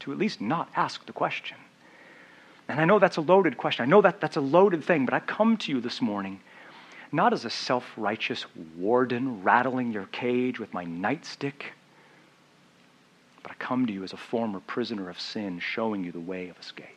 to 0.00 0.12
at 0.12 0.18
least 0.18 0.40
not 0.40 0.68
ask 0.74 1.04
the 1.06 1.12
question. 1.12 1.56
And 2.68 2.80
I 2.80 2.84
know 2.84 2.98
that's 2.98 3.16
a 3.16 3.22
loaded 3.22 3.56
question. 3.56 3.84
I 3.84 3.88
know 3.88 4.00
that 4.02 4.20
that's 4.20 4.36
a 4.36 4.40
loaded 4.40 4.84
thing, 4.84 5.04
but 5.04 5.14
I 5.14 5.20
come 5.20 5.56
to 5.58 5.72
you 5.72 5.80
this 5.80 6.00
morning 6.00 6.40
not 7.12 7.34
as 7.34 7.44
a 7.44 7.50
self 7.50 7.92
righteous 7.96 8.46
warden 8.76 9.42
rattling 9.42 9.92
your 9.92 10.06
cage 10.06 10.58
with 10.58 10.72
my 10.72 10.86
nightstick, 10.86 11.72
but 13.42 13.52
I 13.52 13.54
come 13.58 13.86
to 13.86 13.92
you 13.92 14.02
as 14.02 14.14
a 14.14 14.16
former 14.16 14.60
prisoner 14.60 15.10
of 15.10 15.20
sin 15.20 15.58
showing 15.58 16.04
you 16.04 16.12
the 16.12 16.20
way 16.20 16.48
of 16.48 16.58
escape. 16.58 16.96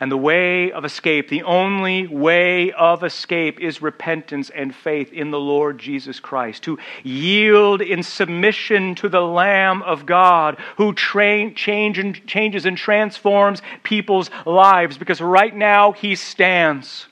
And 0.00 0.10
the 0.10 0.16
way 0.16 0.72
of 0.72 0.84
escape, 0.84 1.28
the 1.28 1.42
only 1.42 2.06
way 2.06 2.72
of 2.72 3.04
escape, 3.04 3.60
is 3.60 3.82
repentance 3.82 4.50
and 4.50 4.74
faith 4.74 5.12
in 5.12 5.30
the 5.30 5.40
Lord 5.40 5.78
Jesus 5.78 6.20
Christ, 6.20 6.62
to 6.64 6.78
yield 7.02 7.80
in 7.82 8.02
submission 8.02 8.94
to 8.96 9.08
the 9.08 9.20
Lamb 9.20 9.82
of 9.82 10.06
God, 10.06 10.58
who 10.76 10.92
train, 10.92 11.54
change 11.54 11.98
and, 11.98 12.26
changes 12.26 12.66
and 12.66 12.76
transforms 12.76 13.62
people's 13.82 14.30
lives. 14.44 14.98
Because 14.98 15.20
right 15.20 15.54
now 15.54 15.92
he 15.92 16.14
stands. 16.14 17.06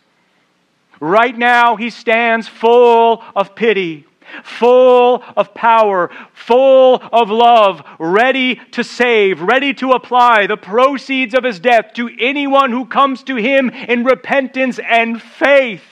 Right 1.00 1.36
now 1.36 1.76
he 1.76 1.90
stands 1.90 2.48
full 2.48 3.22
of 3.34 3.54
pity 3.54 4.06
full 4.42 5.22
of 5.36 5.54
power, 5.54 6.10
full 6.32 7.02
of 7.12 7.30
love, 7.30 7.82
ready 7.98 8.56
to 8.72 8.84
save, 8.84 9.40
ready 9.40 9.74
to 9.74 9.90
apply 9.90 10.46
the 10.46 10.56
proceeds 10.56 11.34
of 11.34 11.44
his 11.44 11.60
death 11.60 11.92
to 11.94 12.10
anyone 12.18 12.70
who 12.70 12.86
comes 12.86 13.22
to 13.24 13.36
him 13.36 13.70
in 13.70 14.04
repentance 14.04 14.78
and 14.78 15.20
faith. 15.20 15.84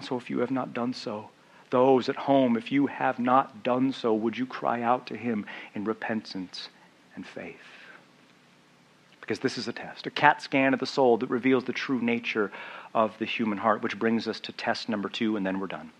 So 0.00 0.16
if 0.16 0.30
you 0.30 0.40
have 0.40 0.50
not 0.50 0.74
done 0.74 0.92
so, 0.92 1.30
those 1.70 2.08
at 2.08 2.16
home, 2.16 2.56
if 2.56 2.70
you 2.70 2.86
have 2.86 3.18
not 3.18 3.62
done 3.62 3.92
so, 3.92 4.14
would 4.14 4.38
you 4.38 4.46
cry 4.46 4.82
out 4.82 5.06
to 5.08 5.16
him 5.16 5.46
in 5.74 5.84
repentance 5.84 6.68
and 7.14 7.26
faith? 7.26 7.56
Because 9.20 9.40
this 9.40 9.58
is 9.58 9.66
a 9.66 9.72
test, 9.72 10.06
a 10.06 10.10
CAT 10.10 10.40
scan 10.40 10.72
of 10.72 10.80
the 10.80 10.86
soul 10.86 11.16
that 11.16 11.30
reveals 11.30 11.64
the 11.64 11.72
true 11.72 12.00
nature 12.00 12.52
of 12.94 13.18
the 13.18 13.24
human 13.24 13.58
heart, 13.58 13.82
which 13.82 13.98
brings 13.98 14.28
us 14.28 14.38
to 14.40 14.52
test 14.52 14.88
number 14.88 15.08
two, 15.08 15.36
and 15.36 15.44
then 15.44 15.58
we're 15.58 15.66
done. 15.66 15.90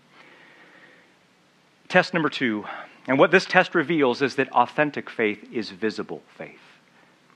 Test 1.89 2.13
number 2.13 2.29
two, 2.29 2.65
and 3.07 3.17
what 3.17 3.31
this 3.31 3.45
test 3.45 3.73
reveals 3.73 4.21
is 4.21 4.35
that 4.35 4.51
authentic 4.51 5.09
faith 5.09 5.47
is 5.53 5.69
visible 5.69 6.21
faith. 6.37 6.59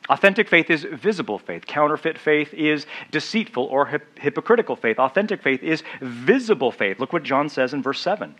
Authentic 0.10 0.50
faith 0.50 0.70
is 0.70 0.84
visible 0.84 1.40
faith. 1.40 1.66
Counterfeit 1.66 2.18
faith 2.18 2.54
is 2.54 2.86
deceitful 3.12 3.64
or 3.64 3.86
hip- 3.86 4.20
hypocritical 4.20 4.76
faith. 4.76 5.00
Authentic 5.00 5.42
faith 5.42 5.64
is 5.64 5.84
visible 6.02 6.72
faith. 6.72 7.00
Look 7.00 7.14
what 7.14 7.24
John 7.24 7.48
says 7.48 7.74
in 7.74 7.82
verse 7.82 8.02
7. 8.02 8.36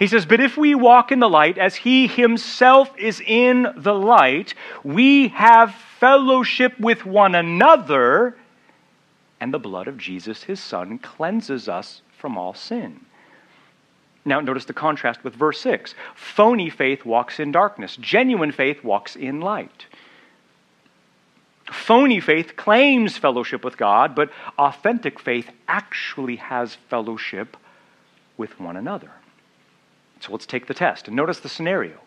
He 0.00 0.08
says, 0.08 0.26
But 0.26 0.40
if 0.40 0.56
we 0.56 0.74
walk 0.74 1.12
in 1.12 1.20
the 1.20 1.28
light 1.28 1.58
as 1.58 1.76
he 1.76 2.08
himself 2.08 2.90
is 2.98 3.20
in 3.20 3.68
the 3.76 3.94
light, 3.94 4.54
we 4.82 5.28
have 5.28 5.74
fellowship 6.00 6.78
with 6.80 7.06
one 7.06 7.34
another, 7.34 8.36
and 9.38 9.54
the 9.54 9.60
blood 9.60 9.86
of 9.86 9.98
Jesus, 9.98 10.42
his 10.42 10.58
son, 10.58 10.98
cleanses 10.98 11.68
us 11.68 12.02
from 12.18 12.36
all 12.36 12.54
sin. 12.54 13.06
Now, 14.26 14.40
notice 14.40 14.64
the 14.64 14.74
contrast 14.74 15.22
with 15.22 15.34
verse 15.34 15.60
6. 15.60 15.94
Phony 16.16 16.68
faith 16.68 17.04
walks 17.04 17.38
in 17.38 17.52
darkness, 17.52 17.96
genuine 17.96 18.50
faith 18.52 18.82
walks 18.82 19.14
in 19.14 19.40
light. 19.40 19.86
Phony 21.70 22.20
faith 22.20 22.56
claims 22.56 23.16
fellowship 23.16 23.64
with 23.64 23.76
God, 23.76 24.14
but 24.14 24.30
authentic 24.58 25.18
faith 25.18 25.50
actually 25.66 26.36
has 26.36 26.76
fellowship 26.88 27.56
with 28.36 28.58
one 28.60 28.76
another. 28.76 29.10
So 30.20 30.32
let's 30.32 30.46
take 30.46 30.66
the 30.66 30.74
test. 30.74 31.06
And 31.06 31.16
notice 31.16 31.40
the 31.40 31.48
scenario. 31.48 31.98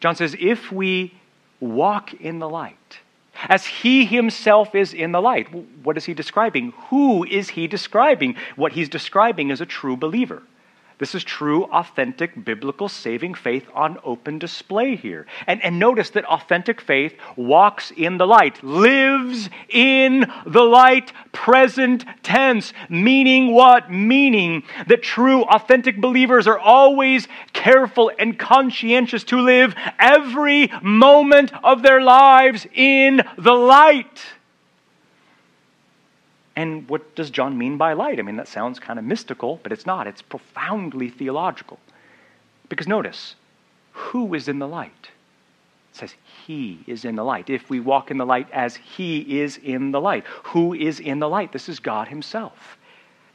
John 0.00 0.16
says, 0.16 0.36
If 0.38 0.70
we 0.70 1.14
walk 1.60 2.14
in 2.14 2.38
the 2.38 2.48
light, 2.48 3.00
as 3.48 3.66
he 3.66 4.04
himself 4.04 4.74
is 4.74 4.94
in 4.94 5.12
the 5.12 5.20
light, 5.20 5.52
what 5.82 5.96
is 5.96 6.04
he 6.04 6.14
describing? 6.14 6.72
Who 6.88 7.24
is 7.24 7.50
he 7.50 7.66
describing? 7.66 8.36
What 8.56 8.72
he's 8.72 8.88
describing 8.88 9.50
is 9.50 9.60
a 9.60 9.66
true 9.66 9.96
believer. 9.96 10.42
This 10.98 11.14
is 11.14 11.24
true, 11.24 11.64
authentic, 11.64 12.44
biblical 12.44 12.88
saving 12.88 13.34
faith 13.34 13.66
on 13.74 13.98
open 14.04 14.38
display 14.38 14.94
here. 14.94 15.26
And, 15.46 15.62
and 15.64 15.78
notice 15.78 16.10
that 16.10 16.24
authentic 16.24 16.80
faith 16.80 17.14
walks 17.34 17.90
in 17.90 18.16
the 18.16 18.26
light, 18.26 18.62
lives 18.62 19.50
in 19.68 20.30
the 20.46 20.62
light, 20.62 21.12
present 21.32 22.04
tense. 22.22 22.72
Meaning 22.88 23.52
what? 23.52 23.90
Meaning 23.90 24.62
that 24.86 25.02
true, 25.02 25.42
authentic 25.42 26.00
believers 26.00 26.46
are 26.46 26.58
always 26.58 27.26
careful 27.52 28.12
and 28.16 28.38
conscientious 28.38 29.24
to 29.24 29.40
live 29.40 29.74
every 29.98 30.70
moment 30.80 31.52
of 31.64 31.82
their 31.82 32.00
lives 32.00 32.68
in 32.72 33.20
the 33.36 33.54
light. 33.54 34.22
And 36.56 36.88
what 36.88 37.14
does 37.14 37.30
John 37.30 37.58
mean 37.58 37.76
by 37.76 37.94
light? 37.94 38.18
I 38.18 38.22
mean, 38.22 38.36
that 38.36 38.48
sounds 38.48 38.78
kind 38.78 38.98
of 38.98 39.04
mystical, 39.04 39.58
but 39.62 39.72
it's 39.72 39.86
not. 39.86 40.06
It's 40.06 40.22
profoundly 40.22 41.10
theological. 41.10 41.80
Because 42.68 42.86
notice, 42.86 43.34
who 43.92 44.34
is 44.34 44.48
in 44.48 44.58
the 44.58 44.68
light? 44.68 45.10
It 45.92 45.96
says, 45.96 46.14
He 46.46 46.80
is 46.86 47.04
in 47.04 47.16
the 47.16 47.24
light. 47.24 47.50
If 47.50 47.70
we 47.70 47.80
walk 47.80 48.10
in 48.10 48.18
the 48.18 48.26
light 48.26 48.48
as 48.52 48.76
He 48.76 49.40
is 49.40 49.56
in 49.56 49.90
the 49.90 50.00
light. 50.00 50.24
Who 50.44 50.74
is 50.74 51.00
in 51.00 51.18
the 51.18 51.28
light? 51.28 51.52
This 51.52 51.68
is 51.68 51.80
God 51.80 52.08
Himself. 52.08 52.78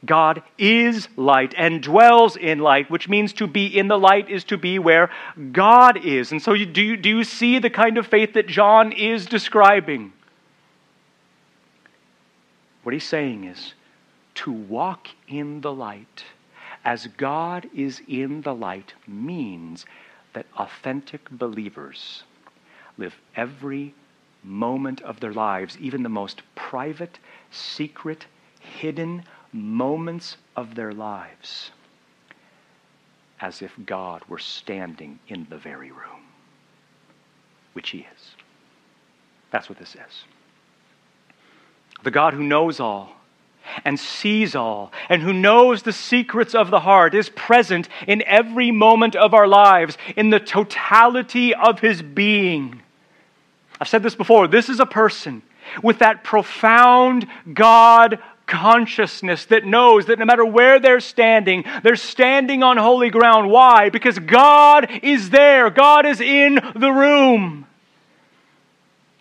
God 0.04 0.42
is 0.56 1.08
light 1.16 1.54
and 1.58 1.82
dwells 1.82 2.36
in 2.36 2.60
light, 2.60 2.90
which 2.90 3.08
means 3.08 3.34
to 3.34 3.46
be 3.46 3.66
in 3.66 3.88
the 3.88 3.98
light 3.98 4.30
is 4.30 4.44
to 4.44 4.56
be 4.56 4.78
where 4.78 5.10
God 5.52 6.02
is. 6.04 6.32
And 6.32 6.40
so, 6.40 6.54
you, 6.54 6.64
do, 6.64 6.80
you, 6.80 6.96
do 6.96 7.10
you 7.10 7.24
see 7.24 7.58
the 7.58 7.68
kind 7.68 7.98
of 7.98 8.06
faith 8.06 8.32
that 8.32 8.46
John 8.46 8.92
is 8.92 9.26
describing? 9.26 10.14
What 12.82 12.92
he's 12.92 13.04
saying 13.04 13.44
is 13.44 13.74
to 14.36 14.52
walk 14.52 15.08
in 15.28 15.60
the 15.60 15.72
light 15.72 16.24
as 16.84 17.08
God 17.08 17.68
is 17.74 18.00
in 18.08 18.42
the 18.42 18.54
light 18.54 18.94
means 19.06 19.84
that 20.32 20.46
authentic 20.56 21.28
believers 21.30 22.22
live 22.96 23.14
every 23.36 23.94
moment 24.42 25.02
of 25.02 25.20
their 25.20 25.32
lives, 25.32 25.76
even 25.78 26.02
the 26.02 26.08
most 26.08 26.42
private, 26.54 27.18
secret, 27.50 28.26
hidden 28.60 29.24
moments 29.52 30.36
of 30.56 30.74
their 30.74 30.92
lives, 30.92 31.70
as 33.40 33.60
if 33.60 33.72
God 33.84 34.22
were 34.28 34.38
standing 34.38 35.18
in 35.28 35.46
the 35.50 35.58
very 35.58 35.90
room, 35.90 36.22
which 37.74 37.90
He 37.90 38.06
is. 38.14 38.34
That's 39.50 39.68
what 39.68 39.78
this 39.78 39.94
is. 39.94 40.24
The 42.02 42.10
God 42.10 42.34
who 42.34 42.42
knows 42.42 42.80
all 42.80 43.16
and 43.84 44.00
sees 44.00 44.56
all, 44.56 44.90
and 45.08 45.22
who 45.22 45.32
knows 45.32 45.82
the 45.82 45.92
secrets 45.92 46.54
of 46.54 46.70
the 46.70 46.80
heart, 46.80 47.14
is 47.14 47.28
present 47.30 47.88
in 48.06 48.22
every 48.26 48.70
moment 48.70 49.14
of 49.14 49.32
our 49.32 49.46
lives, 49.46 49.96
in 50.16 50.30
the 50.30 50.40
totality 50.40 51.54
of 51.54 51.78
his 51.78 52.02
being. 52.02 52.82
I've 53.80 53.88
said 53.88 54.02
this 54.02 54.14
before 54.14 54.48
this 54.48 54.68
is 54.68 54.80
a 54.80 54.86
person 54.86 55.42
with 55.82 56.00
that 56.00 56.24
profound 56.24 57.26
God 57.52 58.18
consciousness 58.46 59.44
that 59.46 59.64
knows 59.64 60.06
that 60.06 60.18
no 60.18 60.24
matter 60.24 60.44
where 60.44 60.80
they're 60.80 61.00
standing, 61.00 61.64
they're 61.84 61.94
standing 61.94 62.64
on 62.64 62.76
holy 62.76 63.10
ground. 63.10 63.48
Why? 63.48 63.90
Because 63.90 64.18
God 64.18 64.90
is 65.02 65.30
there, 65.30 65.70
God 65.70 66.04
is 66.04 66.20
in 66.20 66.58
the 66.74 66.90
room. 66.90 67.66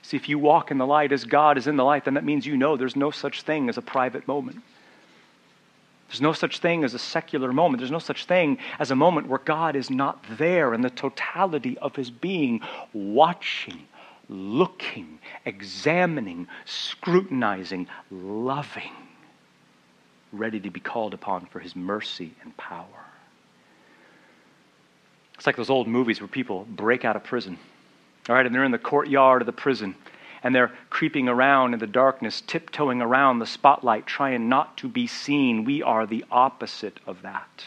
See, 0.10 0.18
if 0.18 0.28
you 0.28 0.39
walk 0.39 0.72
in 0.72 0.80
the 0.80 0.88
light 0.88 1.12
as 1.12 1.24
God 1.24 1.55
is 1.60 1.68
in 1.68 1.76
the 1.76 1.84
light, 1.84 2.05
then 2.05 2.16
that 2.16 2.24
means 2.24 2.43
you 2.43 2.57
know 2.57 2.76
there's 2.76 2.95
no 2.95 3.12
such 3.12 3.43
thing 3.43 3.70
as 3.70 3.78
a 3.78 3.82
private 3.84 4.28
moment. 4.28 4.60
There's 6.07 6.20
no 6.20 6.34
such 6.34 6.57
thing 6.57 6.84
as 6.84 6.95
a 6.95 6.97
secular 6.97 7.53
moment. 7.53 7.80
There's 7.80 7.91
no 7.91 7.99
such 7.99 8.26
thing 8.26 8.57
as 8.80 8.89
a 8.89 8.95
moment 8.95 9.28
where 9.28 9.38
God 9.38 9.76
is 9.76 9.91
not 9.91 10.26
there 10.32 10.74
in 10.74 10.82
the 10.82 10.89
totality 10.89 11.78
of 11.78 11.95
his 11.95 12.10
being, 12.10 12.62
watching, 12.91 13.84
looking, 14.30 15.20
examining, 15.45 16.47
scrutinizing, 16.66 17.86
loving, 18.10 18.95
ready 20.32 20.60
to 20.60 20.72
be 20.72 20.80
called 20.80 21.14
upon 21.14 21.45
for 21.45 21.60
his 21.60 21.76
mercy 21.76 22.34
and 22.41 22.57
power. 22.57 23.05
It's 25.36 25.45
like 25.45 25.55
those 25.55 25.70
old 25.70 25.88
movies 25.88 26.20
where 26.20 26.28
people 26.28 26.66
break 26.68 27.05
out 27.05 27.16
of 27.16 27.24
prison 27.24 27.60
all 28.28 28.36
right, 28.36 28.45
and 28.45 28.53
they're 28.53 28.63
in 28.63 28.72
the 28.72 28.78
courtyard 28.78 29.41
of 29.41 29.45
the 29.45 29.51
prison 29.51 29.95
and 30.43 30.55
they're 30.55 30.72
creeping 30.89 31.28
around 31.28 31.74
in 31.74 31.80
the 31.80 31.88
darkness, 31.88 32.41
tiptoeing 32.41 33.01
around 33.01 33.39
the 33.39 33.45
spotlight, 33.45 34.05
trying 34.05 34.47
not 34.49 34.78
to 34.78 34.88
be 34.88 35.07
seen. 35.07 35.65
We 35.65 35.84
are 35.84 36.05
the 36.05 36.26
opposite 36.32 36.99
of 37.05 37.22
that. 37.24 37.65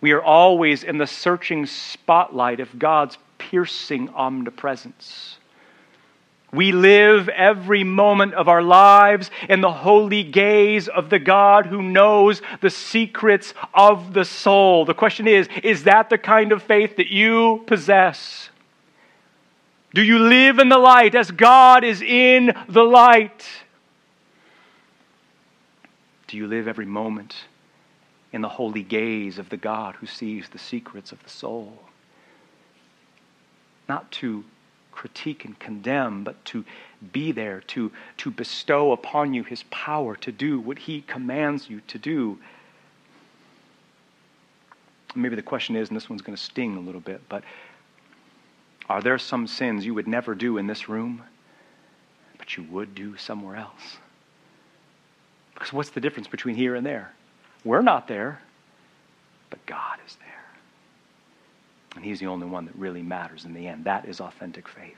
We 0.00 0.12
are 0.12 0.22
always 0.22 0.84
in 0.84 0.98
the 0.98 1.06
searching 1.06 1.66
spotlight 1.66 2.60
of 2.60 2.78
God's 2.78 3.18
piercing 3.38 4.08
omnipresence. 4.10 5.38
We 6.52 6.72
live 6.72 7.28
every 7.28 7.84
moment 7.84 8.34
of 8.34 8.48
our 8.48 8.62
lives 8.62 9.30
in 9.48 9.60
the 9.60 9.72
holy 9.72 10.22
gaze 10.22 10.88
of 10.88 11.10
the 11.10 11.18
God 11.18 11.66
who 11.66 11.82
knows 11.82 12.40
the 12.60 12.70
secrets 12.70 13.52
of 13.74 14.14
the 14.14 14.24
soul. 14.24 14.84
The 14.84 14.94
question 14.94 15.26
is 15.26 15.48
is 15.62 15.84
that 15.84 16.08
the 16.08 16.18
kind 16.18 16.52
of 16.52 16.62
faith 16.62 16.96
that 16.96 17.08
you 17.08 17.64
possess? 17.66 18.50
Do 19.96 20.02
you 20.02 20.18
live 20.18 20.58
in 20.58 20.68
the 20.68 20.76
light 20.76 21.14
as 21.14 21.30
God 21.30 21.82
is 21.82 22.02
in 22.02 22.54
the 22.68 22.82
light? 22.82 23.46
Do 26.26 26.36
you 26.36 26.46
live 26.46 26.68
every 26.68 26.84
moment 26.84 27.34
in 28.30 28.42
the 28.42 28.48
holy 28.50 28.82
gaze 28.82 29.38
of 29.38 29.48
the 29.48 29.56
God 29.56 29.94
who 29.94 30.06
sees 30.06 30.50
the 30.50 30.58
secrets 30.58 31.12
of 31.12 31.22
the 31.22 31.30
soul? 31.30 31.78
Not 33.88 34.12
to 34.12 34.44
critique 34.92 35.46
and 35.46 35.58
condemn, 35.58 36.24
but 36.24 36.44
to 36.44 36.66
be 37.10 37.32
there, 37.32 37.62
to, 37.68 37.90
to 38.18 38.30
bestow 38.30 38.92
upon 38.92 39.32
you 39.32 39.44
his 39.44 39.62
power 39.70 40.14
to 40.16 40.30
do 40.30 40.60
what 40.60 40.80
he 40.80 41.00
commands 41.00 41.70
you 41.70 41.80
to 41.86 41.98
do. 41.98 42.38
Maybe 45.14 45.36
the 45.36 45.40
question 45.40 45.74
is, 45.74 45.88
and 45.88 45.96
this 45.96 46.10
one's 46.10 46.20
going 46.20 46.36
to 46.36 46.42
sting 46.42 46.76
a 46.76 46.80
little 46.80 47.00
bit, 47.00 47.22
but 47.30 47.42
are 48.88 49.02
there 49.02 49.18
some 49.18 49.46
sins 49.46 49.84
you 49.84 49.94
would 49.94 50.06
never 50.06 50.34
do 50.34 50.58
in 50.58 50.66
this 50.66 50.88
room, 50.88 51.22
but 52.38 52.56
you 52.56 52.62
would 52.64 52.94
do 52.94 53.16
somewhere 53.16 53.56
else? 53.56 53.98
Because 55.54 55.72
what's 55.72 55.90
the 55.90 56.00
difference 56.00 56.28
between 56.28 56.54
here 56.54 56.74
and 56.74 56.86
there? 56.86 57.12
We're 57.64 57.82
not 57.82 58.06
there, 58.08 58.40
but 59.50 59.64
God 59.66 59.98
is 60.06 60.16
there. 60.16 60.28
And 61.96 62.04
He's 62.04 62.20
the 62.20 62.26
only 62.26 62.46
one 62.46 62.66
that 62.66 62.76
really 62.76 63.02
matters 63.02 63.44
in 63.44 63.54
the 63.54 63.66
end. 63.66 63.84
That 63.84 64.06
is 64.06 64.20
authentic 64.20 64.68
faith. 64.68 64.96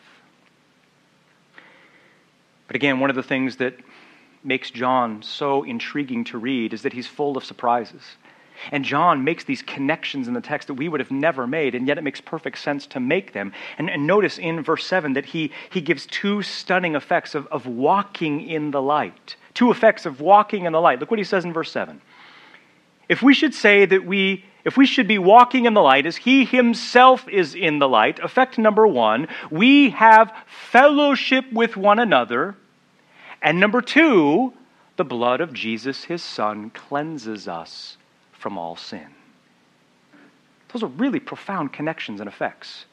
But 2.66 2.76
again, 2.76 3.00
one 3.00 3.08
of 3.08 3.16
the 3.16 3.22
things 3.22 3.56
that 3.56 3.74
makes 4.44 4.70
John 4.70 5.22
so 5.22 5.62
intriguing 5.62 6.24
to 6.24 6.38
read 6.38 6.72
is 6.72 6.82
that 6.82 6.92
he's 6.92 7.06
full 7.06 7.36
of 7.36 7.44
surprises. 7.44 8.02
And 8.72 8.84
John 8.84 9.24
makes 9.24 9.44
these 9.44 9.62
connections 9.62 10.28
in 10.28 10.34
the 10.34 10.40
text 10.40 10.68
that 10.68 10.74
we 10.74 10.88
would 10.88 11.00
have 11.00 11.10
never 11.10 11.46
made, 11.46 11.74
and 11.74 11.86
yet 11.86 11.98
it 11.98 12.04
makes 12.04 12.20
perfect 12.20 12.58
sense 12.58 12.86
to 12.88 13.00
make 13.00 13.32
them. 13.32 13.52
And, 13.78 13.88
and 13.88 14.06
notice 14.06 14.38
in 14.38 14.62
verse 14.62 14.86
7 14.86 15.14
that 15.14 15.26
he, 15.26 15.52
he 15.70 15.80
gives 15.80 16.06
two 16.06 16.42
stunning 16.42 16.94
effects 16.94 17.34
of, 17.34 17.46
of 17.48 17.66
walking 17.66 18.48
in 18.48 18.70
the 18.70 18.82
light. 18.82 19.36
Two 19.54 19.70
effects 19.70 20.06
of 20.06 20.20
walking 20.20 20.66
in 20.66 20.72
the 20.72 20.80
light. 20.80 21.00
Look 21.00 21.10
what 21.10 21.18
he 21.18 21.24
says 21.24 21.44
in 21.44 21.52
verse 21.52 21.70
7. 21.72 22.00
If 23.08 23.22
we 23.22 23.32
should 23.32 23.54
say 23.54 23.86
that 23.86 24.04
we, 24.04 24.44
if 24.64 24.76
we 24.76 24.86
should 24.86 25.08
be 25.08 25.18
walking 25.18 25.64
in 25.64 25.74
the 25.74 25.80
light 25.80 26.04
as 26.04 26.16
he 26.16 26.44
himself 26.44 27.26
is 27.28 27.54
in 27.54 27.78
the 27.78 27.88
light, 27.88 28.18
effect 28.18 28.58
number 28.58 28.86
one, 28.86 29.28
we 29.50 29.90
have 29.90 30.32
fellowship 30.46 31.50
with 31.52 31.76
one 31.76 31.98
another. 31.98 32.54
And 33.40 33.58
number 33.60 33.80
two, 33.80 34.52
the 34.96 35.04
blood 35.04 35.40
of 35.40 35.54
Jesus, 35.54 36.04
his 36.04 36.22
son, 36.22 36.70
cleanses 36.70 37.48
us 37.48 37.96
from 38.38 38.56
all 38.56 38.76
sin. 38.76 39.06
Those 40.72 40.82
are 40.82 40.88
really 40.88 41.20
profound 41.20 41.72
connections 41.72 42.20
and 42.20 42.28
effects. 42.28 42.84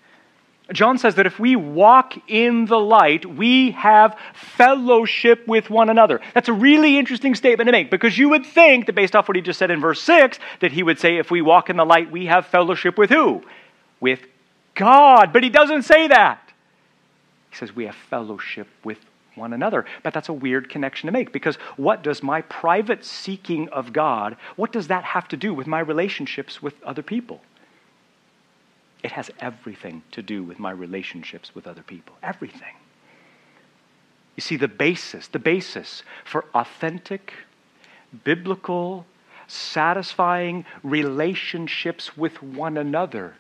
John 0.73 0.97
says 0.97 1.15
that 1.15 1.27
if 1.27 1.39
we 1.39 1.55
walk 1.55 2.15
in 2.27 2.65
the 2.65 2.79
light, 2.79 3.25
we 3.25 3.71
have 3.71 4.17
fellowship 4.33 5.47
with 5.47 5.69
one 5.69 5.89
another. 5.89 6.21
That's 6.33 6.49
a 6.49 6.53
really 6.53 6.97
interesting 6.97 7.35
statement 7.35 7.67
to 7.67 7.71
make 7.71 7.91
because 7.91 8.17
you 8.17 8.29
would 8.29 8.45
think 8.45 8.87
that 8.87 8.93
based 8.93 9.15
off 9.15 9.27
what 9.27 9.35
he 9.35 9.43
just 9.43 9.59
said 9.59 9.69
in 9.69 9.79
verse 9.79 10.01
6, 10.01 10.39
that 10.61 10.71
he 10.71 10.81
would 10.81 10.99
say, 10.99 11.17
if 11.17 11.29
we 11.29 11.43
walk 11.43 11.69
in 11.69 11.77
the 11.77 11.85
light, 11.85 12.11
we 12.11 12.25
have 12.25 12.47
fellowship 12.47 12.97
with 12.97 13.11
who? 13.11 13.43
With 13.99 14.21
God. 14.73 15.31
But 15.31 15.43
he 15.43 15.49
doesn't 15.49 15.83
say 15.83 16.07
that. 16.07 16.51
He 17.51 17.57
says 17.57 17.75
we 17.75 17.85
have 17.85 17.95
fellowship 17.95 18.67
with 18.83 18.97
one 19.36 19.53
another. 19.53 19.86
But 20.03 20.13
that's 20.13 20.29
a 20.29 20.33
weird 20.33 20.69
connection 20.69 21.07
to 21.07 21.13
make 21.13 21.31
because 21.31 21.55
what 21.77 22.03
does 22.03 22.23
my 22.23 22.41
private 22.41 23.03
seeking 23.05 23.69
of 23.69 23.93
God, 23.93 24.38
what 24.55 24.71
does 24.71 24.88
that 24.88 25.03
have 25.03 25.27
to 25.29 25.38
do 25.38 25.53
with 25.53 25.67
my 25.67 25.79
relationships 25.79 26.61
with 26.61 26.81
other 26.83 27.01
people? 27.01 27.41
It 29.03 29.11
has 29.11 29.29
everything 29.39 30.03
to 30.11 30.21
do 30.21 30.43
with 30.43 30.57
my 30.57 30.71
relationships 30.71 31.53
with 31.53 31.67
other 31.67 31.83
people. 31.83 32.15
Everything. 32.23 32.75
You 34.36 34.41
see, 34.41 34.57
the 34.57 34.67
basis, 34.67 35.27
the 35.27 35.39
basis 35.39 36.03
for 36.23 36.45
authentic, 36.53 37.33
biblical, 38.23 39.05
satisfying 39.47 40.65
relationships 40.83 42.17
with 42.17 42.41
one 42.41 42.77
another 42.77 43.36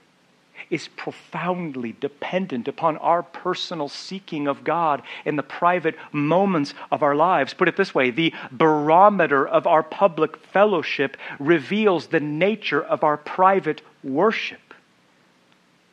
is 0.69 0.87
profoundly 0.89 1.95
dependent 1.99 2.67
upon 2.67 2.97
our 2.97 3.23
personal 3.23 3.89
seeking 3.89 4.47
of 4.47 4.63
God 4.63 5.01
in 5.25 5.35
the 5.35 5.43
private 5.43 5.95
moments 6.11 6.73
of 6.91 7.03
our 7.03 7.15
lives. 7.15 7.53
Put 7.53 7.67
it 7.67 7.77
this 7.77 7.93
way 7.93 8.09
the 8.11 8.33
barometer 8.51 9.47
of 9.47 9.67
our 9.67 9.83
public 9.83 10.37
fellowship 10.37 11.17
reveals 11.39 12.07
the 12.07 12.19
nature 12.19 12.83
of 12.83 13.03
our 13.03 13.17
private 13.17 13.81
worship. 14.03 14.73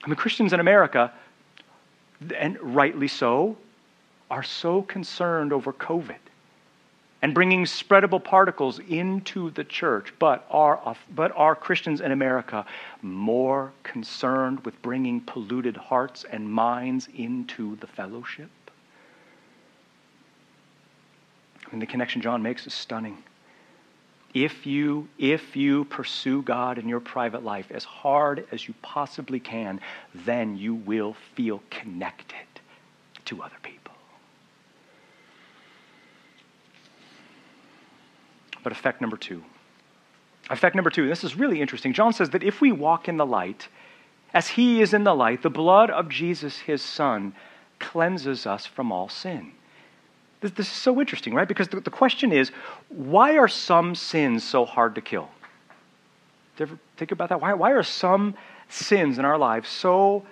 I 0.05 0.09
mean, 0.09 0.17
Christians 0.17 0.53
in 0.53 0.61
America, 0.61 1.13
and 2.37 2.59
rightly 2.61 3.09
so, 3.09 3.57
are 4.31 4.43
so 4.43 4.83
concerned 4.83 5.53
over 5.53 5.73
COVID 5.73 6.17
and 7.23 7.33
bringing 7.33 7.65
spreadable 7.65 8.23
particles 8.23 8.81
into 8.81 9.51
the 9.51 9.63
church, 9.63 10.13
but 10.19 10.45
are, 10.51 10.97
but 11.15 11.33
are 11.37 11.55
Christians 11.55 12.01
in 12.01 12.11
America 12.11 12.67
more 13.01 13.73
concerned 13.85 14.65
with 14.65 14.81
bringing 14.83 15.21
polluted 15.21 15.77
hearts 15.77 16.25
and 16.31 16.51
minds 16.51 17.09
into 17.17 17.77
the 17.77 17.87
fellowship? 17.87 18.51
And 21.71 21.81
the 21.81 21.87
connection 21.87 22.21
John 22.21 22.43
makes 22.43 22.67
is 22.67 22.75
stunning. 22.75 23.23
If 24.35 24.67
you, 24.67 25.09
if 25.19 25.57
you 25.57 25.85
pursue 25.85 26.43
God 26.43 26.79
in 26.79 26.89
your 26.89 27.01
private 27.01 27.45
life 27.45 27.71
as 27.71 27.85
hard 27.85 28.47
as 28.51 28.67
you 28.67 28.75
possibly 28.83 29.39
can, 29.39 29.81
then 30.15 30.57
you 30.57 30.75
will 30.75 31.15
feel 31.35 31.63
connected 31.71 32.37
to 33.27 33.43
other 33.43 33.57
people. 33.63 33.82
But 38.63 38.73
effect 38.73 39.01
number 39.01 39.17
two. 39.17 39.43
Effect 40.51 40.75
number 40.75 40.91
two, 40.91 41.09
this 41.09 41.25
is 41.25 41.37
really 41.37 41.61
interesting. 41.61 41.93
John 41.93 42.13
says 42.13 42.31
that 42.31 42.43
if 42.43 42.61
we 42.61 42.73
walk 42.73 43.09
in 43.09 43.17
the 43.17 43.27
light, 43.27 43.69
as 44.35 44.49
he 44.49 44.81
is 44.81 44.95
in 44.95 45.05
the 45.05 45.15
light, 45.15 45.43
the 45.43 45.51
blood 45.51 45.91
of 45.91 46.09
Jesus, 46.09 46.59
his 46.59 46.83
son, 46.83 47.35
cleanses 47.79 48.47
us 48.47 48.67
from 48.67 48.91
all 48.91 49.09
sin. 49.09 49.53
This, 50.41 50.53
this 50.53 50.67
is 50.67 50.73
so 50.73 51.01
interesting, 51.01 51.35
right? 51.35 51.47
Because 51.47 51.69
the, 51.69 51.81
the, 51.81 51.91
question 51.91 52.33
is 52.33 52.51
why 52.89 53.39
are 53.39 53.49
some 53.49 53.95
sins 53.95 54.43
so 54.43 54.65
hard 54.65 54.95
to 54.97 55.01
kill? 55.01 55.29
Ever 56.59 56.79
think 56.97 57.13
about 57.13 57.29
that? 57.31 57.41
Why, 57.41 57.55
why 57.55 57.73
are 57.73 57.83
some 57.83 58.35
sins 58.69 59.19
in 59.19 59.25
our 59.25 59.39
lives 59.39 59.69
so 59.69 60.25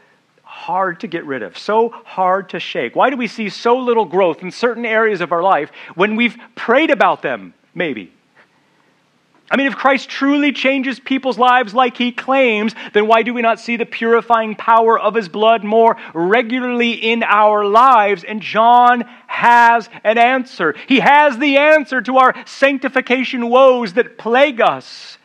hard 0.42 1.00
to 1.00 1.06
get 1.06 1.24
rid 1.24 1.42
of, 1.42 1.56
so 1.58 1.88
hard 1.88 2.50
to 2.50 2.60
shake? 2.60 2.94
Why 2.94 3.10
do 3.10 3.16
we 3.16 3.26
see 3.26 3.48
so 3.48 3.78
little 3.78 4.04
growth 4.04 4.42
in 4.42 4.50
certain 4.50 4.86
areas 4.86 5.20
of 5.20 5.32
our 5.32 5.42
life 5.42 5.70
when 5.94 6.16
we've 6.16 6.36
prayed 6.54 6.90
about 6.90 7.22
them, 7.22 7.54
maybe? 7.74 8.12
I 9.50 9.56
mean, 9.56 9.66
if 9.66 9.74
Christ 9.74 10.08
truly 10.08 10.52
changes 10.52 11.00
people's 11.00 11.36
lives 11.36 11.74
like 11.74 11.96
he 11.96 12.12
claims, 12.12 12.72
then 12.92 13.08
why 13.08 13.22
do 13.22 13.34
we 13.34 13.42
not 13.42 13.58
see 13.58 13.76
the 13.76 13.84
purifying 13.84 14.54
power 14.54 14.96
of 14.96 15.14
his 15.16 15.28
blood 15.28 15.64
more 15.64 15.96
regularly 16.14 16.92
in 16.92 17.24
our 17.24 17.64
lives? 17.64 18.22
And 18.22 18.40
John 18.40 19.00
has 19.26 19.88
an 20.04 20.18
answer. 20.18 20.76
He 20.86 21.00
has 21.00 21.36
the 21.36 21.56
answer 21.56 22.00
to 22.02 22.18
our 22.18 22.34
sanctification 22.46 23.48
woes 23.48 23.94
that 23.94 24.18
plague 24.18 24.60
us. 24.60 25.18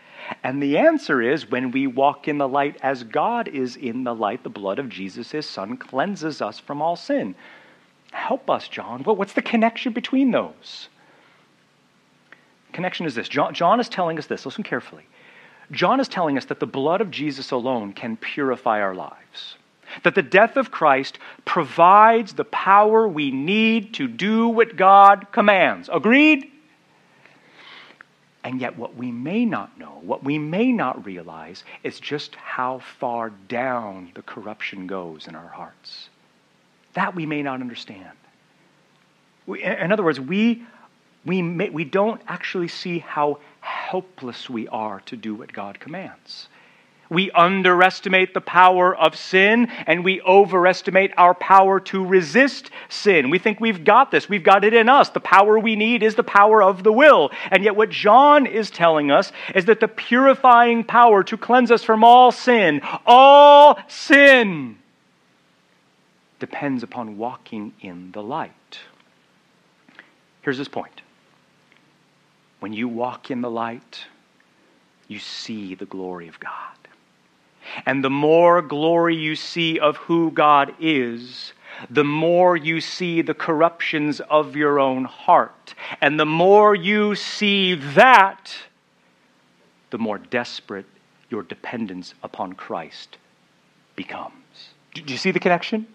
And 0.43 0.61
the 0.61 0.79
answer 0.79 1.21
is 1.21 1.51
when 1.51 1.69
we 1.69 1.85
walk 1.85 2.27
in 2.27 2.39
the 2.39 2.47
light 2.47 2.77
as 2.81 3.03
God 3.03 3.47
is 3.47 3.75
in 3.75 4.03
the 4.05 4.15
light, 4.15 4.43
the 4.43 4.49
blood 4.49 4.79
of 4.79 4.89
Jesus, 4.89 5.31
his 5.31 5.47
son, 5.47 5.77
cleanses 5.77 6.41
us 6.41 6.57
from 6.59 6.81
all 6.81 6.95
sin. 6.95 7.35
Help 8.11 8.49
us, 8.49 8.67
John. 8.67 9.03
Well, 9.03 9.15
what's 9.15 9.33
the 9.33 9.43
connection 9.43 9.93
between 9.93 10.31
those? 10.31 10.89
Connection 12.75 13.07
is 13.07 13.15
this 13.15 13.27
John, 13.27 13.53
John 13.55 13.79
is 13.79 13.89
telling 13.89 14.19
us 14.19 14.27
this. 14.27 14.45
Listen 14.45 14.63
carefully. 14.63 15.05
John 15.71 15.99
is 15.99 16.07
telling 16.07 16.37
us 16.37 16.45
that 16.45 16.59
the 16.59 16.67
blood 16.67 17.01
of 17.01 17.09
Jesus 17.09 17.49
alone 17.49 17.93
can 17.93 18.17
purify 18.17 18.81
our 18.81 18.93
lives. 18.93 19.55
That 20.03 20.13
the 20.13 20.21
death 20.21 20.57
of 20.57 20.69
Christ 20.69 21.17
provides 21.45 22.33
the 22.33 22.43
power 22.43 23.07
we 23.07 23.31
need 23.31 23.95
to 23.95 24.07
do 24.07 24.47
what 24.47 24.75
God 24.75 25.27
commands. 25.31 25.89
Agreed? 25.91 26.51
And 28.43 28.61
yet, 28.61 28.77
what 28.77 28.95
we 28.95 29.11
may 29.11 29.43
not 29.43 29.79
know, 29.79 29.99
what 30.01 30.23
we 30.23 30.37
may 30.37 30.71
not 30.71 31.03
realize, 31.03 31.63
is 31.83 31.99
just 31.99 32.35
how 32.35 32.79
far 32.99 33.31
down 33.31 34.11
the 34.13 34.21
corruption 34.21 34.85
goes 34.85 35.27
in 35.27 35.35
our 35.35 35.47
hearts. 35.47 36.09
That 36.93 37.15
we 37.15 37.25
may 37.25 37.41
not 37.41 37.61
understand. 37.61 38.11
We, 39.47 39.63
in 39.63 39.91
other 39.91 40.03
words, 40.03 40.19
we 40.19 40.63
we, 41.25 41.41
may, 41.41 41.69
we 41.69 41.83
don't 41.83 42.21
actually 42.27 42.67
see 42.67 42.99
how 42.99 43.39
helpless 43.61 44.49
we 44.49 44.67
are 44.67 45.01
to 45.01 45.17
do 45.17 45.33
what 45.33 45.51
God 45.51 45.79
commands. 45.79 46.47
We 47.09 47.29
underestimate 47.31 48.33
the 48.33 48.41
power 48.41 48.95
of 48.95 49.15
sin 49.15 49.67
and 49.85 50.03
we 50.03 50.21
overestimate 50.21 51.11
our 51.17 51.35
power 51.35 51.79
to 51.81 52.03
resist 52.03 52.71
sin. 52.89 53.29
We 53.29 53.37
think 53.37 53.59
we've 53.59 53.83
got 53.83 54.09
this, 54.09 54.27
we've 54.27 54.43
got 54.43 54.63
it 54.63 54.73
in 54.73 54.89
us. 54.89 55.09
The 55.09 55.19
power 55.19 55.59
we 55.59 55.75
need 55.75 56.01
is 56.01 56.15
the 56.15 56.23
power 56.23 56.63
of 56.63 56.83
the 56.83 56.91
will. 56.91 57.31
And 57.51 57.63
yet, 57.63 57.75
what 57.75 57.89
John 57.89 58.47
is 58.47 58.71
telling 58.71 59.11
us 59.11 59.31
is 59.53 59.65
that 59.65 59.79
the 59.79 59.87
purifying 59.87 60.83
power 60.83 61.23
to 61.23 61.37
cleanse 61.37 61.69
us 61.69 61.83
from 61.83 62.03
all 62.03 62.31
sin, 62.31 62.81
all 63.05 63.79
sin, 63.87 64.77
depends 66.39 66.81
upon 66.81 67.17
walking 67.17 67.73
in 67.81 68.11
the 68.11 68.23
light. 68.23 68.79
Here's 70.41 70.57
his 70.57 70.67
point 70.67 71.01
when 72.65 72.73
you 72.73 72.87
walk 72.87 73.29
in 73.29 73.41
the 73.41 73.51
light, 73.51 74.07
you 75.07 75.19
see 75.19 75.75
the 75.75 75.85
glory 75.85 76.27
of 76.27 76.39
God. 76.39 76.79
And 77.85 78.03
the 78.03 78.09
more 78.09 78.59
glory 78.63 79.15
you 79.15 79.35
see 79.35 79.77
of 79.77 79.97
who 79.97 80.31
God 80.31 80.73
is, 80.79 81.53
the 81.91 82.03
more 82.03 82.57
you 82.57 82.81
see 82.81 83.21
the 83.21 83.35
corruptions 83.35 84.19
of 84.19 84.55
your 84.55 84.79
own 84.79 85.05
heart. 85.05 85.75
And 86.01 86.19
the 86.19 86.25
more 86.25 86.73
you 86.73 87.13
see 87.13 87.75
that, 87.75 88.57
the 89.91 89.99
more 89.99 90.17
desperate 90.17 90.87
your 91.29 91.43
dependence 91.43 92.15
upon 92.23 92.53
Christ 92.53 93.19
becomes. 93.95 94.71
Do 94.95 95.03
you 95.05 95.17
see 95.17 95.29
the 95.29 95.39
connection? 95.39 95.85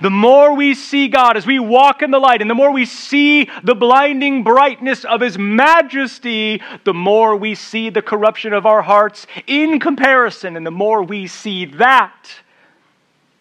The 0.00 0.10
more 0.10 0.54
we 0.54 0.74
see 0.74 1.08
God 1.08 1.36
as 1.36 1.46
we 1.46 1.58
walk 1.58 2.02
in 2.02 2.10
the 2.10 2.18
light, 2.18 2.40
and 2.40 2.50
the 2.50 2.54
more 2.54 2.72
we 2.72 2.84
see 2.84 3.48
the 3.64 3.74
blinding 3.74 4.44
brightness 4.44 5.04
of 5.04 5.20
His 5.20 5.38
majesty, 5.38 6.62
the 6.84 6.94
more 6.94 7.34
we 7.36 7.54
see 7.54 7.90
the 7.90 8.02
corruption 8.02 8.52
of 8.52 8.66
our 8.66 8.82
hearts 8.82 9.26
in 9.46 9.80
comparison. 9.80 10.56
And 10.56 10.66
the 10.66 10.70
more 10.70 11.02
we 11.02 11.26
see 11.26 11.64
that, 11.64 12.30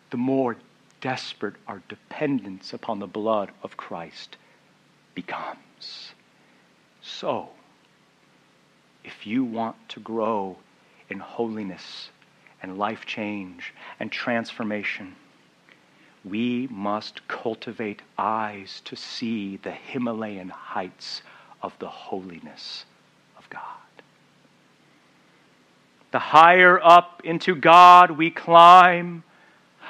the 0.10 0.18
more 0.18 0.56
desperate 1.02 1.56
our 1.68 1.82
dependence 1.88 2.74
upon 2.74 3.00
the 3.00 3.08
blood 3.08 3.52
of 3.64 3.78
Christ 3.78 4.38
becomes. 5.14 6.14
So, 7.02 7.50
if 9.04 9.26
you 9.26 9.44
want 9.44 9.76
to 9.90 10.00
grow 10.00 10.58
in 11.10 11.20
holiness 11.20 12.10
and 12.62 12.78
life 12.78 13.06
change 13.06 13.74
and 14.00 14.12
transformation, 14.12 15.16
we 16.30 16.68
must 16.68 17.28
cultivate 17.28 18.02
eyes 18.18 18.82
to 18.86 18.96
see 18.96 19.58
the 19.58 19.72
Himalayan 19.72 20.50
heights 20.50 21.22
of 21.62 21.78
the 21.80 21.88
holiness 21.88 22.86
of 23.38 23.50
God. 23.50 23.62
The 26.12 26.20
higher 26.20 26.80
up 26.84 27.22
into 27.24 27.56
God 27.56 28.12
we 28.12 28.32
climb, 28.32 29.24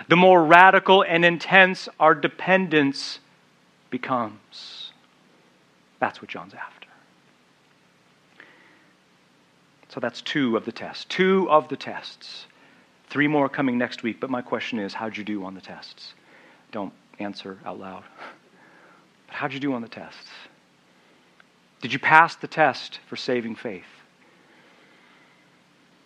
the 0.08 0.16
more 0.16 0.44
radical 0.44 1.04
and 1.04 1.24
intense 1.24 1.88
our 2.00 2.16
dependence 2.16 3.20
becomes. 3.90 4.92
That's 6.00 6.22
what 6.22 6.30
John's 6.30 6.54
after. 6.54 6.88
So 9.90 10.00
that's 10.00 10.22
two 10.22 10.56
of 10.56 10.66
the 10.66 10.72
tests. 10.72 11.06
Two 11.06 11.50
of 11.50 11.68
the 11.68 11.76
tests. 11.76 12.46
Three 13.10 13.28
more 13.28 13.50
coming 13.50 13.78
next 13.78 14.04
week, 14.04 14.20
but 14.20 14.30
my 14.30 14.42
question 14.42 14.78
is 14.80 14.94
how'd 14.94 15.18
you 15.18 15.24
do 15.24 15.44
on 15.44 15.56
the 15.56 15.62
tests? 15.62 16.14
Don't 16.72 16.93
answer 17.20 17.57
out 17.65 17.80
loud. 17.80 18.03
But 19.28 19.36
how'd 19.36 19.53
you 19.53 19.59
do 19.59 19.74
on 19.74 19.82
the 19.82 19.89
tests? 19.89 20.30
Did 21.82 21.93
you 21.93 21.99
pass 21.99 22.36
the 22.36 22.47
test 22.47 22.99
for 23.07 23.15
saving 23.15 23.55
faith? 23.55 23.86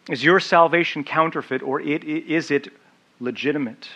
Is 0.09 0.23
your 0.23 0.39
salvation 0.39 1.03
counterfeit 1.03 1.61
or 1.63 1.79
it, 1.79 2.03
is 2.03 2.51
it 2.51 2.67
legitimate? 3.19 3.87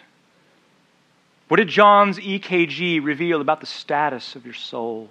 What 1.48 1.58
did 1.58 1.68
John's 1.68 2.18
EKG 2.18 3.04
reveal 3.04 3.42
about 3.42 3.60
the 3.60 3.66
status 3.66 4.36
of 4.36 4.46
your 4.46 4.54
soul? 4.54 5.10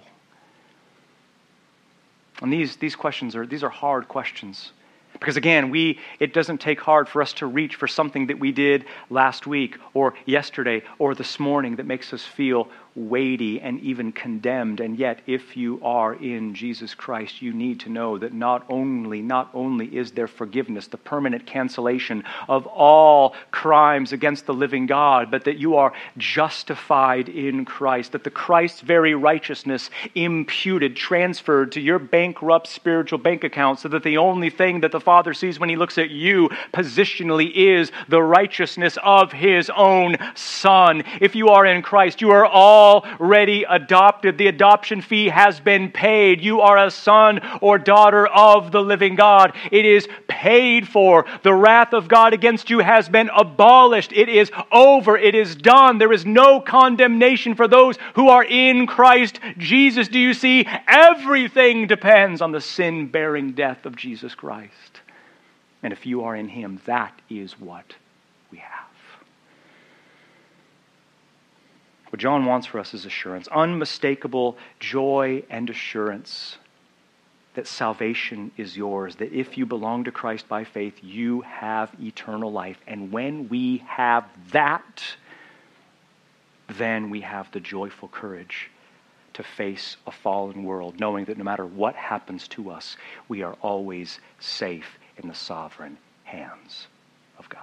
And 2.41 2.53
these, 2.53 2.75
these 2.75 2.95
questions 2.95 3.35
are 3.35 3.45
these 3.45 3.63
are 3.63 3.69
hard 3.69 4.07
questions. 4.07 4.71
Because 5.19 5.37
again, 5.37 5.69
we, 5.69 5.99
it 6.19 6.33
doesn't 6.33 6.59
take 6.59 6.79
hard 6.79 7.07
for 7.09 7.21
us 7.21 7.33
to 7.33 7.47
reach 7.47 7.75
for 7.75 7.87
something 7.87 8.27
that 8.27 8.39
we 8.39 8.51
did 8.51 8.85
last 9.09 9.47
week 9.47 9.77
or 9.93 10.13
yesterday 10.25 10.83
or 10.99 11.15
this 11.15 11.39
morning 11.39 11.77
that 11.77 11.85
makes 11.85 12.13
us 12.13 12.23
feel 12.23 12.67
weighty 12.97 13.61
and 13.61 13.79
even 13.81 14.11
condemned. 14.11 14.79
And 14.79 14.97
yet, 14.97 15.21
if 15.27 15.55
you 15.55 15.79
are 15.83 16.15
in 16.15 16.55
Jesus 16.55 16.95
Christ, 16.95 17.41
you 17.43 17.53
need 17.53 17.79
to 17.81 17.89
know 17.89 18.17
that 18.17 18.33
not 18.33 18.65
only, 18.69 19.21
not 19.21 19.49
only 19.53 19.85
is 19.95 20.11
there 20.11 20.27
forgiveness, 20.27 20.87
the 20.87 20.97
permanent 20.97 21.45
cancellation 21.45 22.23
of 22.49 22.65
all 22.65 23.35
crimes 23.51 24.13
against 24.13 24.47
the 24.47 24.53
living 24.53 24.87
God, 24.87 25.29
but 25.29 25.43
that 25.43 25.57
you 25.57 25.75
are 25.75 25.93
justified 26.17 27.29
in 27.29 27.65
Christ, 27.65 28.13
that 28.13 28.23
the 28.23 28.31
Christ's 28.31 28.81
very 28.81 29.13
righteousness 29.13 29.91
imputed, 30.15 30.95
transferred 30.95 31.73
to 31.73 31.81
your 31.81 31.99
bankrupt 31.99 32.67
spiritual 32.67 33.19
bank 33.19 33.43
account, 33.43 33.79
so 33.79 33.89
that 33.89 34.03
the 34.03 34.17
only 34.17 34.49
thing 34.49 34.81
that 34.81 34.91
the 34.91 34.99
Father 34.99 35.35
sees 35.35 35.59
when 35.59 35.69
he 35.69 35.75
looks 35.75 35.99
at 35.99 36.09
you 36.09 36.49
positionally 36.73 37.51
is 37.53 37.91
the 38.09 38.23
righteousness 38.23 38.97
of 39.03 39.31
his 39.31 39.69
own 39.69 40.15
Son. 40.33 41.03
If 41.21 41.35
you 41.35 41.49
are 41.49 41.65
in 41.65 41.83
Christ, 41.83 42.21
you 42.21 42.31
are 42.31 42.45
all 42.45 42.86
already 42.87 43.63
adopted. 43.63 44.37
The 44.37 44.47
adoption 44.47 45.01
fee 45.01 45.27
has 45.27 45.59
been 45.59 45.91
paid. 45.91 46.41
You 46.41 46.61
are 46.61 46.77
a 46.77 46.91
son 46.91 47.41
or 47.61 47.77
daughter 47.77 48.27
of 48.27 48.71
the 48.71 48.81
living 48.81 49.15
God. 49.15 49.55
It 49.71 49.85
is 49.85 50.07
paid 50.27 50.87
for. 50.87 51.25
The 51.43 51.53
wrath 51.53 51.93
of 51.93 52.07
God 52.07 52.33
against 52.33 52.69
you 52.69 52.79
has 52.79 53.09
been 53.09 53.29
abolished. 53.35 54.11
It 54.13 54.29
is 54.29 54.51
over. 54.71 55.17
It 55.17 55.35
is 55.35 55.55
done. 55.55 55.97
There 55.97 56.13
is 56.13 56.25
no 56.25 56.61
condemnation 56.61 57.55
for 57.55 57.67
those 57.67 57.97
who 58.15 58.29
are 58.29 58.43
in 58.43 58.87
Christ 58.87 59.39
Jesus. 59.57 60.07
Do 60.07 60.19
you 60.19 60.33
see? 60.33 60.65
Everything 60.87 61.87
depends 61.87 62.41
on 62.41 62.51
the 62.51 62.61
sin 62.61 63.07
bearing 63.07 63.51
death 63.51 63.85
of 63.85 63.95
Jesus 63.95 64.35
Christ. 64.35 65.01
And 65.83 65.93
if 65.93 66.05
you 66.05 66.23
are 66.23 66.35
in 66.35 66.49
Him, 66.49 66.81
that 66.85 67.13
is 67.29 67.59
what 67.59 67.95
we 68.51 68.57
have. 68.57 68.87
What 72.09 72.19
John 72.19 72.45
wants 72.45 72.67
for 72.67 72.79
us 72.79 72.93
is 72.93 73.05
assurance, 73.05 73.47
unmistakable 73.49 74.57
joy 74.79 75.43
and 75.49 75.69
assurance 75.69 76.57
that 77.55 77.67
salvation 77.67 78.51
is 78.55 78.77
yours, 78.77 79.15
that 79.15 79.33
if 79.33 79.57
you 79.57 79.65
belong 79.65 80.03
to 80.03 80.11
Christ 80.11 80.47
by 80.47 80.63
faith, 80.63 80.93
you 81.01 81.41
have 81.41 81.91
eternal 81.99 82.51
life. 82.51 82.77
And 82.85 83.11
when 83.11 83.49
we 83.49 83.83
have 83.87 84.25
that, 84.51 85.03
then 86.69 87.09
we 87.09 87.21
have 87.21 87.51
the 87.51 87.59
joyful 87.59 88.09
courage 88.09 88.69
to 89.33 89.43
face 89.43 89.97
a 90.05 90.11
fallen 90.11 90.63
world, 90.63 90.99
knowing 90.99 91.25
that 91.25 91.37
no 91.37 91.43
matter 91.43 91.65
what 91.65 91.95
happens 91.95 92.47
to 92.49 92.69
us, 92.69 92.95
we 93.27 93.41
are 93.41 93.53
always 93.61 94.19
safe 94.39 94.97
in 95.17 95.27
the 95.27 95.35
sovereign 95.35 95.97
hands 96.23 96.87
of 97.39 97.49
God. 97.49 97.61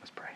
Let's 0.00 0.10
pray. 0.10 0.30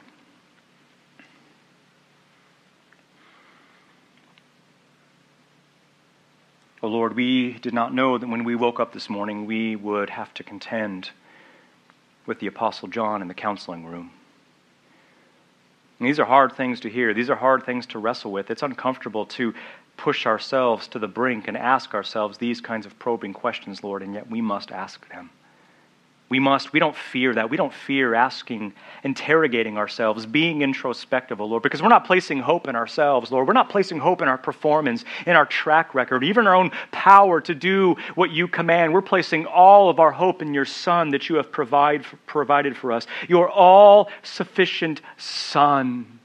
Oh 6.83 6.89
Lord, 6.89 7.15
we 7.15 7.53
did 7.59 7.75
not 7.75 7.93
know 7.93 8.17
that 8.17 8.29
when 8.29 8.43
we 8.43 8.55
woke 8.55 8.81
up 8.81 8.95
this 8.95 9.11
morning, 9.11 9.45
we 9.45 9.77
would 9.77 10.09
have 10.09 10.33
to 10.35 10.43
contend 10.43 11.11
with 12.25 12.41
the 12.41 12.47
Apostle 12.47 12.89
John 12.89 13.21
in 13.21 13.29
the 13.29 13.35
counseling 13.35 13.85
room. 13.85 14.13
And 15.99 16.09
these 16.09 16.19
are 16.19 16.25
hard 16.25 16.55
things 16.55 16.81
to 16.81 16.89
hear. 16.89 17.13
These 17.13 17.29
are 17.29 17.37
hard 17.37 17.67
things 17.67 17.85
to 17.89 17.99
wrestle 17.99 18.33
with. 18.33 18.51
It's 18.51 18.63
uncomfortable 18.63 19.27
to 19.27 19.53
push 19.99 20.25
ourselves 20.25 20.89
to 20.89 20.99
the 20.99 21.07
brink 21.07 21.49
and 21.49 21.57
ask 21.57 21.93
ourselves 21.93 22.39
these 22.39 22.63
kinds 22.63 22.87
of 22.87 22.99
probing 22.99 23.35
questions, 23.35 23.85
Lord, 23.85 24.03
and 24.03 24.15
yet 24.15 24.31
we 24.31 24.41
must 24.41 24.73
ask 24.73 25.07
them. 25.11 25.29
We 26.31 26.39
must, 26.39 26.73
we 26.73 26.79
don't 26.79 26.95
fear 26.95 27.35
that. 27.35 27.51
We 27.51 27.57
don't 27.57 27.75
fear 27.75 28.15
asking, 28.15 28.73
interrogating 29.03 29.77
ourselves, 29.77 30.27
being 30.27 30.63
introspective, 30.63 31.41
Lord, 31.41 31.65
because 31.65 31.83
we're 31.83 31.89
not 31.89 32.07
placing 32.07 32.39
hope 32.39 32.69
in 32.69 32.77
ourselves, 32.77 33.33
Lord. 33.33 33.49
We're 33.49 33.53
not 33.53 33.69
placing 33.69 33.99
hope 33.99 34.23
in 34.23 34.29
our 34.29 34.39
performance, 34.39 35.05
in 35.27 35.35
our 35.35 35.45
track 35.45 35.93
record, 35.93 36.23
even 36.23 36.47
our 36.47 36.55
own 36.55 36.71
power 36.93 37.41
to 37.41 37.53
do 37.53 37.97
what 38.15 38.31
you 38.31 38.47
command. 38.47 38.93
We're 38.93 39.03
placing 39.03 39.47
all 39.47 39.91
of 39.91 39.99
our 39.99 40.13
hope 40.13 40.41
in 40.41 40.55
your 40.55 40.65
Son 40.65 41.11
that 41.11 41.29
you 41.29 41.35
have 41.35 41.51
provide, 41.51 42.05
provided 42.27 42.77
for 42.77 42.93
us, 42.93 43.09
your 43.29 43.51
all 43.51 44.09
sufficient 44.23 45.01
Son, 45.19 46.21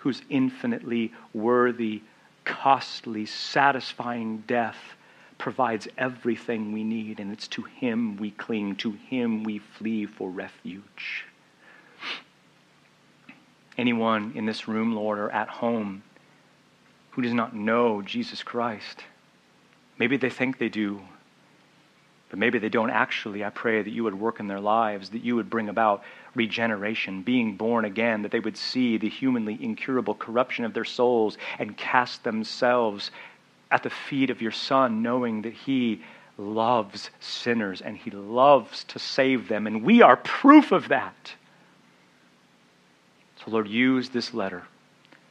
whose 0.00 0.22
infinitely 0.28 1.12
worthy, 1.32 2.02
costly, 2.44 3.26
satisfying 3.26 4.42
death 4.48 4.76
provides 5.42 5.88
everything 5.98 6.70
we 6.70 6.84
need, 6.84 7.18
and 7.18 7.32
it's 7.32 7.48
to 7.48 7.62
Him 7.62 8.16
we 8.16 8.30
cling, 8.30 8.76
to 8.76 8.92
Him 8.92 9.42
we 9.42 9.58
flee 9.58 10.06
for 10.06 10.30
refuge. 10.30 11.24
Anyone 13.76 14.34
in 14.36 14.46
this 14.46 14.68
room, 14.68 14.94
Lord, 14.94 15.18
or 15.18 15.32
at 15.32 15.48
home 15.48 16.04
who 17.10 17.22
does 17.22 17.34
not 17.34 17.56
know 17.56 18.02
Jesus 18.02 18.44
Christ, 18.44 19.02
maybe 19.98 20.16
they 20.16 20.30
think 20.30 20.58
they 20.58 20.68
do, 20.68 21.00
but 22.30 22.38
maybe 22.38 22.60
they 22.60 22.68
don't 22.68 22.90
actually. 22.90 23.44
I 23.44 23.50
pray 23.50 23.82
that 23.82 23.90
you 23.90 24.04
would 24.04 24.14
work 24.14 24.38
in 24.38 24.46
their 24.46 24.60
lives, 24.60 25.10
that 25.10 25.24
you 25.24 25.34
would 25.34 25.50
bring 25.50 25.68
about 25.68 26.04
regeneration, 26.36 27.22
being 27.22 27.56
born 27.56 27.84
again, 27.84 28.22
that 28.22 28.30
they 28.30 28.38
would 28.38 28.56
see 28.56 28.96
the 28.96 29.08
humanly 29.08 29.58
incurable 29.60 30.14
corruption 30.14 30.64
of 30.64 30.72
their 30.72 30.84
souls 30.84 31.36
and 31.58 31.76
cast 31.76 32.22
themselves 32.22 33.10
at 33.72 33.82
the 33.82 33.90
feet 33.90 34.30
of 34.30 34.42
your 34.42 34.52
Son, 34.52 35.02
knowing 35.02 35.42
that 35.42 35.54
He 35.54 36.02
loves 36.36 37.10
sinners 37.20 37.80
and 37.80 37.96
He 37.96 38.10
loves 38.10 38.84
to 38.84 38.98
save 38.98 39.48
them. 39.48 39.66
And 39.66 39.82
we 39.82 40.02
are 40.02 40.16
proof 40.16 40.70
of 40.70 40.88
that. 40.88 41.32
So, 43.36 43.50
Lord, 43.50 43.66
use 43.66 44.10
this 44.10 44.34
letter, 44.34 44.62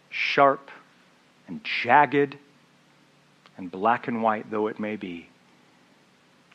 sharp 0.09 0.69
and 1.47 1.63
jagged 1.63 2.37
and 3.57 3.69
black 3.69 4.07
and 4.07 4.23
white 4.23 4.49
though 4.49 4.67
it 4.67 4.79
may 4.79 4.95
be, 4.95 5.29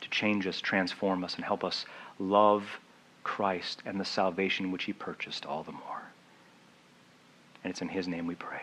to 0.01 0.09
change 0.09 0.45
us, 0.45 0.59
transform 0.59 1.23
us, 1.23 1.35
and 1.35 1.45
help 1.45 1.63
us 1.63 1.85
love 2.19 2.79
Christ 3.23 3.81
and 3.85 3.99
the 3.99 4.05
salvation 4.05 4.71
which 4.71 4.83
He 4.83 4.93
purchased 4.93 5.45
all 5.45 5.63
the 5.63 5.71
more. 5.71 6.01
And 7.63 7.71
it's 7.71 7.81
in 7.81 7.87
His 7.87 8.07
name 8.07 8.27
we 8.27 8.35
pray. 8.35 8.61